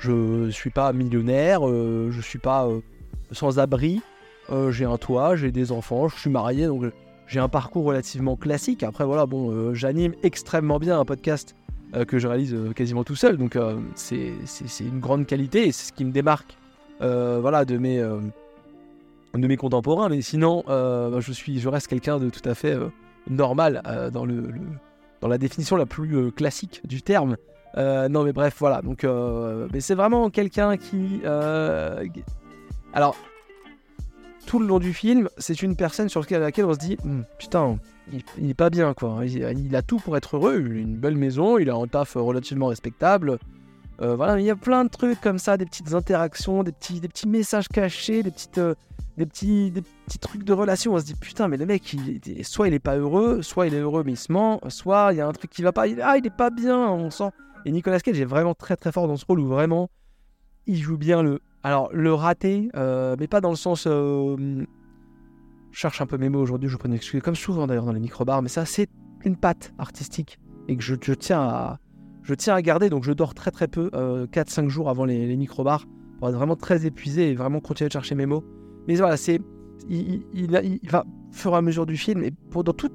Je 0.00 0.50
suis 0.50 0.70
pas 0.70 0.92
millionnaire, 0.92 1.60
je 1.64 2.20
suis 2.20 2.40
pas 2.40 2.68
sans 3.30 3.60
abri. 3.60 4.02
j'ai 4.70 4.84
un 4.84 4.96
toit, 4.96 5.36
j'ai 5.36 5.52
des 5.52 5.70
enfants, 5.70 6.08
je 6.08 6.18
suis 6.18 6.28
marié, 6.28 6.66
donc 6.66 6.86
j'ai 7.28 7.38
un 7.38 7.48
parcours 7.48 7.84
relativement 7.84 8.34
classique. 8.34 8.82
Après, 8.82 9.04
voilà, 9.04 9.26
bon, 9.26 9.72
j'anime 9.74 10.14
extrêmement 10.24 10.80
bien 10.80 10.98
un 10.98 11.04
podcast 11.04 11.54
euh, 11.54 11.63
que 12.04 12.18
je 12.18 12.26
réalise 12.26 12.54
euh, 12.54 12.72
quasiment 12.72 13.04
tout 13.04 13.14
seul. 13.14 13.36
Donc 13.36 13.56
euh, 13.56 13.76
c'est 13.94 14.34
une 14.80 15.00
grande 15.00 15.26
qualité 15.26 15.68
et 15.68 15.72
c'est 15.72 15.88
ce 15.88 15.92
qui 15.92 16.04
me 16.04 16.12
démarque 16.12 16.56
voilà, 17.00 17.64
de, 17.64 17.76
mes, 17.76 17.98
de 17.98 19.46
mes 19.46 19.56
contemporains. 19.56 20.08
Mais 20.08 20.22
sinon, 20.22 20.64
bah, 20.66 21.20
je, 21.20 21.32
suis, 21.32 21.60
je 21.60 21.68
reste 21.68 21.86
quelqu'un 21.86 22.18
de 22.18 22.30
tout 22.30 22.48
à 22.48 22.54
fait 22.54 22.76
normal 23.28 23.82
dans, 24.12 24.24
le, 24.24 24.48
dans 25.20 25.28
la 25.28 25.36
définition 25.38 25.76
la 25.76 25.86
plus 25.86 26.32
classique 26.32 26.80
du 26.84 27.02
terme. 27.02 27.36
non 27.76 28.24
mais 28.24 28.32
bref, 28.32 28.56
voilà. 28.58 28.80
Donc, 28.80 29.06
c'est 29.78 29.94
vraiment 29.94 30.30
quelqu'un 30.30 30.78
qui... 30.78 31.20
Alors, 32.94 33.16
tout 34.46 34.58
le 34.58 34.66
long 34.66 34.78
du 34.78 34.92
film, 34.92 35.28
c'est 35.38 35.62
une 35.62 35.76
personne 35.76 36.08
sur 36.08 36.24
laquelle 36.30 36.64
on 36.64 36.74
se 36.74 36.78
dit 36.78 36.96
hmm, 37.02 37.22
putain, 37.38 37.78
il, 38.12 38.50
est 38.50 38.54
pas 38.54 38.70
bien 38.70 38.94
quoi. 38.94 39.20
Il, 39.24 39.76
a 39.76 39.82
tout 39.82 39.98
pour 39.98 40.16
être 40.16 40.36
heureux. 40.36 40.62
Il 40.66 40.76
a 40.76 40.80
une 40.80 40.96
belle 40.96 41.16
maison, 41.16 41.58
il 41.58 41.70
a 41.70 41.74
un 41.74 41.86
taf 41.86 42.14
relativement 42.14 42.66
respectable. 42.66 43.38
Euh, 44.02 44.16
voilà, 44.16 44.40
il 44.40 44.44
y 44.44 44.50
a 44.50 44.56
plein 44.56 44.84
de 44.84 44.90
trucs 44.90 45.20
comme 45.20 45.38
ça, 45.38 45.56
des 45.56 45.66
petites 45.66 45.94
interactions, 45.94 46.64
des 46.64 46.72
petits, 46.72 47.00
des 47.00 47.08
petits 47.08 47.28
messages 47.28 47.68
cachés, 47.68 48.22
des 48.24 48.32
petites, 48.32 48.58
euh, 48.58 48.74
des 49.16 49.26
petits, 49.26 49.70
des 49.70 49.82
petits 49.82 50.18
trucs 50.18 50.42
de 50.42 50.52
relation. 50.52 50.94
On 50.94 50.98
se 50.98 51.04
dit 51.04 51.14
putain, 51.14 51.48
mais 51.48 51.56
le 51.56 51.66
mec, 51.66 51.96
soit 52.42 52.68
il 52.68 52.74
est 52.74 52.80
pas 52.80 52.96
heureux, 52.96 53.42
soit 53.42 53.66
il 53.68 53.74
est 53.74 53.78
heureux 53.78 54.02
mais 54.04 54.12
il 54.12 54.16
se 54.16 54.32
ment, 54.32 54.60
soit 54.68 55.12
il 55.12 55.18
y 55.18 55.20
a 55.20 55.28
un 55.28 55.32
truc 55.32 55.50
qui 55.50 55.62
va 55.62 55.72
pas. 55.72 55.86
Il, 55.86 56.00
ah, 56.02 56.16
il 56.18 56.26
est 56.26 56.36
pas 56.36 56.50
bien, 56.50 56.88
on 56.88 57.10
sent. 57.10 57.30
Et 57.64 57.72
Nicolas 57.72 58.00
Cage 58.00 58.20
est 58.20 58.24
vraiment 58.24 58.54
très 58.54 58.76
très 58.76 58.92
fort 58.92 59.08
dans 59.08 59.16
ce 59.16 59.24
rôle 59.24 59.40
où 59.40 59.46
vraiment 59.46 59.88
il 60.66 60.76
joue 60.76 60.98
bien 60.98 61.22
le 61.22 61.40
alors, 61.64 61.88
le 61.94 62.12
raté, 62.12 62.68
euh, 62.76 63.16
mais 63.18 63.26
pas 63.26 63.40
dans 63.40 63.48
le 63.48 63.56
sens. 63.56 63.86
Euh, 63.88 64.66
cherche 65.72 66.00
un 66.02 66.06
peu 66.06 66.18
mes 66.18 66.28
mots 66.28 66.40
aujourd'hui, 66.40 66.68
je 66.68 66.74
vous 66.74 66.78
prie 66.78 66.94
excuse, 66.94 67.20
comme 67.22 67.34
souvent 67.34 67.66
d'ailleurs 67.66 67.86
dans 67.86 67.92
les 67.92 68.00
microbars, 68.00 68.42
mais 68.42 68.48
ça, 68.48 68.64
c'est 68.66 68.88
une 69.24 69.34
patte 69.34 69.72
artistique 69.78 70.38
et 70.68 70.76
que 70.76 70.82
je, 70.82 70.94
tiens 70.94 71.40
à, 71.40 72.62
garder. 72.62 72.90
Donc, 72.90 73.02
je 73.02 73.12
dors 73.12 73.34
très 73.34 73.50
très 73.50 73.66
peu, 73.66 73.88
4-5 73.88 74.66
euh, 74.66 74.68
jours 74.68 74.90
avant 74.90 75.06
les, 75.06 75.36
microbars, 75.36 75.86
pour 76.18 76.28
être 76.28 76.36
vraiment 76.36 76.54
très 76.54 76.84
épuisé 76.84 77.30
et 77.30 77.34
vraiment 77.34 77.60
continuer 77.60 77.88
de 77.88 77.92
chercher 77.92 78.14
mes 78.14 78.26
mots. 78.26 78.44
Mais 78.86 78.96
voilà, 78.96 79.16
c'est. 79.16 79.40
Il, 79.88 80.22
va, 80.90 81.00
au 81.00 81.32
fur 81.32 81.54
et 81.54 81.56
à 81.56 81.62
mesure 81.62 81.86
du 81.86 81.96
film, 81.96 82.22
et 82.22 82.30
pour, 82.50 82.62
dans 82.62 82.74
tout, 82.74 82.90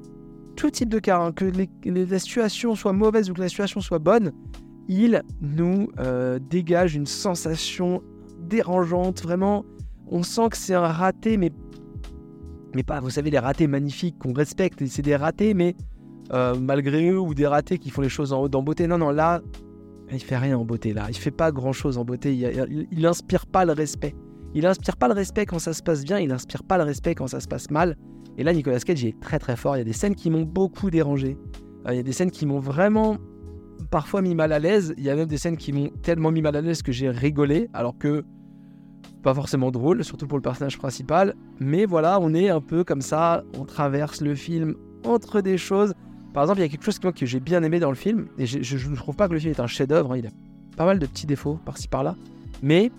tout 0.56 0.70
type 0.70 0.90
de 0.90 1.00
cas, 1.00 1.20
hein, 1.20 1.32
que 1.32 1.52
la 1.86 2.20
situation 2.20 2.76
soit 2.76 2.94
mauvaise 2.94 3.32
ou 3.32 3.34
que 3.34 3.42
la 3.42 3.50
situation 3.50 3.82
soit 3.82 4.00
bonne, 4.00 4.32
il 4.88 5.24
nous 5.42 5.88
dégage 6.50 6.96
une 6.96 7.08
sensation 7.08 8.04
dérangeante, 8.50 9.24
vraiment. 9.24 9.66
On 10.08 10.24
sent 10.24 10.50
que 10.50 10.58
c'est 10.58 10.74
un 10.74 10.88
raté, 10.88 11.38
mais 11.38 11.52
mais 12.76 12.84
pas, 12.84 13.00
vous 13.00 13.10
savez, 13.10 13.32
les 13.32 13.40
ratés 13.40 13.68
magnifiques 13.68 14.18
qu'on 14.20 14.34
respecte, 14.34 14.86
c'est 14.86 15.02
des 15.02 15.16
ratés, 15.16 15.54
mais 15.54 15.76
euh, 16.34 16.56
malgré 16.56 17.10
eux, 17.10 17.20
ou 17.20 17.34
des 17.34 17.48
ratés 17.48 17.80
qui 17.80 17.90
font 17.90 18.02
les 18.02 18.10
choses 18.10 18.34
en, 18.34 18.44
en 18.44 18.62
beauté. 18.62 18.86
Non, 18.88 18.98
non, 18.98 19.10
là, 19.10 19.42
il 20.12 20.20
fait 20.20 20.38
rien 20.38 20.58
en 20.58 20.66
beauté, 20.66 20.94
là. 20.94 21.06
Il 21.10 21.16
fait 21.16 21.32
pas 21.32 21.52
grand 21.52 21.74
chose 21.74 21.98
en 21.98 22.06
beauté. 22.06 22.36
Il, 22.36 22.88
il, 22.92 23.06
inspire 23.06 23.48
pas 23.48 23.66
le 23.66 23.74
respect. 23.74 24.16
Il 24.54 24.66
inspire 24.66 24.98
pas 24.98 25.08
le 25.08 25.14
respect 25.14 25.46
quand 25.46 25.60
ça 25.60 25.74
se 25.74 25.82
passe 25.82 26.04
bien, 26.04 26.20
il 26.20 26.32
inspire 26.32 26.64
pas 26.64 26.78
le 26.78 26.84
respect 26.84 27.16
quand 27.16 27.28
ça 27.28 27.40
se 27.40 27.48
passe 27.48 27.70
mal. 27.72 27.96
Et 28.38 28.44
là, 28.44 28.54
Nicolas 28.54 28.80
Cage 28.80 29.04
est 29.04 29.20
très 29.20 29.40
très 29.40 29.56
fort. 29.56 29.76
Il 29.76 29.80
y 29.80 29.82
a 29.82 29.86
des 29.86 29.94
scènes 29.94 30.16
qui 30.16 30.30
m'ont 30.30 30.44
beaucoup 30.44 30.90
dérangé. 30.90 31.38
Euh, 31.88 31.94
il 31.94 31.98
y 31.98 32.00
a 32.00 32.04
des 32.04 32.14
scènes 32.14 32.32
qui 32.32 32.46
m'ont 32.46 32.60
vraiment 32.60 33.18
parfois 33.92 34.22
mis 34.22 34.36
mal 34.36 34.52
à 34.52 34.60
l'aise. 34.60 34.94
Il 34.98 35.04
y 35.04 35.10
a 35.10 35.16
même 35.16 35.28
des 35.28 35.38
scènes 35.38 35.58
qui 35.58 35.74
m'ont 35.74 35.90
tellement 36.02 36.32
mis 36.32 36.42
mal 36.42 36.56
à 36.56 36.62
l'aise 36.62 36.82
que 36.82 36.92
j'ai 36.92 37.10
rigolé, 37.10 37.70
alors 37.74 37.98
que 37.98 38.24
pas 39.24 39.34
forcément 39.34 39.72
drôle, 39.72 40.04
surtout 40.04 40.28
pour 40.28 40.38
le 40.38 40.42
personnage 40.42 40.78
principal. 40.78 41.36
Mais 41.60 41.86
voilà, 41.86 42.20
on 42.22 42.34
est 42.34 42.50
un 42.50 42.62
peu 42.62 42.84
comme 42.84 43.02
ça, 43.02 43.44
on 43.58 43.66
traverse 43.66 44.22
le 44.22 44.36
film 44.36 44.76
entre 45.06 45.42
des 45.42 45.58
choses. 45.58 45.94
Par 46.34 46.44
exemple, 46.44 46.60
il 46.60 46.64
y 46.64 46.66
a 46.66 46.70
quelque 46.70 46.86
chose 46.86 47.00
que 47.00 47.26
j'ai 47.26 47.40
bien 47.40 47.64
aimé 47.64 47.80
dans 47.80 47.90
le 47.90 47.96
film, 47.96 48.28
et 48.38 48.46
je 48.46 48.90
ne 48.90 48.96
trouve 48.96 49.16
pas 49.16 49.28
que 49.28 49.34
le 49.34 49.40
film 49.40 49.52
est 49.52 49.60
un 49.60 49.68
chef-d'œuvre, 49.68 50.14
hein, 50.14 50.18
il 50.18 50.28
a 50.28 50.32
pas 50.78 50.86
mal 50.86 51.00
de 51.00 51.06
petits 51.06 51.26
défauts 51.26 51.60
par-ci 51.66 51.88
par-là, 51.88 52.16
mais 52.62 52.92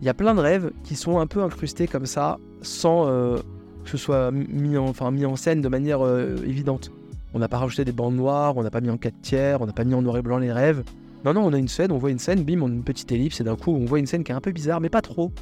il 0.00 0.06
y 0.06 0.08
a 0.08 0.14
plein 0.14 0.34
de 0.34 0.40
rêves 0.40 0.72
qui 0.84 0.96
sont 0.96 1.18
un 1.18 1.26
peu 1.26 1.42
incrustés 1.42 1.86
comme 1.86 2.06
ça, 2.06 2.38
sans 2.62 3.06
euh, 3.06 3.36
que 3.84 3.90
ce 3.90 3.96
soit 3.96 4.30
mis 4.30 4.76
en, 4.76 4.92
mis 5.10 5.24
en 5.24 5.36
scène 5.36 5.60
de 5.60 5.68
manière 5.68 6.04
euh, 6.04 6.36
évidente. 6.46 6.90
On 7.34 7.38
n'a 7.38 7.48
pas 7.48 7.58
rajouté 7.58 7.84
des 7.84 7.92
bandes 7.92 8.16
noires, 8.16 8.56
on 8.56 8.62
n'a 8.62 8.70
pas 8.70 8.80
mis 8.80 8.90
en 8.90 8.96
4 8.96 9.14
tiers, 9.22 9.60
on 9.60 9.66
n'a 9.66 9.72
pas 9.72 9.84
mis 9.84 9.94
en 9.94 10.02
noir 10.02 10.16
et 10.16 10.22
blanc 10.22 10.38
les 10.38 10.52
rêves. 10.52 10.82
Non, 11.24 11.34
non, 11.34 11.44
on 11.46 11.52
a 11.52 11.58
une 11.58 11.68
scène, 11.68 11.92
on 11.92 11.98
voit 11.98 12.10
une 12.10 12.18
scène, 12.18 12.42
bim, 12.42 12.62
on 12.62 12.66
a 12.66 12.72
une 12.72 12.84
petite 12.84 13.12
ellipse, 13.12 13.40
et 13.40 13.44
d'un 13.44 13.56
coup, 13.56 13.72
on 13.72 13.84
voit 13.84 13.98
une 13.98 14.06
scène 14.06 14.24
qui 14.24 14.32
est 14.32 14.34
un 14.34 14.40
peu 14.40 14.52
bizarre, 14.52 14.80
mais 14.80 14.88
pas 14.88 15.02
trop. 15.02 15.32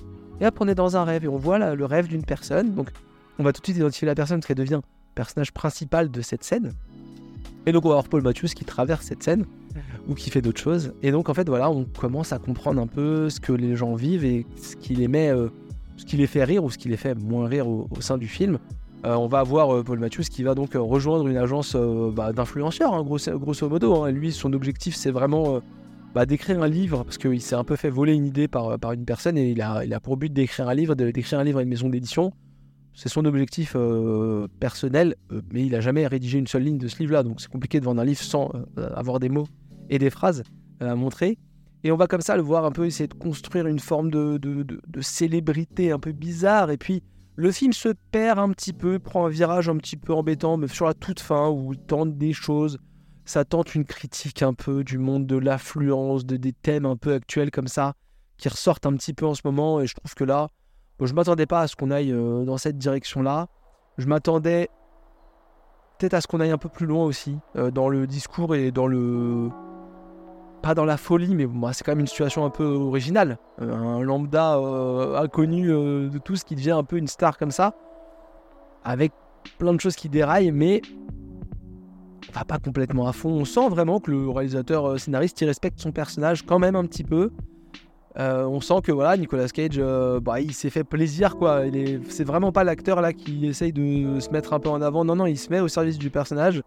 Et 0.41 0.47
hop, 0.47 0.57
on 0.61 0.69
est 0.69 0.75
dans 0.75 0.97
un 0.97 1.05
rêve, 1.05 1.25
et 1.25 1.29
on 1.29 1.39
voit 1.39 1.59
le 1.75 1.85
rêve 1.85 2.09
d'une 2.09 2.25
personne. 2.25 2.75
Donc, 2.75 2.91
on 3.39 3.43
va 3.43 3.53
tout 3.53 3.61
de 3.61 3.67
suite 3.67 3.79
identifier 3.79 4.07
la 4.07 4.15
personne 4.15 4.41
qui 4.41 4.55
devient 4.55 4.81
personnage 5.15 5.53
principal 5.53 6.11
de 6.11 6.21
cette 6.21 6.45
scène. 6.45 6.73
Et 7.67 7.73
donc, 7.73 7.85
on 7.85 7.89
va 7.89 7.95
voir 7.97 8.09
Paul 8.09 8.23
Matthews 8.23 8.49
qui 8.49 8.65
traverse 8.65 9.07
cette 9.07 9.23
scène, 9.23 9.47
ou 10.09 10.15
qui 10.15 10.31
fait 10.31 10.43
d'autres 10.43 10.61
choses. 10.61 10.93
Et 11.03 11.11
donc, 11.11 11.29
en 11.29 11.35
fait, 11.35 11.49
voilà, 11.49 11.71
on 11.71 11.85
commence 11.85 12.33
à 12.33 12.39
comprendre 12.39 12.81
un 12.81 12.87
peu 12.87 13.31
ce 13.31 13.41
que 13.41 13.53
les 13.53 13.77
gens 13.77 13.95
vivent 13.95 14.25
et 14.25 14.47
ce 14.61 14.77
qui 14.77 14.95
les 14.95 15.09
met, 15.09 15.31
euh, 15.31 15.49
ce 15.97 16.05
qui 16.05 16.17
les 16.17 16.27
fait 16.27 16.45
rire 16.45 16.65
ou 16.65 16.71
ce 16.71 16.79
qui 16.79 16.89
les 16.89 16.97
fait 16.97 17.15
moins 17.15 17.47
rire 17.47 17.69
au, 17.69 17.89
sein 18.01 18.19
du 18.19 18.29
film. 18.29 18.59
Euh, 19.05 19.15
on 19.15 19.29
va 19.29 19.41
avoir 19.41 19.75
euh, 19.75 19.83
Paul 19.83 19.99
Matthews 19.99 20.25
qui 20.31 20.43
va 20.43 20.55
donc 20.55 20.75
rejoindre 20.75 21.27
une 21.29 21.37
agence 21.39 21.77
bah, 21.77 22.33
d'influenceurs, 22.33 22.95
hein, 22.95 23.03
grosso, 23.03 23.69
modo. 23.69 24.03
Hein. 24.03 24.11
Lui, 24.11 24.33
son 24.33 24.53
objectif, 24.53 24.95
c'est 24.95 25.11
vraiment 25.11 25.63
bah, 26.15 26.27
d'écrire 26.27 26.61
un 26.61 26.69
livre, 26.69 27.05
parce 27.05 27.19
qu'il 27.19 27.41
s'est 27.41 27.55
un 27.55 27.63
peu 27.63 27.77
fait 27.77 27.91
voler 27.91 28.15
une 28.15 28.27
idée 28.27 28.49
par, 28.49 28.93
une 28.93 29.05
personne 29.05 29.39
et 29.39 29.51
il 29.51 29.63
a, 29.63 30.01
pour 30.01 30.17
but 30.17 30.33
d'écrire 30.33 30.69
un 30.69 30.75
livre, 30.75 30.95
d'écrire 30.95 31.39
un 31.39 31.45
livre 31.45 31.61
à 31.61 31.63
une 31.63 31.69
maison 31.69 31.89
d'édition. 31.89 32.33
C'est 32.95 33.09
son 33.09 33.25
objectif 33.25 33.75
euh, 33.77 34.49
personnel, 34.59 35.15
euh, 35.31 35.41
mais 35.53 35.65
il 35.65 35.73
n'a 35.73 35.81
jamais 35.81 36.07
rédigé 36.09 36.39
une 36.39 36.49
seule 36.49 36.65
ligne 36.65 36.79
de 36.79 36.89
ce 36.89 36.99
livre-là, 36.99 37.23
donc 37.23 37.41
c'est 37.41 37.51
compliqué 37.51 37.79
de 37.79 37.85
vendre 37.85 38.01
un 38.01 38.05
livre 38.05 38.21
sans 38.21 38.51
euh, 38.55 38.91
avoir 38.97 39.21
des 39.21 39.29
mots 39.29 39.47
et 39.89 39.99
des 39.99 40.11
phrases 40.11 40.43
à 40.81 40.97
montrer. 40.97 41.39
Et 41.85 41.93
on 41.93 41.97
va 41.97 42.09
comme 42.09 42.21
ça 42.21 42.37
le 42.37 42.43
voir 42.43 42.65
un 42.65 42.73
peu 42.73 42.87
essayer 42.87 43.07
de 43.07 43.15
construire 43.15 43.69
une 43.69 43.79
forme 43.79 44.11
de, 44.11 44.37
de 44.37 45.01
célébrité 45.01 45.93
un 45.93 46.01
peu 46.01 46.11
bizarre, 46.13 46.73
et 46.73 46.77
puis 46.77 47.03
le 47.41 47.53
film 47.53 47.73
se 47.73 47.89
perd 48.11 48.39
un 48.39 48.51
petit 48.51 48.73
peu, 48.73 48.99
prend 48.99 49.27
un 49.27 49.31
virage 49.31 49.69
un 49.69 49.77
petit 49.77 49.97
peu 49.97 50.13
embêtant, 50.13 50.57
mais 50.57 50.69
sur 50.69 50.87
la 50.87 50.95
toute 50.95 51.21
fin, 51.21 51.49
où 51.49 51.73
il 51.73 51.79
tente 51.79 52.17
des 52.19 52.33
choses 52.33 52.79
ça 53.31 53.45
tente 53.45 53.77
une 53.77 53.85
critique 53.85 54.43
un 54.43 54.55
peu 54.55 54.83
du 54.83 54.99
monde 54.99 55.25
de 55.25 55.37
l'affluence, 55.37 56.27
de 56.27 56.37
des 56.37 56.53
thèmes 56.53 56.85
un 56.85 56.97
peu 56.97 57.15
actuels 57.15 57.53
comme 57.53 57.69
ça, 57.69 57.95
qui 58.39 58.49
ressortent 58.49 58.87
un 58.87 58.97
petit 58.97 59.15
peu 59.15 59.25
en 59.25 59.35
ce 59.35 59.43
moment. 59.45 59.81
Et 59.81 59.87
je 59.87 59.95
trouve 59.95 60.15
que 60.15 60.25
là, 60.25 60.49
je 61.01 61.07
je 61.07 61.15
m'attendais 61.15 61.47
pas 61.47 61.61
à 61.61 61.69
ce 61.69 61.77
qu'on 61.77 61.93
aille 61.93 62.13
euh, 62.13 62.45
dans 62.45 62.59
cette 62.59 62.77
direction-là. 62.77 63.47
Je 63.99 64.07
m'attendais 64.07 64.69
peut-être 65.99 66.15
à 66.15 66.21
ce 66.21 66.27
qu'on 66.27 66.41
aille 66.41 66.51
un 66.51 66.59
peu 66.59 66.69
plus 66.69 66.87
loin 66.87 67.05
aussi, 67.05 67.39
euh, 67.55 67.71
dans 67.71 67.89
le 67.89 68.09
discours 68.09 68.57
et 68.57 68.73
dans 68.73 68.89
le. 68.89 69.51
Pas 70.63 70.75
dans 70.75 70.85
la 70.85 70.97
folie, 70.97 71.35
mais 71.35 71.47
c'est 71.73 71.85
quand 71.85 71.93
même 71.93 72.01
une 72.01 72.07
situation 72.07 72.45
un 72.45 72.51
peu 72.51 72.65
originale. 72.65 73.39
Euh, 73.63 73.75
un 73.75 74.03
lambda 74.03 74.57
inconnu 75.17 75.69
de 75.69 76.19
tous 76.19 76.45
qui 76.45 76.55
devient 76.55 76.73
un 76.73 76.85
peu 76.85 76.97
une 76.97 77.09
star 77.09 77.39
comme 77.39 77.51
ça, 77.51 77.75
avec 78.85 79.13
plein 79.59 79.73
de 79.73 79.81
choses 79.81 79.97
qui 79.97 80.09
déraillent, 80.09 80.53
mais 80.53 80.83
va 82.33 82.45
pas 82.45 82.59
complètement 82.59 83.07
à 83.07 83.13
fond. 83.13 83.31
On 83.31 83.45
sent 83.45 83.69
vraiment 83.69 84.01
que 84.01 84.11
le 84.11 84.29
réalisateur 84.29 84.87
euh, 84.87 84.99
scénariste 84.99 85.41
il 85.41 85.47
respecte 85.47 85.81
son 85.81 85.93
personnage 85.93 86.45
quand 86.47 86.59
même 86.59 86.77
un 86.77 86.87
petit 86.87 87.05
peu. 87.05 87.31
Euh, 88.19 88.45
on 88.45 88.61
sent 88.61 88.81
que 88.83 88.91
voilà 88.91 89.17
Nicolas 89.17 89.47
Cage 89.49 89.77
euh, 89.79 90.19
bah, 90.19 90.41
il 90.41 90.53
s'est 90.53 90.71
fait 90.71 90.83
plaisir 90.83 91.37
quoi. 91.37 91.63
C'est 92.09 92.25
vraiment 92.25 92.51
pas 92.51 92.65
l'acteur 92.65 93.01
là 93.01 93.13
qui 93.13 93.47
essaye 93.47 93.73
de 93.73 94.19
se 94.19 94.31
mettre 94.31 94.53
un 94.53 94.59
peu 94.59 94.69
en 94.69 94.83
avant. 94.83 95.05
Non 95.05 95.17
non 95.17 95.27
il 95.27 95.39
se 95.39 95.51
met 95.51 95.61
au 95.61 95.69
service 95.69 95.99
du 95.99 96.11
personnage. 96.11 96.63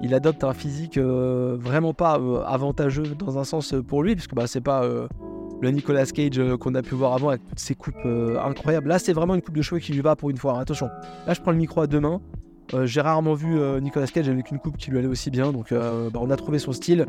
Il 0.00 0.14
adopte 0.14 0.44
un 0.44 0.54
physique 0.54 0.98
vraiment 0.98 1.92
pas 1.92 2.20
avantageux 2.46 3.14
dans 3.18 3.38
un 3.38 3.44
sens 3.44 3.74
pour 3.86 4.02
lui 4.02 4.14
puisque 4.14 4.34
bah 4.34 4.46
c'est 4.46 4.60
pas 4.60 4.86
le 5.60 5.70
Nicolas 5.70 6.06
Cage 6.06 6.40
qu'on 6.60 6.74
a 6.76 6.82
pu 6.82 6.94
voir 6.94 7.14
avant 7.14 7.30
avec 7.30 7.44
toutes 7.48 7.58
ses 7.58 7.74
coupes 7.74 8.06
incroyables. 8.44 8.88
Là 8.88 8.98
c'est 8.98 9.12
vraiment 9.12 9.34
une 9.34 9.42
coupe 9.42 9.56
de 9.56 9.62
cheveux 9.62 9.80
qui 9.80 9.92
lui 9.92 10.00
va 10.00 10.14
pour 10.14 10.30
une 10.30 10.36
fois. 10.36 10.60
Attention. 10.60 10.88
Là 11.26 11.34
je 11.34 11.40
prends 11.40 11.50
le 11.50 11.56
micro 11.56 11.80
à 11.80 11.86
deux 11.86 12.00
mains. 12.00 12.20
Euh, 12.74 12.86
j'ai 12.86 13.00
rarement 13.00 13.34
vu 13.34 13.58
euh, 13.58 13.80
Nicolas 13.80 14.06
Cage 14.06 14.28
avec 14.28 14.50
une 14.50 14.58
coupe 14.58 14.76
qui 14.76 14.90
lui 14.90 14.98
allait 14.98 15.08
aussi 15.08 15.30
bien, 15.30 15.52
donc 15.52 15.72
euh, 15.72 16.10
bah, 16.10 16.20
on 16.22 16.30
a 16.30 16.36
trouvé 16.36 16.58
son 16.58 16.72
style. 16.72 17.06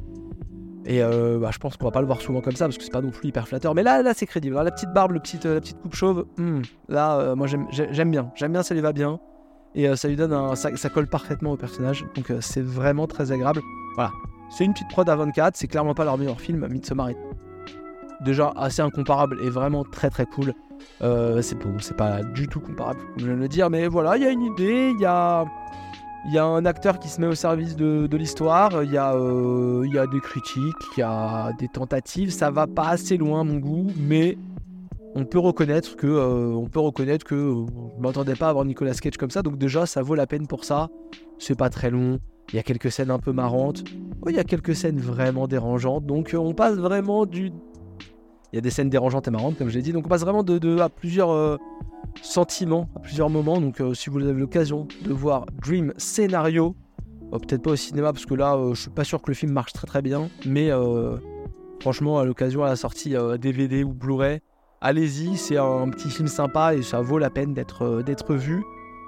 Et 0.86 1.02
bah, 1.02 1.50
je 1.52 1.58
pense 1.60 1.78
qu'on 1.78 1.86
va 1.86 1.92
pas 1.92 2.02
le 2.02 2.08
voir 2.08 2.22
souvent 2.22 2.42
comme 2.42 2.56
ça 2.56 2.65
parce 2.65 2.78
que 2.78 2.84
c'est 2.84 2.92
pas 2.92 3.02
non 3.02 3.12
plus 3.12 3.30
hyper 3.30 3.48
flatteur. 3.48 3.76
Mais 3.76 3.84
là, 3.84 4.02
là 4.02 4.13
c'est 4.15 4.26
crédible. 4.26 4.56
la 4.56 4.72
petite 4.72 4.92
barbe, 4.94 5.12
le 5.12 5.20
petit, 5.20 5.39
la 5.44 5.60
petite 5.60 5.80
coupe 5.80 5.96
chauve, 5.96 6.26
hmm, 6.38 6.62
là, 6.88 7.36
moi 7.36 7.48
j'aime 7.48 8.12
bien. 8.12 8.32
J'aime 8.36 8.54
bien, 8.54 8.63
ça 8.63 8.74
lui 8.74 8.82
va 8.82 8.94
bien. 8.94 9.20
Et 9.76 9.96
ça 9.96 10.08
lui 10.08 10.15
donne 10.15 10.34
un. 10.34 10.56
Ça, 10.56 10.76
ça, 10.76 10.89
colle 10.89 11.08
parfaitement 11.08 11.52
au 11.52 11.58
personnage. 11.58 12.06
Donc 12.15 12.32
c'est 12.39 12.63
vraiment 12.63 13.08
très 13.08 13.32
agréable. 13.32 13.62
Voilà. 13.96 14.12
C'est 14.50 14.65
une 14.65 14.74
petite 14.74 14.89
prod 14.89 15.08
à 15.08 15.15
24. 15.15 15.56
C'est 15.56 15.68
clairement 15.68 15.94
pas 15.94 16.06
leur 16.06 16.18
meilleur 16.18 16.42
film. 16.42 16.68
Midsommar 16.68 17.10
déjà 18.22 18.52
assez 18.56 18.82
incomparable 18.82 19.38
et 19.44 19.50
vraiment 19.50 19.84
très 19.84 20.10
très 20.10 20.26
cool. 20.26 20.54
c'est 21.00 21.58
bon, 21.58 21.78
c'est 21.80 21.98
pas 21.98 22.24
du 22.24 22.48
tout 22.48 22.60
comparable, 22.60 23.00
comme 23.00 23.20
je 23.20 23.26
viens 23.26 23.36
de 23.36 23.42
le 23.42 23.48
dire. 23.48 23.70
Mais 23.70 23.88
voilà, 23.88 24.18
il 24.18 24.24
y 24.24 24.26
a 24.26 24.32
une 24.32 24.44
idée, 24.44 24.92
il 24.94 25.02
y 25.02 25.06
a 25.06 25.46
il 26.26 26.34
y 26.34 26.38
a 26.38 26.46
un 26.46 26.66
acteur 26.66 27.00
qui 27.00 27.08
se 27.08 27.22
met 27.22 27.28
au 27.28 27.36
service 27.36 27.76
de, 27.76 28.08
l'histoire, 28.18 28.84
il 28.84 28.92
y, 28.92 28.98
a, 28.98 29.14
euh, 29.14 29.84
il 29.86 29.94
y 29.94 29.98
a 29.98 30.06
des 30.06 30.20
critiques, 30.20 30.76
il 30.98 31.00
y 31.00 31.04
a 31.04 31.54
des 31.58 31.68
tentatives, 31.68 32.32
ça 32.32 32.52
va 32.52 32.68
pas 32.68 32.90
assez 32.90 33.18
loin 33.18 33.44
mon 33.44 33.58
goût, 33.58 33.88
mais 33.98 34.38
on 35.16 35.26
peut 35.26 35.40
reconnaître 35.40 35.96
que 35.96 36.08
euh, 36.08 36.54
on 36.54 36.68
peut 36.68 36.80
reconnaître 36.80 37.26
que 37.26 37.36
euh, 37.36 37.66
m'attendais 38.00 38.36
pas 38.36 38.48
à 38.48 38.50
avoir 38.50 38.66
Nicolas 38.66 38.94
Cage 38.94 39.18
comme 39.18 39.32
ça, 39.32 39.42
donc 39.42 39.58
déjà 39.58 39.86
ça 39.86 40.02
vaut 40.02 40.16
la 40.16 40.28
peine 40.28 40.48
pour 40.48 40.66
ça. 40.66 40.90
C'est 41.38 41.58
pas 41.58 41.70
très 41.70 41.90
long, 41.90 42.20
il 42.52 42.58
y 42.58 42.60
a 42.60 42.64
quelques 42.64 42.92
scènes 42.92 43.12
un 43.12 43.20
peu 43.20 43.32
marrantes, 43.32 43.84
il 44.28 44.36
y 44.36 44.40
a 44.40 44.44
quelques 44.44 44.76
scènes 44.76 45.00
vraiment 45.00 45.48
dérangeantes, 45.48 46.06
donc 46.06 46.36
on 46.38 46.54
passe 46.54 46.76
vraiment 46.76 47.26
du 47.26 47.52
il 48.52 48.56
y 48.56 48.60
a 48.60 48.62
des 48.62 48.70
scènes 48.70 48.90
dérangeantes 48.90 49.28
et 49.28 49.32
marrantes, 49.32 49.58
comme 49.58 49.70
je 49.70 49.76
l'ai 49.76 49.82
dit. 49.82 49.94
Donc 49.94 50.06
on 50.06 50.10
passe 50.10 50.22
vraiment 50.22 50.44
de, 50.44 50.80
à 50.80 50.90
plusieurs 50.90 51.32
euh, 51.32 51.58
sentiments, 52.22 52.90
à 52.96 53.00
plusieurs 53.00 53.30
moments. 53.30 53.60
Donc 53.62 53.82
euh, 53.82 53.94
si 53.94 54.10
vous 54.10 54.20
avez 54.20 54.40
l'occasion 54.40 54.88
de 55.04 55.14
voir 55.14 55.46
Dream 55.62 55.94
Scénario, 55.98 56.76
euh, 57.34 57.38
peut-être 57.38 57.62
pas 57.62 57.72
au 57.72 57.76
cinéma, 57.76 58.12
parce 58.12 58.26
que 58.26 58.34
là, 58.34 58.58
je 58.74 58.82
suis 58.82 58.90
pas 58.90 59.04
sûr 59.04 59.22
que 59.22 59.30
le 59.30 59.36
film 59.36 59.52
marche 59.52 59.74
très 59.74 59.88
très 59.88 60.02
bien. 60.02 60.30
Mais 60.46 60.70
franchement, 61.80 62.20
à 62.20 62.26
l'occasion, 62.26 62.64
à 62.64 62.70
la 62.70 62.76
sortie 62.76 63.16
DVD 63.40 63.84
ou 63.84 63.94
Blu-ray, 63.94 64.40
allez-y, 64.82 65.38
c'est 65.38 65.58
un 65.58 65.90
petit 65.90 66.10
film 66.10 66.28
sympa 66.28 66.76
et 66.76 66.82
ça 66.82 67.02
vaut 67.02 67.20
la 67.20 67.30
peine 67.30 67.54
d'être 67.54 68.02
d'être 68.02 68.36
vu. 68.36 68.64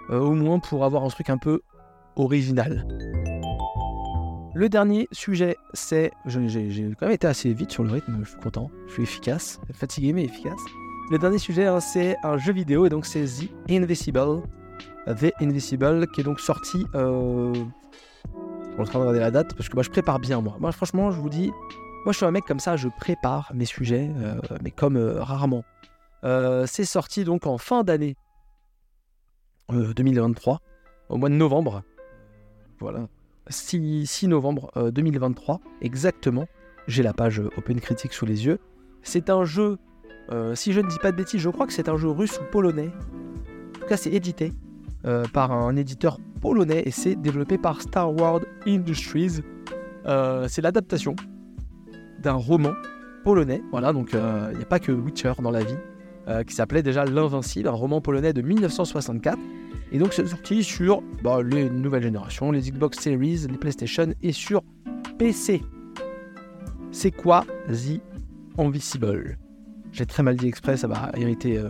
au 0.09 0.33
moins 0.33 0.59
pour 0.59 0.85
avoir 0.85 1.03
un 1.03 1.09
truc 1.09 1.29
un 1.29 1.37
peu 1.37 1.61
original. 2.15 2.85
Le 4.53 4.67
dernier 4.67 5.07
sujet, 5.11 5.55
c'est. 5.73 6.11
J'ai 6.25 6.93
quand 6.99 7.05
même 7.05 7.15
été 7.15 7.27
assez 7.27 7.53
vite 7.53 7.71
sur 7.71 7.83
le 7.83 7.91
rythme, 7.91 8.19
je 8.23 8.29
suis 8.29 8.39
content, 8.39 8.69
je 8.87 8.93
suis 8.93 9.03
efficace, 9.03 9.61
fatigué 9.73 10.11
mais 10.11 10.25
efficace. 10.25 10.59
Le 11.09 11.17
dernier 11.17 11.37
sujet, 11.37 11.67
hein, 11.67 11.79
c'est 11.79 12.17
un 12.23 12.37
jeu 12.37 12.51
vidéo 12.51 12.85
et 12.85 12.89
donc 12.89 13.05
c'est 13.05 13.25
The 13.25 13.49
Invisible. 13.69 14.41
The 15.07 15.31
Invisible 15.41 16.07
qui 16.07 16.21
est 16.21 16.23
donc 16.23 16.39
sorti. 16.39 16.85
Euh... 16.95 17.53
Je 18.75 18.81
en 18.81 18.85
train 18.85 18.99
de 18.99 19.03
regarder 19.03 19.19
la 19.19 19.31
date 19.31 19.53
parce 19.55 19.69
que 19.69 19.75
moi 19.75 19.83
je 19.83 19.89
prépare 19.89 20.19
bien 20.19 20.41
moi. 20.41 20.55
Moi 20.59 20.71
franchement, 20.71 21.11
je 21.11 21.19
vous 21.19 21.29
dis, 21.29 21.51
moi 22.05 22.11
je 22.11 22.17
suis 22.17 22.25
un 22.25 22.31
mec 22.31 22.45
comme 22.45 22.59
ça, 22.59 22.77
je 22.77 22.87
prépare 22.87 23.51
mes 23.53 23.65
sujets, 23.65 24.09
euh, 24.17 24.39
mais 24.63 24.71
comme 24.71 24.97
euh, 24.97 25.21
rarement. 25.21 25.63
Euh, 26.23 26.65
c'est 26.67 26.85
sorti 26.85 27.23
donc 27.23 27.47
en 27.47 27.57
fin 27.57 27.83
d'année 27.83 28.15
2023, 29.69 30.59
au 31.09 31.17
mois 31.17 31.29
de 31.29 31.35
novembre. 31.35 31.83
Voilà, 32.79 33.07
6, 33.47 34.27
novembre 34.27 34.71
2023, 34.91 35.55
euh, 35.55 35.57
exactement. 35.81 36.47
J'ai 36.87 37.03
la 37.03 37.13
page 37.13 37.41
Open 37.57 37.79
Critique 37.79 38.13
sous 38.13 38.25
les 38.25 38.45
yeux. 38.45 38.59
C'est 39.03 39.29
un 39.29 39.43
jeu, 39.45 39.77
euh, 40.31 40.55
si 40.55 40.73
je 40.73 40.79
ne 40.79 40.87
dis 40.87 40.99
pas 40.99 41.11
de 41.11 41.17
bêtises, 41.17 41.41
je 41.41 41.49
crois 41.49 41.67
que 41.67 41.73
c'est 41.73 41.89
un 41.89 41.97
jeu 41.97 42.09
russe 42.09 42.39
ou 42.39 42.43
polonais. 42.51 42.89
En 42.89 43.79
tout 43.79 43.87
cas, 43.87 43.97
c'est 43.97 44.11
édité 44.11 44.53
euh, 45.05 45.25
par 45.33 45.51
un 45.51 45.75
éditeur 45.75 46.19
polonais 46.41 46.83
et 46.85 46.91
c'est 46.91 47.15
développé 47.15 47.57
par 47.57 47.81
Star 47.81 48.13
Wars 48.13 48.41
Industries. 48.67 49.41
c'est 50.47 50.61
l'adaptation 50.61 51.15
d'un 52.19 52.33
roman 52.33 52.73
polonais. 53.23 53.61
Voilà, 53.71 53.93
donc 53.93 54.09
il 54.13 54.57
n'y 54.57 54.63
a 54.63 54.67
pas 54.67 54.79
que 54.79 54.91
Witcher 54.91 55.33
dans 55.41 55.51
la 55.51 55.63
vie, 55.63 55.77
qui 56.47 56.53
s'appelait 56.53 56.83
déjà 56.83 57.05
L'Invincible, 57.05 57.67
un 57.67 57.71
roman 57.71 58.01
polonais 58.01 58.33
de 58.33 58.41
1964 58.41 59.37
et 59.91 59.97
donc 59.97 60.13
c'est 60.13 60.25
sorti 60.25 60.63
sur 60.63 61.01
bah, 61.21 61.41
les 61.43 61.69
nouvelles 61.69 62.03
générations, 62.03 62.51
les 62.51 62.61
Xbox 62.61 62.99
Series, 62.99 63.47
les 63.49 63.57
PlayStation 63.57 64.13
et 64.21 64.31
sur 64.31 64.63
PC. 65.17 65.61
C'est 66.91 67.11
quoi 67.11 67.45
The 67.67 68.01
Invisible? 68.57 69.37
J'ai 69.91 70.05
très 70.05 70.23
mal 70.23 70.37
dit 70.37 70.47
exprès, 70.47 70.77
ça 70.77 70.87
va 70.87 71.11
irriter, 71.17 71.57
euh, 71.57 71.69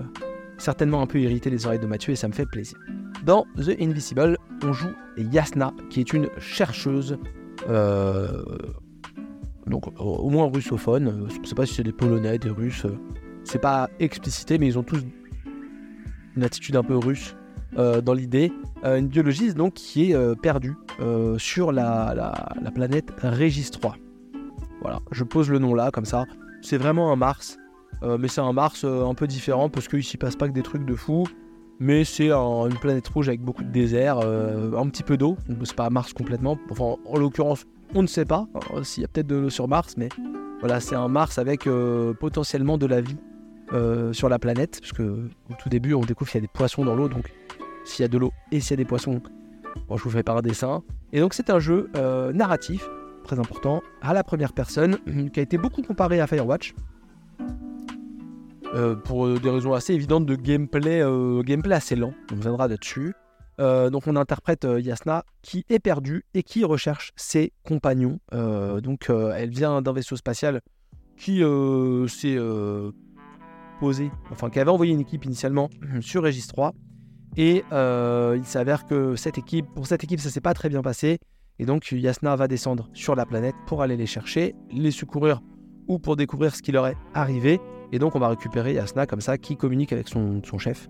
certainement 0.58 1.02
un 1.02 1.08
peu 1.08 1.20
irriter 1.20 1.50
les 1.50 1.66
oreilles 1.66 1.80
de 1.80 1.88
Mathieu 1.88 2.14
et 2.14 2.16
ça 2.16 2.28
me 2.28 2.34
fait 2.34 2.46
plaisir. 2.46 2.78
Dans 3.26 3.46
The 3.58 3.76
Invisible, 3.80 4.38
on 4.64 4.74
joue 4.74 4.92
Yasna, 5.18 5.74
qui 5.90 6.00
est 6.00 6.14
une 6.14 6.30
chercheuse, 6.38 7.18
euh, 7.70 8.44
donc 9.68 10.00
au 10.00 10.30
moins 10.30 10.50
russophone. 10.52 11.28
Je 11.30 11.40
ne 11.40 11.46
sais 11.46 11.56
pas 11.56 11.66
si 11.66 11.76
c'est 11.76 11.84
des 11.84 11.92
Polonais, 11.92 12.38
des 12.38 12.50
Russes. 12.50 12.86
C'est 13.44 13.62
pas 13.62 13.90
explicité, 14.00 14.58
mais 14.60 14.68
ils 14.68 14.78
ont 14.78 14.84
tous 14.84 15.04
une 16.36 16.44
attitude 16.44 16.76
un 16.76 16.84
peu 16.84 16.98
russe. 16.98 17.36
Euh, 17.78 18.02
dans 18.02 18.14
l'idée, 18.14 18.52
euh, 18.84 18.98
une 18.98 19.08
biologiste 19.08 19.56
donc 19.56 19.76
qui 19.76 20.12
est 20.12 20.16
euh, 20.16 20.36
perdue 20.36 20.76
sur 21.38 21.72
la, 21.72 22.14
la, 22.16 22.72
planète 22.72 23.12
Régis 23.24 23.72
3. 23.72 23.96
Voilà, 24.82 25.00
je 25.12 25.24
pose 25.24 25.50
le 25.50 25.58
nom 25.58 25.74
là 25.74 25.90
comme 25.92 26.06
ça. 26.06 26.26
C'est 26.62 26.78
vraiment 26.78 27.12
un 27.12 27.16
Mars, 27.16 27.58
mais 28.04 28.28
c'est 28.28 28.42
un 28.42 28.54
Mars 28.54 28.84
un 28.84 29.16
peu 29.16 29.26
différent 29.26 29.68
parce 29.68 29.88
qu'il 29.88 30.04
s'y 30.04 30.18
passe 30.18 30.36
pas 30.36 30.48
que 30.48 30.54
des 30.54 30.62
trucs 30.62 30.86
de 30.86 30.94
fou. 30.94 31.26
Mais 31.80 32.04
c'est 32.04 32.32
une 32.32 32.78
planète 32.80 33.08
rouge 33.08 33.30
avec 33.30 33.42
beaucoup 33.42 33.64
de 33.64 33.72
désert, 33.72 34.20
un 34.20 34.88
petit 34.90 35.02
peu 35.02 35.18
d'eau. 35.18 35.38
C'est 35.64 35.76
pas 35.76 35.90
Mars 35.90 36.14
complètement. 36.14 36.56
Enfin, 36.70 36.98
en 37.04 37.18
l'occurrence, 37.18 37.66
on 37.96 38.04
ne 38.04 38.08
sait 38.08 38.26
pas 38.26 38.48
s'il 38.84 39.02
y 39.02 39.06
a 39.06 39.08
peut-être 39.08 39.28
de 39.28 39.38
l'eau 39.38 39.50
sur 39.50 39.68
Mars, 39.68 39.96
mais 39.98 40.10
voilà, 40.60 40.80
c'est 40.80 40.96
un 40.96 41.08
Mars 41.08 41.40
avec 41.40 41.68
potentiellement 42.20 42.78
de 42.78 42.86
la 42.86 43.02
vie 43.02 43.18
sur 44.12 44.30
la 44.30 44.38
planète, 44.38 44.82
parce 44.82 44.94
que 44.94 45.02
au 45.50 45.54
tout 45.60 45.70
début, 45.70 45.96
on 45.96 46.02
découvre 46.02 46.30
qu'il 46.30 46.40
y 46.40 46.44
a 46.44 46.46
des 46.46 46.54
poissons 46.54 46.86
dans 46.86 46.94
l'eau, 46.94 47.10
donc 47.10 47.32
s'il 47.86 48.04
y 48.04 48.06
a 48.06 48.08
de 48.08 48.18
l'eau 48.18 48.32
et 48.52 48.60
s'il 48.60 48.72
y 48.72 48.74
a 48.74 48.78
des 48.78 48.86
poissons. 48.86 49.22
Bon, 49.88 49.98
je 49.98 50.04
vous 50.04 50.10
fais 50.10 50.24
pas 50.24 50.34
un 50.34 50.42
dessin. 50.42 50.84
Et 51.14 51.20
donc 51.20 51.34
c'est 51.34 51.50
un 51.50 51.60
jeu 51.60 51.90
euh, 51.96 52.32
narratif, 52.32 52.88
très 53.24 53.40
important, 53.40 53.82
à 54.02 54.14
la 54.14 54.24
première 54.24 54.54
personne, 54.54 54.98
qui 55.34 55.40
a 55.40 55.44
été 55.44 55.58
beaucoup 55.58 55.82
comparé 55.82 56.20
à 56.20 56.28
Firewatch. 56.28 56.74
Euh, 58.74 58.96
pour 58.96 59.28
des 59.28 59.50
raisons 59.50 59.74
assez 59.74 59.94
évidentes 59.94 60.26
de 60.26 60.36
gameplay, 60.36 61.02
euh, 61.02 61.42
gameplay 61.42 61.76
assez 61.76 61.98
lent, 61.98 62.14
on 62.32 62.36
viendra 62.36 62.68
là-dessus. 62.68 63.14
donc 63.60 64.08
on 64.08 64.16
interprète 64.16 64.66
Yasna 64.66 65.24
qui 65.44 65.66
est 65.70 65.80
perdue 65.80 66.24
et 66.34 66.42
qui 66.42 66.64
recherche 66.64 67.12
ses 67.16 67.52
compagnons. 67.64 68.20
donc 68.32 69.10
elle 69.10 69.52
vient 69.52 69.82
d'un 69.82 69.94
vaisseau 69.94 70.16
spatial 70.16 70.62
qui 71.18 71.44
s'est 72.08 72.40
posé, 73.80 74.10
enfin 74.32 74.50
qui 74.50 74.60
avait 74.60 74.72
envoyé 74.72 74.94
une 74.94 75.02
équipe 75.02 75.26
initialement 75.26 75.70
sur 76.02 76.24
Regis 76.24 76.48
3 76.48 76.74
et 77.38 77.64
euh, 77.72 78.36
il 78.38 78.46
s'avère 78.46 78.86
que 78.86 79.16
cette 79.16 79.38
équipe, 79.38 79.66
pour 79.74 79.88
cette 79.88 80.04
équipe, 80.04 80.20
ça 80.20 80.30
s'est 80.30 80.42
pas 80.42 80.54
très 80.54 80.70
bien 80.70 80.82
passé. 80.82 81.20
Et 81.60 81.66
donc 81.66 81.92
Yasna 81.92 82.36
va 82.36 82.48
descendre 82.48 82.90
sur 82.94 83.16
la 83.16 83.26
planète 83.26 83.56
pour 83.68 83.82
aller 83.82 83.96
les 83.96 84.06
chercher, 84.06 84.56
les 84.72 84.92
secourir 84.92 85.42
ou 85.88 86.00
pour 86.00 86.16
découvrir 86.16 86.56
ce 86.56 86.62
qui 86.62 86.72
leur 86.72 86.88
est 86.88 86.98
arrivé. 87.14 87.60
Et 87.92 88.00
donc 88.00 88.16
on 88.16 88.20
va 88.20 88.30
récupérer 88.30 88.74
Yasna 88.74 89.06
comme 89.06 89.22
ça, 89.22 89.38
qui 89.38 89.58
communique 89.58 89.94
avec 89.94 90.08
son, 90.08 90.42
chef, 90.58 90.90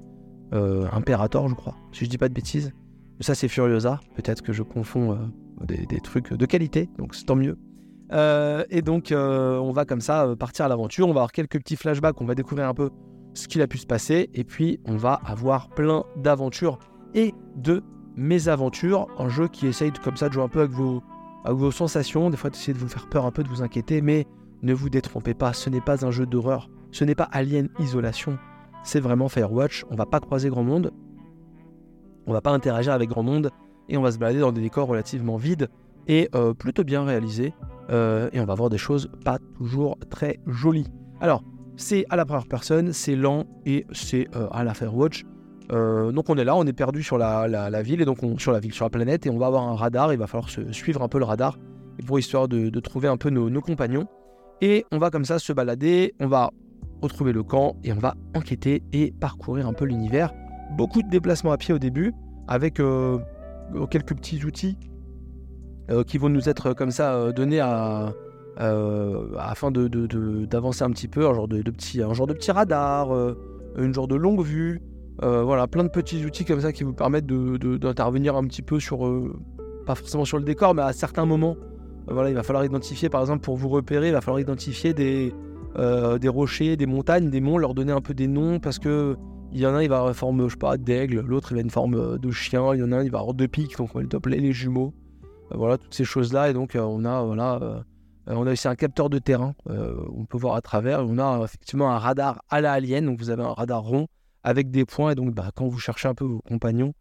euh, 0.54 0.88
Imperator 0.92 1.48
je 1.50 1.56
crois, 1.56 1.76
si 1.92 2.06
je 2.06 2.10
dis 2.10 2.18
pas 2.18 2.30
de 2.30 2.34
bêtises. 2.34 2.72
Ça 3.20 3.36
c'est 3.36 3.48
Furiosa, 3.48 4.00
peut-être 4.16 4.42
que 4.42 4.54
je 4.54 4.64
confonds 4.64 5.12
euh, 5.12 5.66
des, 5.66 6.00
trucs 6.00 6.34
de 6.34 6.46
qualité, 6.46 6.90
donc 6.98 7.16
c'est 7.16 7.26
tant 7.26 7.36
mieux. 7.36 7.58
et 8.12 8.82
donc 8.82 9.14
on 9.14 9.72
va 9.72 9.86
comme 9.86 10.02
ça 10.02 10.36
partir 10.40 10.66
à 10.66 10.68
l'aventure, 10.70 11.08
on 11.08 11.14
va 11.14 11.22
avoir 11.22 11.32
quelques 11.32 11.60
petits 11.60 11.76
flashbacks, 11.76 12.20
on 12.22 12.26
va 12.26 12.36
découvrir 12.36 12.68
un 12.68 12.74
peu 12.74 12.90
ce 13.34 13.48
qu'il 13.48 13.62
a 13.62 13.68
pu 13.68 13.78
se 13.78 13.86
passer, 13.86 14.30
et 14.34 14.44
puis 14.44 14.80
on 14.86 14.96
va 14.96 15.14
avoir 15.26 15.70
plein 15.70 16.04
d'aventures 16.18 16.80
et 17.14 17.34
de 17.56 17.84
mésaventures, 18.16 19.08
un 19.18 19.30
jeu 19.30 19.48
qui 19.48 19.68
essaye 19.68 19.92
comme 20.04 20.18
ça 20.18 20.28
de 20.28 20.34
jouer 20.34 20.44
un 20.44 20.50
peu 20.50 20.60
avec 20.60 20.72
vos, 20.72 21.02
vos 21.46 21.72
sensations, 21.72 22.30
des 22.30 22.38
fois 22.38 22.50
d'essayer 22.50 22.74
de 22.74 22.80
vous 22.80 22.88
faire 22.88 23.08
peur 23.08 23.26
un 23.26 23.32
peu, 23.32 23.44
de 23.44 23.50
vous 23.50 23.64
inquiéter, 23.64 24.02
mais 24.02 24.28
ne 24.62 24.74
vous 24.74 24.90
détrompez 24.90 25.34
pas, 25.34 25.54
ce 25.54 25.70
n'est 25.70 25.82
pas 25.82 26.06
un 26.06 26.12
jeu 26.12 26.26
d'horreur, 26.26 26.70
ce 26.92 27.04
n'est 27.04 27.16
pas 27.16 27.30
Alien 27.32 27.70
Isolation, 27.80 28.38
c'est 28.84 29.00
vraiment 29.00 29.30
Firewatch, 29.30 29.86
on 29.90 29.96
va 29.96 30.06
pas 30.06 30.20
croiser 30.20 30.50
grand 30.50 30.64
monde, 30.64 30.92
on 32.28 32.34
va 32.34 32.42
pas 32.42 32.52
interagir 32.52 32.94
avec 32.94 33.10
grand 33.10 33.24
monde, 33.24 33.50
et 33.90 33.98
on 33.98 34.02
va 34.02 34.12
se 34.12 34.18
balader 34.18 34.40
dans 34.40 34.52
des 34.52 34.62
décors 34.62 34.88
relativement 34.88 35.38
vides 35.38 35.70
et 36.08 36.30
euh, 36.36 36.54
plutôt 36.54 36.84
bien 36.84 37.04
réalisés, 37.04 37.54
euh, 37.90 38.30
et 38.34 38.40
on 38.40 38.46
va 38.46 38.56
voir 38.56 38.70
des 38.70 38.78
choses 38.78 39.10
pas 39.26 39.38
toujours 39.58 39.98
très 40.10 40.40
jolies. 40.48 40.88
Alors, 41.20 41.44
c'est 41.78 42.06
à 42.10 42.16
la 42.16 42.26
première 42.26 42.48
personne, 42.48 42.94
c'est 42.94 43.16
lent 43.16 43.46
et 43.66 43.86
c'est 43.92 44.28
euh, 44.36 44.48
à 44.52 44.64
la 44.64 44.74
Firewatch. 44.74 45.24
Euh, 45.72 46.12
donc 46.12 46.30
on 46.30 46.36
est 46.38 46.44
là, 46.44 46.56
on 46.56 46.66
est 46.66 46.74
perdu 46.74 47.02
sur 47.02 47.18
la, 47.18 47.82
ville 47.82 48.02
et 48.02 48.06
donc 48.06 48.20
sur 48.38 48.52
la 48.52 48.60
ville, 48.60 48.74
sur 48.74 48.86
la 48.86 48.90
planète 48.90 49.26
et 49.26 49.30
on 49.30 49.38
va 49.38 49.48
avoir 49.48 49.68
un 49.68 49.76
radar. 49.76 50.14
Il 50.14 50.20
va 50.20 50.28
falloir 50.28 50.50
suivre 50.50 51.02
un 51.02 51.08
peu 51.08 51.20
le 51.20 51.26
radar 51.26 51.58
pour 52.06 52.20
histoire 52.20 52.48
de, 52.48 52.80
trouver 52.80 53.08
un 53.08 53.18
peu 53.18 53.30
nos, 53.30 53.62
compagnons. 53.62 54.06
Et 54.62 54.86
on 54.92 55.00
va 55.00 55.10
comme 55.10 55.26
ça 55.26 55.40
se 55.40 55.54
balader, 55.54 56.14
on 56.20 56.28
va 56.28 56.52
retrouver 57.02 57.34
le 57.34 57.42
camp 57.42 57.78
et 57.84 57.92
on 57.94 57.98
va 57.98 58.16
enquêter 58.36 58.84
et 58.94 59.12
parcourir 59.20 59.68
un 59.68 59.74
peu 59.74 59.86
l'univers. 59.86 60.34
Beaucoup 60.78 61.02
de 61.02 61.10
déplacements 61.10 61.52
à 61.52 61.58
pied 61.58 61.74
au 61.74 61.80
début 61.80 62.14
avec 62.48 62.80
euh, 62.80 63.18
quelques 63.90 64.16
petits 64.16 64.44
outils 64.46 64.78
qui 66.08 66.18
vont 66.18 66.30
nous 66.30 66.48
être 66.48 66.74
comme 66.74 66.92
ça 66.92 67.34
donnés 67.34 67.60
à, 67.60 68.14
afin 68.58 69.72
d'avancer 69.72 70.84
un 70.84 70.92
petit 70.92 71.08
peu, 71.08 71.28
un 71.28 71.34
genre 71.34 71.48
de, 71.48 71.62
petit, 71.62 72.02
un 72.02 72.14
genre 72.14 72.28
de 72.28 72.34
petit 72.34 72.52
radar, 72.52 73.12
une 73.78 73.94
genre 73.94 74.08
de 74.08 74.16
longue 74.16 74.44
vue, 74.44 74.82
voilà, 75.22 75.68
plein 75.68 75.84
de 75.84 75.90
petits 75.90 76.26
outils 76.26 76.46
comme 76.46 76.62
ça 76.62 76.72
qui 76.72 76.84
vous 76.84 76.94
permettent 76.94 77.28
d'intervenir 77.28 78.36
un 78.36 78.44
petit 78.46 78.62
peu 78.62 78.80
sur, 78.80 79.00
pas 79.86 79.96
forcément 79.96 80.26
sur 80.26 80.38
le 80.38 80.44
décor, 80.44 80.76
mais 80.76 80.82
à 80.82 80.94
certains 80.94 81.26
moments. 81.26 81.56
voilà, 82.08 82.30
il 82.30 82.36
va 82.36 82.44
falloir 82.44 82.66
identifier, 82.66 83.10
par 83.10 83.22
exemple, 83.22 83.42
pour 83.42 83.58
vous 83.58 83.70
repérer, 83.70 84.08
il 84.10 84.14
va 84.14 84.22
falloir 84.22 84.40
identifier 84.40 84.94
des, 84.94 85.34
des 85.78 86.30
rochers, 86.30 86.78
des 86.78 86.86
montagnes, 86.86 87.30
des 87.30 87.42
monts, 87.42 87.58
leur 87.58 87.74
donner 87.74 87.94
un 87.94 88.02
peu 88.02 88.14
des 88.14 88.28
noms 88.28 88.60
parce 88.60 88.80
que 88.80 89.16
il 89.54 89.60
y 89.60 89.66
en 89.66 89.74
a 89.74 89.78
un, 89.80 89.84
il 89.84 89.90
va 89.90 89.98
avoir 89.98 90.10
une 90.10 90.16
forme, 90.16 90.48
je 90.48 90.54
sais 90.54 90.58
pas, 90.58 90.78
d'aigle, 90.78 91.20
l'autre, 91.22 91.52
il 91.52 91.56
va 91.56 91.62
une 91.62 91.70
forme 91.70 92.18
de 92.18 92.32
chien, 92.32 92.74
il 92.74 92.80
y 92.80 92.84
en 92.84 92.92
a 92.92 92.98
un, 92.98 93.04
il 93.04 93.12
va 93.12 93.20
avoir 93.20 93.34
deux 93.34 93.48
pics, 93.48 93.78
donc 93.78 93.90
on 93.94 94.00
va 94.00 94.06
appeler 94.14 94.40
les 94.40 94.54
jumeaux. 94.54 94.94
voilà, 95.54 95.78
toutes 95.78 95.94
ces 95.94 96.06
choses-là. 96.06 96.50
Et 96.50 96.54
donc, 96.54 96.78
on 96.80 97.04
a, 97.04 97.22
voilà, 97.24 97.84
on 98.36 98.48
a 98.48 98.52
aussi 98.52 98.68
un 98.68 98.76
capteur 98.76 99.10
de 99.10 99.20
terrain, 99.20 99.54
on 99.68 100.26
peut 100.26 100.38
voir 100.38 100.56
à 100.56 100.62
travers. 100.62 101.02
On 101.02 101.18
a 101.18 101.44
effectivement 101.44 101.92
un 101.92 101.98
radar 101.98 102.44
à 102.50 102.62
la 102.62 102.74
alien, 102.74 103.06
donc 103.06 103.20
vous 103.20 103.30
avez 103.30 103.44
un 103.44 103.54
radar 103.54 103.82
rond 103.84 104.08
avec 104.44 104.72
des 104.72 104.86
points. 104.86 105.12
Et 105.12 105.16
donc, 105.16 105.34
bah, 105.34 105.52
quand 105.56 105.68
vous 105.68 105.80
cherchez 105.80 106.08
un 106.08 106.14
peu 106.14 106.26
vos 106.26 106.42
compagnons, 106.42 106.94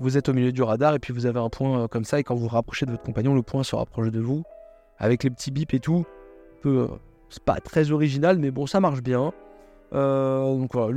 vous 0.00 0.16
êtes 0.16 0.28
au 0.28 0.32
milieu 0.32 0.52
du 0.52 0.62
radar 0.62 0.94
et 0.94 0.98
puis 0.98 1.12
vous 1.12 1.26
avez 1.26 1.40
un 1.40 1.48
point 1.48 1.88
comme 1.88 2.04
ça. 2.04 2.18
Et 2.18 2.24
quand 2.24 2.34
vous 2.34 2.42
vous 2.42 2.48
rapprochez 2.48 2.86
de 2.86 2.90
votre 2.90 3.04
compagnon, 3.04 3.34
le 3.34 3.42
point 3.42 3.62
se 3.62 3.76
rapproche 3.76 4.10
de 4.10 4.20
vous 4.20 4.42
avec 4.98 5.24
les 5.24 5.30
petits 5.30 5.50
bips 5.50 5.74
et 5.74 5.80
tout. 5.80 6.04
Peu, 6.62 6.88
c'est 7.28 7.44
pas 7.44 7.60
très 7.60 7.90
original, 7.90 8.38
mais 8.38 8.50
bon, 8.50 8.66
ça 8.66 8.80
marche 8.80 9.02
bien. 9.02 9.32
Euh, 9.92 10.56
donc 10.56 10.74
voilà, 10.74 10.92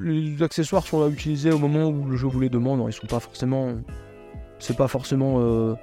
les 0.00 0.42
accessoires 0.42 0.86
sont 0.86 1.02
à 1.02 1.08
utiliser 1.08 1.50
au 1.50 1.58
moment 1.58 1.88
où 1.88 2.06
le 2.06 2.16
jeu 2.16 2.28
vous 2.28 2.40
les 2.40 2.48
demande. 2.48 2.80
Hein. 2.80 2.86
ils 2.88 2.92
sont 2.92 3.06
pas 3.06 3.20
forcément, 3.20 3.74
c'est 4.58 4.76
pas 4.76 4.88
forcément 4.88 5.36
euh, 5.40 5.74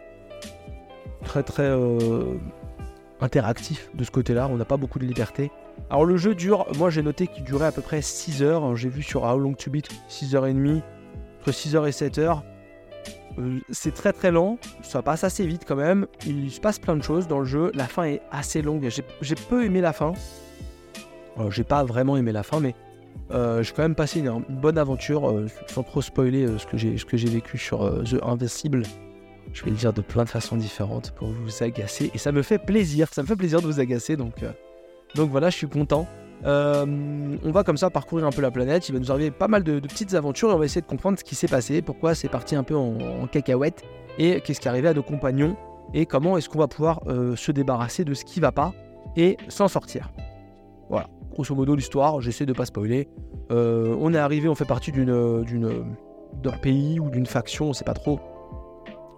très 1.25 1.43
très 1.43 1.63
euh, 1.63 2.35
interactif 3.21 3.89
de 3.93 4.03
ce 4.03 4.11
côté-là. 4.11 4.47
On 4.51 4.57
n'a 4.57 4.65
pas 4.65 4.77
beaucoup 4.77 4.99
de 4.99 5.05
liberté. 5.05 5.51
Alors 5.89 6.05
le 6.05 6.17
jeu 6.17 6.35
dure, 6.35 6.67
moi 6.77 6.89
j'ai 6.89 7.01
noté 7.01 7.27
qu'il 7.27 7.43
durait 7.43 7.67
à 7.67 7.71
peu 7.71 7.81
près 7.81 8.01
6 8.01 8.43
heures. 8.43 8.75
J'ai 8.75 8.89
vu 8.89 9.01
sur 9.01 9.23
How 9.23 9.37
Long 9.37 9.53
to 9.53 9.71
Beat 9.71 9.89
6h30, 10.09 10.81
entre 11.39 11.51
6h 11.51 11.87
et 11.87 11.91
7h. 11.91 12.41
c'est 13.69 13.93
très 13.93 14.13
très 14.13 14.31
lent, 14.31 14.57
ça 14.81 15.01
passe 15.01 15.23
assez 15.23 15.45
vite 15.45 15.63
quand 15.67 15.75
même. 15.75 16.07
Il 16.25 16.51
se 16.51 16.59
passe 16.59 16.79
plein 16.79 16.95
de 16.95 17.03
choses 17.03 17.27
dans 17.27 17.39
le 17.39 17.45
jeu. 17.45 17.71
La 17.73 17.87
fin 17.87 18.03
est 18.03 18.21
assez 18.31 18.61
longue. 18.61 18.89
J'ai 19.21 19.35
peu 19.35 19.63
aimé 19.63 19.81
la 19.81 19.93
fin 19.93 20.13
j'ai 21.49 21.63
pas 21.63 21.83
vraiment 21.83 22.17
aimé 22.17 22.31
la 22.31 22.43
fin, 22.43 22.59
mais 22.59 22.75
euh, 23.31 23.63
j'ai 23.63 23.73
quand 23.73 23.83
même 23.83 23.95
passé 23.95 24.19
une, 24.19 24.43
bonne 24.49 24.77
aventure, 24.77 25.29
euh, 25.29 25.47
sans 25.67 25.83
trop 25.83 26.01
spoiler 26.01 26.45
euh, 26.45 26.57
ce 26.57 26.65
que 27.05 27.17
j'ai 27.17 27.29
vécu 27.29 27.57
sur 27.57 27.79
The 28.03 28.21
Invincible. 28.23 28.83
Je 29.53 29.63
vais 29.63 29.71
le 29.71 29.77
dire 29.77 29.93
de 29.93 30.01
plein 30.01 30.23
de 30.23 30.29
façons 30.29 30.55
différentes 30.55 31.11
pour 31.11 31.29
vous 31.29 31.63
agacer, 31.63 32.11
et 32.13 32.17
ça 32.17 32.31
me 32.31 32.41
fait 32.41 32.59
plaisir, 32.59 33.07
ça 33.11 33.21
me 33.21 33.27
fait 33.27 33.35
plaisir 33.35 33.61
de 33.61 33.67
vous 33.67 33.79
agacer, 33.79 34.15
donc, 34.15 34.35
donc 35.15 35.31
voilà, 35.31 35.49
je 35.49 35.57
suis 35.57 35.67
content. 35.67 36.07
on 36.43 37.51
va 37.51 37.63
comme 37.63 37.77
ça 37.77 37.89
parcourir 37.89 38.25
un 38.25 38.31
peu 38.31 38.41
la 38.41 38.51
planète, 38.51 38.87
il 38.89 38.93
va 38.93 38.99
nous 38.99 39.11
arriver 39.11 39.31
pas 39.31 39.47
mal 39.47 39.63
de, 39.63 39.79
petites 39.79 40.13
aventures, 40.13 40.51
et 40.51 40.53
on 40.53 40.59
va 40.59 40.65
essayer 40.65 40.81
de 40.81 40.87
comprendre 40.87 41.17
ce 41.17 41.23
qui 41.23 41.35
s'est 41.35 41.47
passé, 41.47 41.81
pourquoi 41.81 42.15
c'est 42.15 42.29
parti 42.29 42.55
un 42.55 42.63
peu 42.63 42.75
en, 42.75 43.27
cacahuète, 43.27 43.83
et 44.17 44.41
qu'est-ce 44.41 44.59
qui 44.59 44.67
est 44.67 44.71
arrivé 44.71 44.87
à 44.87 44.93
nos 44.93 45.03
compagnons, 45.03 45.57
et 45.93 46.05
comment 46.05 46.37
est-ce 46.37 46.47
qu'on 46.47 46.59
va 46.59 46.67
pouvoir 46.67 47.01
se 47.35 47.51
débarrasser 47.51 48.05
de 48.05 48.13
ce 48.13 48.23
qui 48.25 48.39
va 48.39 48.51
pas, 48.51 48.73
et 49.15 49.37
s'en 49.47 49.67
sortir. 49.67 50.11
Voilà 50.89 51.09
grosso 51.39 51.55
modo 51.55 51.73
l'histoire, 51.73 52.19
j'essaie 52.19 52.45
de 52.45 52.51
pas 52.51 52.65
spoiler. 52.65 53.07
Euh, 53.51 53.95
on 53.99 54.13
est 54.13 54.17
arrivé, 54.17 54.49
on 54.49 54.55
fait 54.55 54.65
partie 54.65 54.91
d'une, 54.91 55.45
d'un 56.43 56.57
pays 56.57 56.99
ou 56.99 57.09
d'une 57.09 57.25
faction, 57.25 57.69
on 57.69 57.73
sait 57.73 57.85
pas 57.85 57.93
trop. 57.93 58.19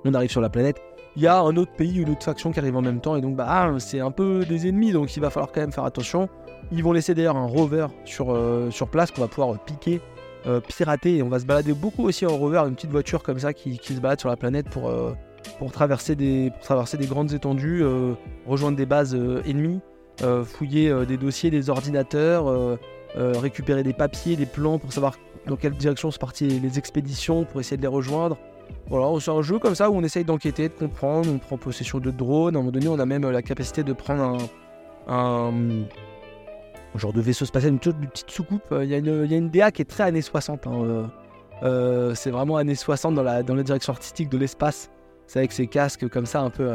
On 0.06 0.14
arrive 0.14 0.32
sur 0.32 0.42
la 0.42 0.50
planète. 0.50 0.82
Il 1.16 1.22
y 1.22 1.28
a 1.28 1.40
un 1.40 1.56
autre 1.58 1.74
pays 1.74 2.00
ou 2.00 2.04
une 2.04 2.12
autre 2.12 2.24
faction 2.24 2.52
qui 2.52 2.60
arrive 2.60 2.76
en 2.76 2.82
même 2.82 3.02
temps 3.02 3.18
et 3.18 3.22
donc 3.22 3.36
bah 3.36 3.46
ah, 3.48 3.74
c'est 3.80 4.00
un 4.00 4.12
peu 4.12 4.46
des 4.46 4.68
ennemis 4.68 4.94
donc 4.94 5.14
il 5.18 5.20
va 5.20 5.30
falloir 5.30 5.52
quand 5.52 5.62
même 5.62 5.74
faire 5.74 5.84
attention. 5.84 6.30
Ils 6.72 6.84
vont 6.84 6.94
laisser 6.94 7.14
d'ailleurs 7.14 7.36
un 7.36 7.46
rover 7.46 7.88
sur, 8.06 8.34
euh, 8.34 8.70
place 8.90 9.12
qu'on 9.12 9.22
va 9.22 9.28
pouvoir 9.28 9.60
piquer, 9.60 10.00
euh, 10.48 10.62
pirater 10.62 11.18
et 11.18 11.24
on 11.24 11.28
va 11.28 11.40
se 11.40 11.46
balader 11.46 11.74
beaucoup 11.74 12.04
aussi 12.08 12.26
en 12.26 12.38
rover, 12.38 12.60
une 12.60 12.76
petite 12.76 12.92
voiture 12.92 13.24
comme 13.24 13.40
ça 13.40 13.54
qui, 13.54 13.76
se 13.76 14.00
balade 14.00 14.22
sur 14.22 14.30
la 14.30 14.38
planète 14.38 14.70
pour, 14.70 14.90
traverser, 15.74 16.16
des, 16.16 16.50
pour 16.52 16.62
traverser 16.62 16.98
des 16.98 17.08
grandes 17.08 17.34
étendues, 17.34 17.84
rejoindre 18.46 18.78
des 18.78 18.86
bases 18.86 19.14
ennemies. 19.46 19.82
Euh, 20.24 20.44
fouiller 20.44 20.90
euh, 20.90 21.06
des 21.06 21.18
dossiers, 21.18 21.50
des 21.50 21.72
ordinateurs, 21.72 22.48
euh, 22.48 22.78
récupérer 23.16 23.82
des 23.82 23.94
papiers, 23.94 24.36
des 24.36 24.46
plans 24.46 24.78
pour 24.78 24.94
savoir 24.94 25.18
dans 25.48 25.56
quelle 25.56 25.74
direction 25.74 26.12
sont 26.12 26.20
parties 26.20 26.48
les 26.48 26.78
expéditions 26.78 27.44
pour 27.44 27.60
essayer 27.60 27.78
de 27.78 27.82
les 27.82 27.88
rejoindre. 27.88 28.38
Voilà, 28.88 29.20
c'est 29.20 29.32
un 29.32 29.42
jeu 29.42 29.60
comme 29.60 29.76
ça 29.76 29.90
où 29.90 29.96
on 29.96 30.04
essaye 30.04 30.24
d'enquêter, 30.24 30.70
de 30.70 30.74
comprendre, 30.74 31.30
on 31.34 31.38
prend 31.38 31.58
possession 31.58 32.00
de 32.00 32.12
drones, 32.12 32.56
à 32.56 32.60
un 32.60 32.62
moment 32.62 32.72
donné 32.72 32.88
on 32.88 33.00
a 33.00 33.06
même 33.06 33.30
la 33.30 33.42
capacité 33.42 33.84
de 33.84 33.94
prendre 33.94 34.38
un, 35.08 35.52
genre 36.96 37.14
de 37.14 37.22
vaisseau 37.22 37.46
spatial, 37.46 37.74
une, 37.74 37.80
petite 37.80 38.30
soucoupe. 38.30 38.74
Il 38.82 38.88
y, 38.88 38.94
a 38.94 38.98
une, 38.98 39.50
DA 39.50 39.72
qui 39.72 39.82
est 39.82 39.86
très 39.86 40.04
années 40.04 40.22
60. 40.22 40.68
Hein, 40.68 41.10
c'est 42.16 42.32
vraiment 42.32 42.58
années 42.58 42.76
60 42.76 43.16
dans 43.16 43.24
la, 43.24 43.44
dans 43.44 43.56
la 43.56 43.64
direction 43.64 43.94
artistique 43.94 44.30
de 44.30 44.38
l'espace. 44.38 44.92
C'est 45.28 45.40
avec 45.40 45.52
ces 45.52 45.68
casques 45.68 46.10
comme 46.10 46.26
ça 46.26 46.42
un 46.42 46.50
peu 46.50 46.70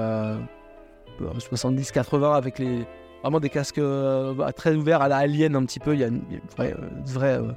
70-80 1.21 2.35
avec 2.35 2.59
les, 2.59 2.87
vraiment 3.27 3.41
des 3.41 3.51
casques 3.51 3.79
euh, 3.79 4.35
bah, 4.35 4.53
très 4.53 4.75
ouverts 4.75 5.03
à 5.03 5.09
la 5.09 5.17
Alien 5.17 5.57
un 5.57 5.65
petit 5.65 5.81
peu. 5.81 5.95
Il 5.95 6.01
y 6.01 6.05
a 6.05 6.07
une, 6.07 6.23
vraie, 6.57 6.75
euh, 6.75 7.43
euh, 7.43 7.53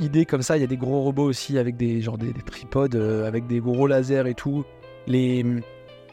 idée 0.00 0.24
comme 0.24 0.42
ça. 0.42 0.56
Il 0.56 0.60
y 0.60 0.64
a 0.64 0.68
des 0.68 0.76
gros 0.76 1.02
robots 1.02 1.24
aussi 1.24 1.58
avec 1.58 1.76
des, 1.76 2.00
genre 2.00 2.18
des, 2.18 2.32
tripodes, 2.32 2.96
avec 2.96 3.46
des 3.46 3.60
gros 3.60 3.86
lasers 3.86 4.26
et 4.26 4.34
tout. 4.34 4.64
Les, 5.06 5.44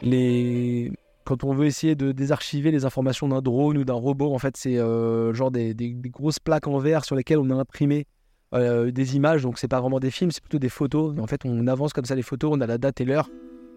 les... 0.02 0.92
Quand 1.24 1.44
on 1.44 1.54
veut 1.54 1.66
essayer 1.66 1.94
de 1.94 2.12
désarchiver 2.12 2.70
les 2.70 2.84
informations 2.84 3.28
d'un 3.28 3.40
drone 3.40 3.78
ou 3.78 3.84
d'un 3.84 3.94
robot, 3.94 4.34
en 4.34 4.38
fait, 4.38 4.56
c'est 4.56 4.76
genre 4.76 5.50
des, 5.50 5.74
grosses 6.10 6.38
plaques 6.38 6.66
en 6.66 6.78
verre 6.78 7.04
sur 7.04 7.16
lesquelles 7.16 7.38
on 7.38 7.50
a 7.50 7.54
imprimé 7.54 8.06
des 8.52 9.16
images. 9.16 9.42
Donc, 9.42 9.58
c'est 9.58 9.68
pas 9.68 9.80
vraiment 9.80 10.00
des 10.00 10.10
films, 10.10 10.30
c'est 10.30 10.42
plutôt 10.42 10.58
des 10.58 10.68
photos. 10.68 11.18
En 11.18 11.26
fait, 11.26 11.42
on 11.44 11.66
avance 11.66 11.92
comme 11.92 12.04
ça 12.04 12.14
les 12.14 12.22
photos, 12.22 12.52
on 12.54 12.60
a 12.60 12.66
la 12.66 12.78
date 12.78 13.00
et 13.00 13.04
l'heure. 13.04 13.28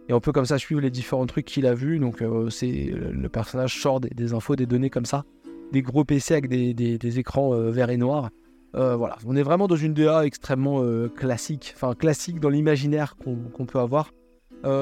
Et 0.07 0.13
on 0.13 0.19
peut 0.19 0.31
comme 0.31 0.45
ça 0.45 0.57
suivre 0.57 0.81
les 0.81 0.91
différents 0.91 1.25
trucs 1.25 1.45
qu'il 1.45 1.65
a 1.65 1.73
vus. 1.73 1.99
Donc 1.99 2.21
euh, 2.21 2.49
c'est 2.49 2.91
le 2.91 3.29
personnage 3.29 3.79
sort 3.79 3.99
des, 3.99 4.33
infos, 4.33 4.55
des 4.55 4.65
données 4.65 4.89
comme 4.89 5.05
ça. 5.05 5.23
Des 5.71 5.81
gros 5.81 6.03
PC 6.03 6.33
avec 6.33 6.47
des, 6.47 7.19
écrans 7.19 7.53
euh, 7.53 7.71
verts 7.71 7.89
et 7.89 7.97
noirs. 7.97 8.29
Euh, 8.75 8.95
voilà, 8.95 9.17
on 9.25 9.35
est 9.35 9.43
vraiment 9.43 9.67
dans 9.67 9.75
une 9.75 9.93
DA 9.93 10.25
extrêmement 10.25 10.83
classique, 11.15 11.73
enfin 11.75 11.93
classique 11.93 12.39
dans 12.39 12.49
l'imaginaire 12.49 13.15
qu'on 13.15 13.65
peut 13.65 13.79
avoir. 13.79 14.11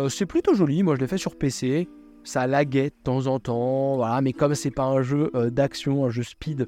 c'est 0.10 0.26
plutôt 0.26 0.54
joli, 0.56 0.84
moi 0.84 0.96
je 0.96 1.02
l'ai 1.02 1.08
fait 1.08 1.18
sur 1.18 1.38
PC, 1.38 1.88
ça 2.24 2.48
laguait 2.48 2.90
de 2.90 3.04
temps 3.04 3.28
en 3.28 3.40
temps, 3.40 3.98
voilà, 3.98 4.22
mais 4.22 4.34
comme 4.34 4.56
c'est 4.56 4.72
pas 4.72 4.86
un 4.86 5.02
jeu 5.02 5.32
d'action, 5.52 6.06
un 6.06 6.10
jeu 6.10 6.24
speed, 6.24 6.68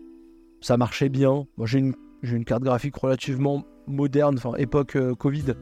ça 0.61 0.77
marchait 0.77 1.09
bien. 1.09 1.47
Moi 1.57 1.65
j'ai 1.65 1.79
une, 1.79 2.45
carte 2.45 2.63
graphique 2.63 2.95
relativement 2.95 3.63
moderne, 3.88 4.35
enfin 4.38 4.53
époque 4.57 4.97
Covid, 5.17 5.55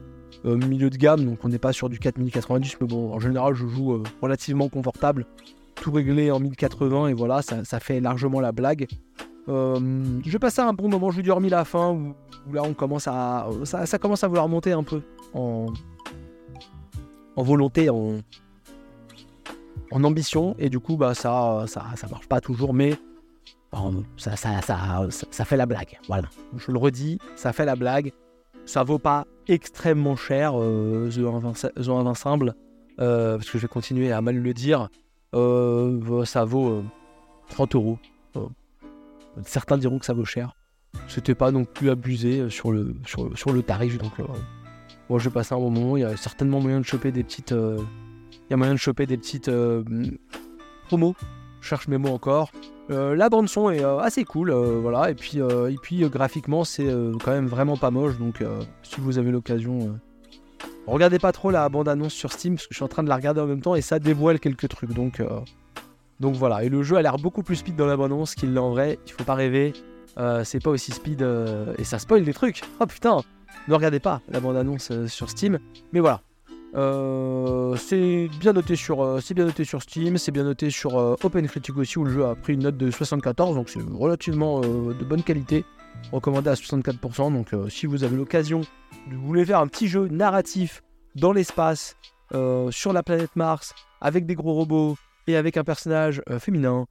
euh, 0.44 0.56
milieu 0.56 0.90
de 0.90 0.96
gamme, 0.96 1.24
donc 1.24 1.38
on 1.44 1.48
n'est 1.48 1.58
pas 1.58 1.72
sur 1.72 1.88
du 1.88 1.98
4090, 1.98 2.76
mais 2.80 2.86
bon, 2.86 3.12
en 3.12 3.18
général, 3.18 3.54
je 3.54 3.66
joue 3.66 3.94
euh, 3.94 4.02
relativement 4.20 4.68
confortable. 4.68 5.26
Tout 5.74 5.92
réglé 5.92 6.30
en 6.30 6.40
1080, 6.40 7.08
et 7.08 7.14
voilà, 7.14 7.42
ça, 7.42 7.80
fait 7.80 8.00
largement 8.00 8.40
la 8.40 8.52
blague. 8.52 8.86
Euh, 9.48 10.20
je 10.24 10.38
passer 10.38 10.62
un 10.62 10.72
bon 10.72 10.88
moment, 10.88 11.10
je 11.10 11.16
lui 11.16 11.22
dormi 11.22 11.48
la 11.48 11.64
fin, 11.64 11.90
où, 11.90 12.14
là 12.52 12.62
on 12.62 12.74
commence 12.74 13.06
à. 13.08 13.46
Ça, 13.64 13.98
commence 13.98 14.24
à 14.24 14.28
vouloir 14.28 14.48
monter 14.48 14.72
un 14.72 14.82
peu 14.82 15.02
en, 15.34 15.66
en 17.36 17.42
volonté, 17.42 17.90
en, 17.90 18.18
en 19.90 20.04
ambition, 20.04 20.54
et 20.58 20.70
du 20.70 20.80
coup, 20.80 20.96
bah, 20.96 21.14
ça, 21.14 21.64
ça, 21.66 21.84
ça 21.96 22.08
marche 22.08 22.26
pas 22.26 22.40
toujours, 22.40 22.72
mais 22.72 22.94
ça, 24.16 24.36
ça, 24.36 24.60
ça, 24.62 25.08
ça, 25.30 25.44
fait 25.44 25.56
la 25.56 25.66
blague. 25.66 25.98
Voilà, 26.08 26.28
je 26.56 26.70
le 26.70 26.78
redis, 26.78 27.18
ça 27.36 27.52
fait 27.52 27.64
la 27.64 27.76
blague. 27.76 28.12
Ça 28.66 28.82
vaut 28.82 28.98
pas 28.98 29.26
extrêmement 29.46 30.16
cher, 30.16 30.52
euh, 30.56 31.10
The, 31.10 31.88
Invincible, 31.88 32.54
euh, 32.98 33.36
parce 33.36 33.50
que 33.50 33.58
je 33.58 33.62
vais 33.62 33.68
continuer 33.68 34.10
à 34.10 34.22
mal 34.22 34.36
le 34.36 34.54
dire. 34.54 34.88
Euh, 35.34 36.24
ça 36.24 36.44
vaut 36.44 36.82
30 37.50 37.74
euros. 37.74 37.98
Certains 39.44 39.78
diront 39.78 39.98
que 39.98 40.06
ça 40.06 40.14
vaut 40.14 40.24
cher. 40.24 40.56
C'était 41.08 41.34
pas 41.34 41.50
non 41.50 41.64
plus 41.64 41.90
abusé 41.90 42.48
sur 42.50 42.70
le, 42.70 42.94
sur, 43.04 43.52
le 43.52 43.62
tarif. 43.62 43.98
Donc, 43.98 44.12
moi, 45.08 45.18
je 45.18 45.28
passer 45.28 45.54
un 45.54 45.58
bon 45.58 45.70
moment. 45.70 45.96
Il 45.96 46.00
y 46.00 46.04
a 46.04 46.16
certainement 46.16 46.60
moyen 46.60 46.80
de 46.80 46.84
choper 46.84 47.10
des 47.10 47.24
petites. 47.24 47.54
il 48.50 48.78
choper 48.78 49.06
des 49.06 49.16
petites 49.16 49.50
promos. 50.86 51.14
Je 51.60 51.68
cherche 51.68 51.88
mes 51.88 51.98
mots 51.98 52.12
encore. 52.12 52.50
Euh, 52.90 53.16
la 53.16 53.30
bande 53.30 53.48
son 53.48 53.70
est 53.70 53.82
euh, 53.82 53.98
assez 53.98 54.24
cool, 54.24 54.50
euh, 54.50 54.78
voilà. 54.80 55.10
Et 55.10 55.14
puis, 55.14 55.38
et 55.38 55.76
puis 55.80 56.00
graphiquement, 56.08 56.64
c'est 56.64 56.88
quand 57.24 57.32
même 57.32 57.46
vraiment 57.46 57.76
pas 57.76 57.90
moche. 57.90 58.18
Donc, 58.18 58.42
si 58.82 59.00
vous 59.00 59.18
avez 59.18 59.30
l'occasion, 59.30 59.98
regardez 60.86 61.18
pas 61.18 61.32
trop 61.32 61.50
la 61.50 61.68
bande 61.68 61.88
annonce 61.88 62.12
sur 62.12 62.32
Steam 62.32 62.56
parce 62.56 62.66
que 62.66 62.74
je 62.74 62.76
suis 62.76 62.84
en 62.84 62.88
train 62.88 63.02
de 63.02 63.08
la 63.08 63.16
regarder 63.16 63.40
en 63.40 63.46
même 63.46 63.62
temps 63.62 63.74
et 63.74 63.80
ça 63.80 63.98
dévoile 63.98 64.40
quelques 64.40 64.68
trucs. 64.68 64.92
Donc, 64.92 65.22
donc 66.20 66.34
voilà. 66.36 66.64
Et 66.64 66.68
le 66.68 66.82
jeu 66.82 66.96
a 66.96 67.02
l'air 67.02 67.16
beaucoup 67.16 67.42
plus 67.42 67.56
speed 67.56 67.76
dans 67.76 67.86
la 67.86 67.96
bande 67.96 68.12
annonce 68.12 68.34
qu'il 68.34 68.52
l'est 68.52 68.60
en 68.60 68.70
vrai. 68.70 68.98
Il 69.06 69.12
faut 69.12 69.24
pas 69.24 69.34
rêver. 69.34 69.72
c'est 70.44 70.62
pas 70.62 70.70
aussi 70.70 70.92
speed 70.92 71.26
et 71.78 71.84
ça 71.84 71.98
spoil 71.98 72.24
des 72.24 72.34
trucs. 72.34 72.62
Oh 72.80 72.86
putain, 72.86 73.20
ne 73.68 73.74
regardez 73.74 74.00
pas 74.00 74.20
la 74.28 74.40
bande 74.40 74.56
annonce 74.56 74.92
sur 75.06 75.30
Steam. 75.30 75.58
Mais 75.92 76.00
voilà. 76.00 76.20
c'est 77.76 78.28
bien 78.40 78.52
noté 78.52 78.76
sur, 78.76 79.20
Steam, 79.20 80.18
c'est 80.18 80.32
bien 80.32 80.44
noté 80.44 80.70
sur 80.70 80.94
OpenCritic 80.94 81.76
aussi 81.76 81.98
où 81.98 82.04
le 82.04 82.10
jeu 82.10 82.24
a 82.26 82.34
pris 82.34 82.54
une 82.54 82.62
note 82.62 82.76
de 82.76 82.90
74, 82.90 83.54
donc 83.54 83.68
c'est 83.68 83.80
relativement 83.80 84.60
de 84.60 85.04
bonne 85.04 85.22
qualité, 85.22 85.64
recommandé 86.12 86.50
à 86.50 86.54
64%. 86.54 87.32
Donc 87.32 87.50
si 87.70 87.86
vous 87.86 88.04
avez 88.04 88.16
l'occasion 88.16 88.60
de 89.10 89.16
vous 89.16 89.26
voulez 89.26 89.44
faire 89.44 89.60
un 89.60 89.66
petit 89.66 89.88
jeu 89.88 90.08
narratif 90.08 90.82
dans 91.14 91.32
l'espace, 91.32 91.96
sur 92.70 92.92
la 92.92 93.02
planète 93.02 93.36
Mars, 93.36 93.74
avec 94.00 94.26
des 94.26 94.34
gros 94.34 94.54
robots 94.54 94.96
et 95.26 95.36
avec 95.36 95.56
un 95.56 95.64
personnage 95.64 96.22
féminin 96.38 96.86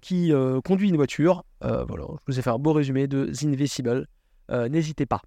qui 0.00 0.32
conduit 0.64 0.88
une 0.88 0.96
voiture, 0.96 1.44
voilà, 1.60 2.04
je 2.26 2.32
vous 2.32 2.38
ai 2.38 2.42
fait 2.42 2.50
un 2.50 2.58
beau 2.58 2.72
résumé 2.72 3.06
de 3.06 3.26
The 3.26 3.44
Invisible. 3.44 4.06
N'hésitez 4.50 5.06
pas. 5.06 5.20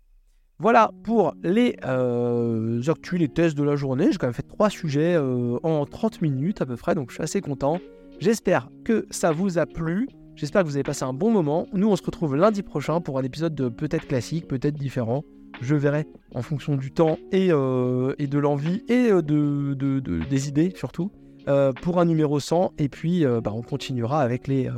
Voilà 0.61 0.91
pour 1.03 1.35
les 1.41 1.77
euh, 1.85 2.81
actus, 2.85 3.17
les 3.17 3.29
tests 3.29 3.57
de 3.57 3.63
la 3.63 3.77
journée. 3.77 4.11
J'ai 4.11 4.17
quand 4.17 4.27
même 4.27 4.33
fait 4.33 4.43
trois 4.43 4.69
sujets 4.69 5.15
euh, 5.15 5.57
en 5.63 5.85
30 5.85 6.21
minutes 6.21 6.61
à 6.61 6.65
peu 6.65 6.75
près, 6.75 6.95
donc 6.95 7.11
je 7.11 7.15
suis 7.15 7.23
assez 7.23 7.39
content. 7.39 7.79
J'espère 8.19 8.69
que 8.83 9.07
ça 9.09 9.31
vous 9.31 9.57
a 9.57 9.65
plu. 9.65 10.09
J'espère 10.35 10.63
que 10.63 10.67
vous 10.67 10.75
avez 10.75 10.83
passé 10.83 11.05
un 11.05 11.13
bon 11.13 11.31
moment. 11.31 11.65
Nous, 11.71 11.89
on 11.89 11.95
se 11.95 12.03
retrouve 12.03 12.35
lundi 12.35 12.61
prochain 12.61 12.99
pour 12.99 13.17
un 13.17 13.23
épisode 13.23 13.55
de 13.55 13.69
peut-être 13.69 14.05
classique, 14.05 14.49
peut-être 14.49 14.75
différent. 14.75 15.23
Je 15.61 15.75
verrai 15.75 16.05
en 16.35 16.41
fonction 16.41 16.75
du 16.75 16.91
temps 16.91 17.17
et, 17.31 17.53
euh, 17.53 18.13
et 18.19 18.27
de 18.27 18.37
l'envie 18.37 18.83
et 18.89 19.11
de, 19.11 19.73
de, 19.73 19.99
des 19.99 20.49
idées 20.49 20.73
surtout 20.75 21.09
pour 21.81 21.99
un 21.99 22.05
numéro 22.05 22.39
100. 22.39 22.73
Et 22.77 22.89
puis, 22.89 23.25
bah, 23.25 23.51
on 23.53 23.61
continuera 23.61 24.21
avec 24.21 24.47
les, 24.47 24.69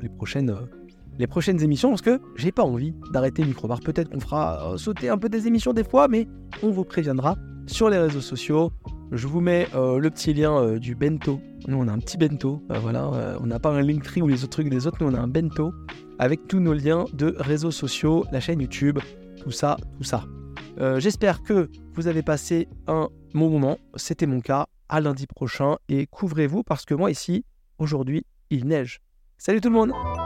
les 0.00 1.26
prochaines 1.26 1.62
émissions 1.62 1.90
parce 1.90 2.02
que 2.02 2.20
j'ai 2.36 2.52
pas 2.52 2.62
envie 2.62 2.94
d'arrêter 3.12 3.44
Microbar. 3.44 3.80
Peut-être 3.80 4.10
qu'on 4.10 4.20
fera 4.20 4.72
euh, 4.72 4.76
sauter 4.76 5.08
un 5.08 5.18
peu 5.18 5.28
des 5.28 5.46
émissions 5.46 5.72
des 5.72 5.84
fois, 5.84 6.08
mais 6.08 6.26
on 6.62 6.70
vous 6.70 6.84
préviendra 6.84 7.36
sur 7.66 7.88
les 7.88 7.98
réseaux 7.98 8.20
sociaux. 8.20 8.72
Je 9.12 9.26
vous 9.26 9.40
mets 9.40 9.68
euh, 9.74 9.98
le 9.98 10.10
petit 10.10 10.34
lien 10.34 10.56
euh, 10.56 10.78
du 10.78 10.94
bento. 10.94 11.40
Nous, 11.68 11.76
on 11.76 11.88
a 11.88 11.92
un 11.92 11.98
petit 11.98 12.18
bento. 12.18 12.62
voilà, 12.68 13.38
on 13.40 13.46
n'a 13.46 13.58
pas 13.58 13.70
un 13.70 13.80
Linktree 13.80 14.20
ou 14.20 14.28
les 14.28 14.44
autres 14.44 14.50
trucs 14.50 14.68
des 14.68 14.86
autres. 14.86 14.98
Nous, 15.00 15.10
on 15.10 15.14
a 15.14 15.20
un 15.20 15.28
bento 15.28 15.72
avec 16.18 16.46
tous 16.46 16.60
nos 16.60 16.74
liens 16.74 17.06
de 17.14 17.34
réseaux 17.38 17.70
sociaux, 17.70 18.26
la 18.32 18.40
chaîne 18.40 18.60
YouTube, 18.60 18.98
tout 19.42 19.50
ça, 19.50 19.78
tout 19.96 20.04
ça. 20.04 20.24
J'espère 20.98 21.42
que 21.42 21.70
vous 21.94 22.06
avez 22.06 22.22
passé 22.22 22.68
un 22.86 23.08
bon 23.32 23.48
moment. 23.48 23.78
C'était 23.96 24.26
mon 24.26 24.42
cas. 24.42 24.66
À 24.88 25.00
lundi 25.00 25.26
prochain 25.26 25.76
et 25.88 26.06
couvrez-vous 26.06 26.62
parce 26.62 26.84
que 26.84 26.94
moi 26.94 27.10
ici, 27.10 27.44
aujourd'hui, 27.78 28.26
il 28.50 28.66
neige. 28.66 29.00
Salut 29.38 29.60
tout 29.60 29.70
le 29.70 29.74
monde 29.74 30.23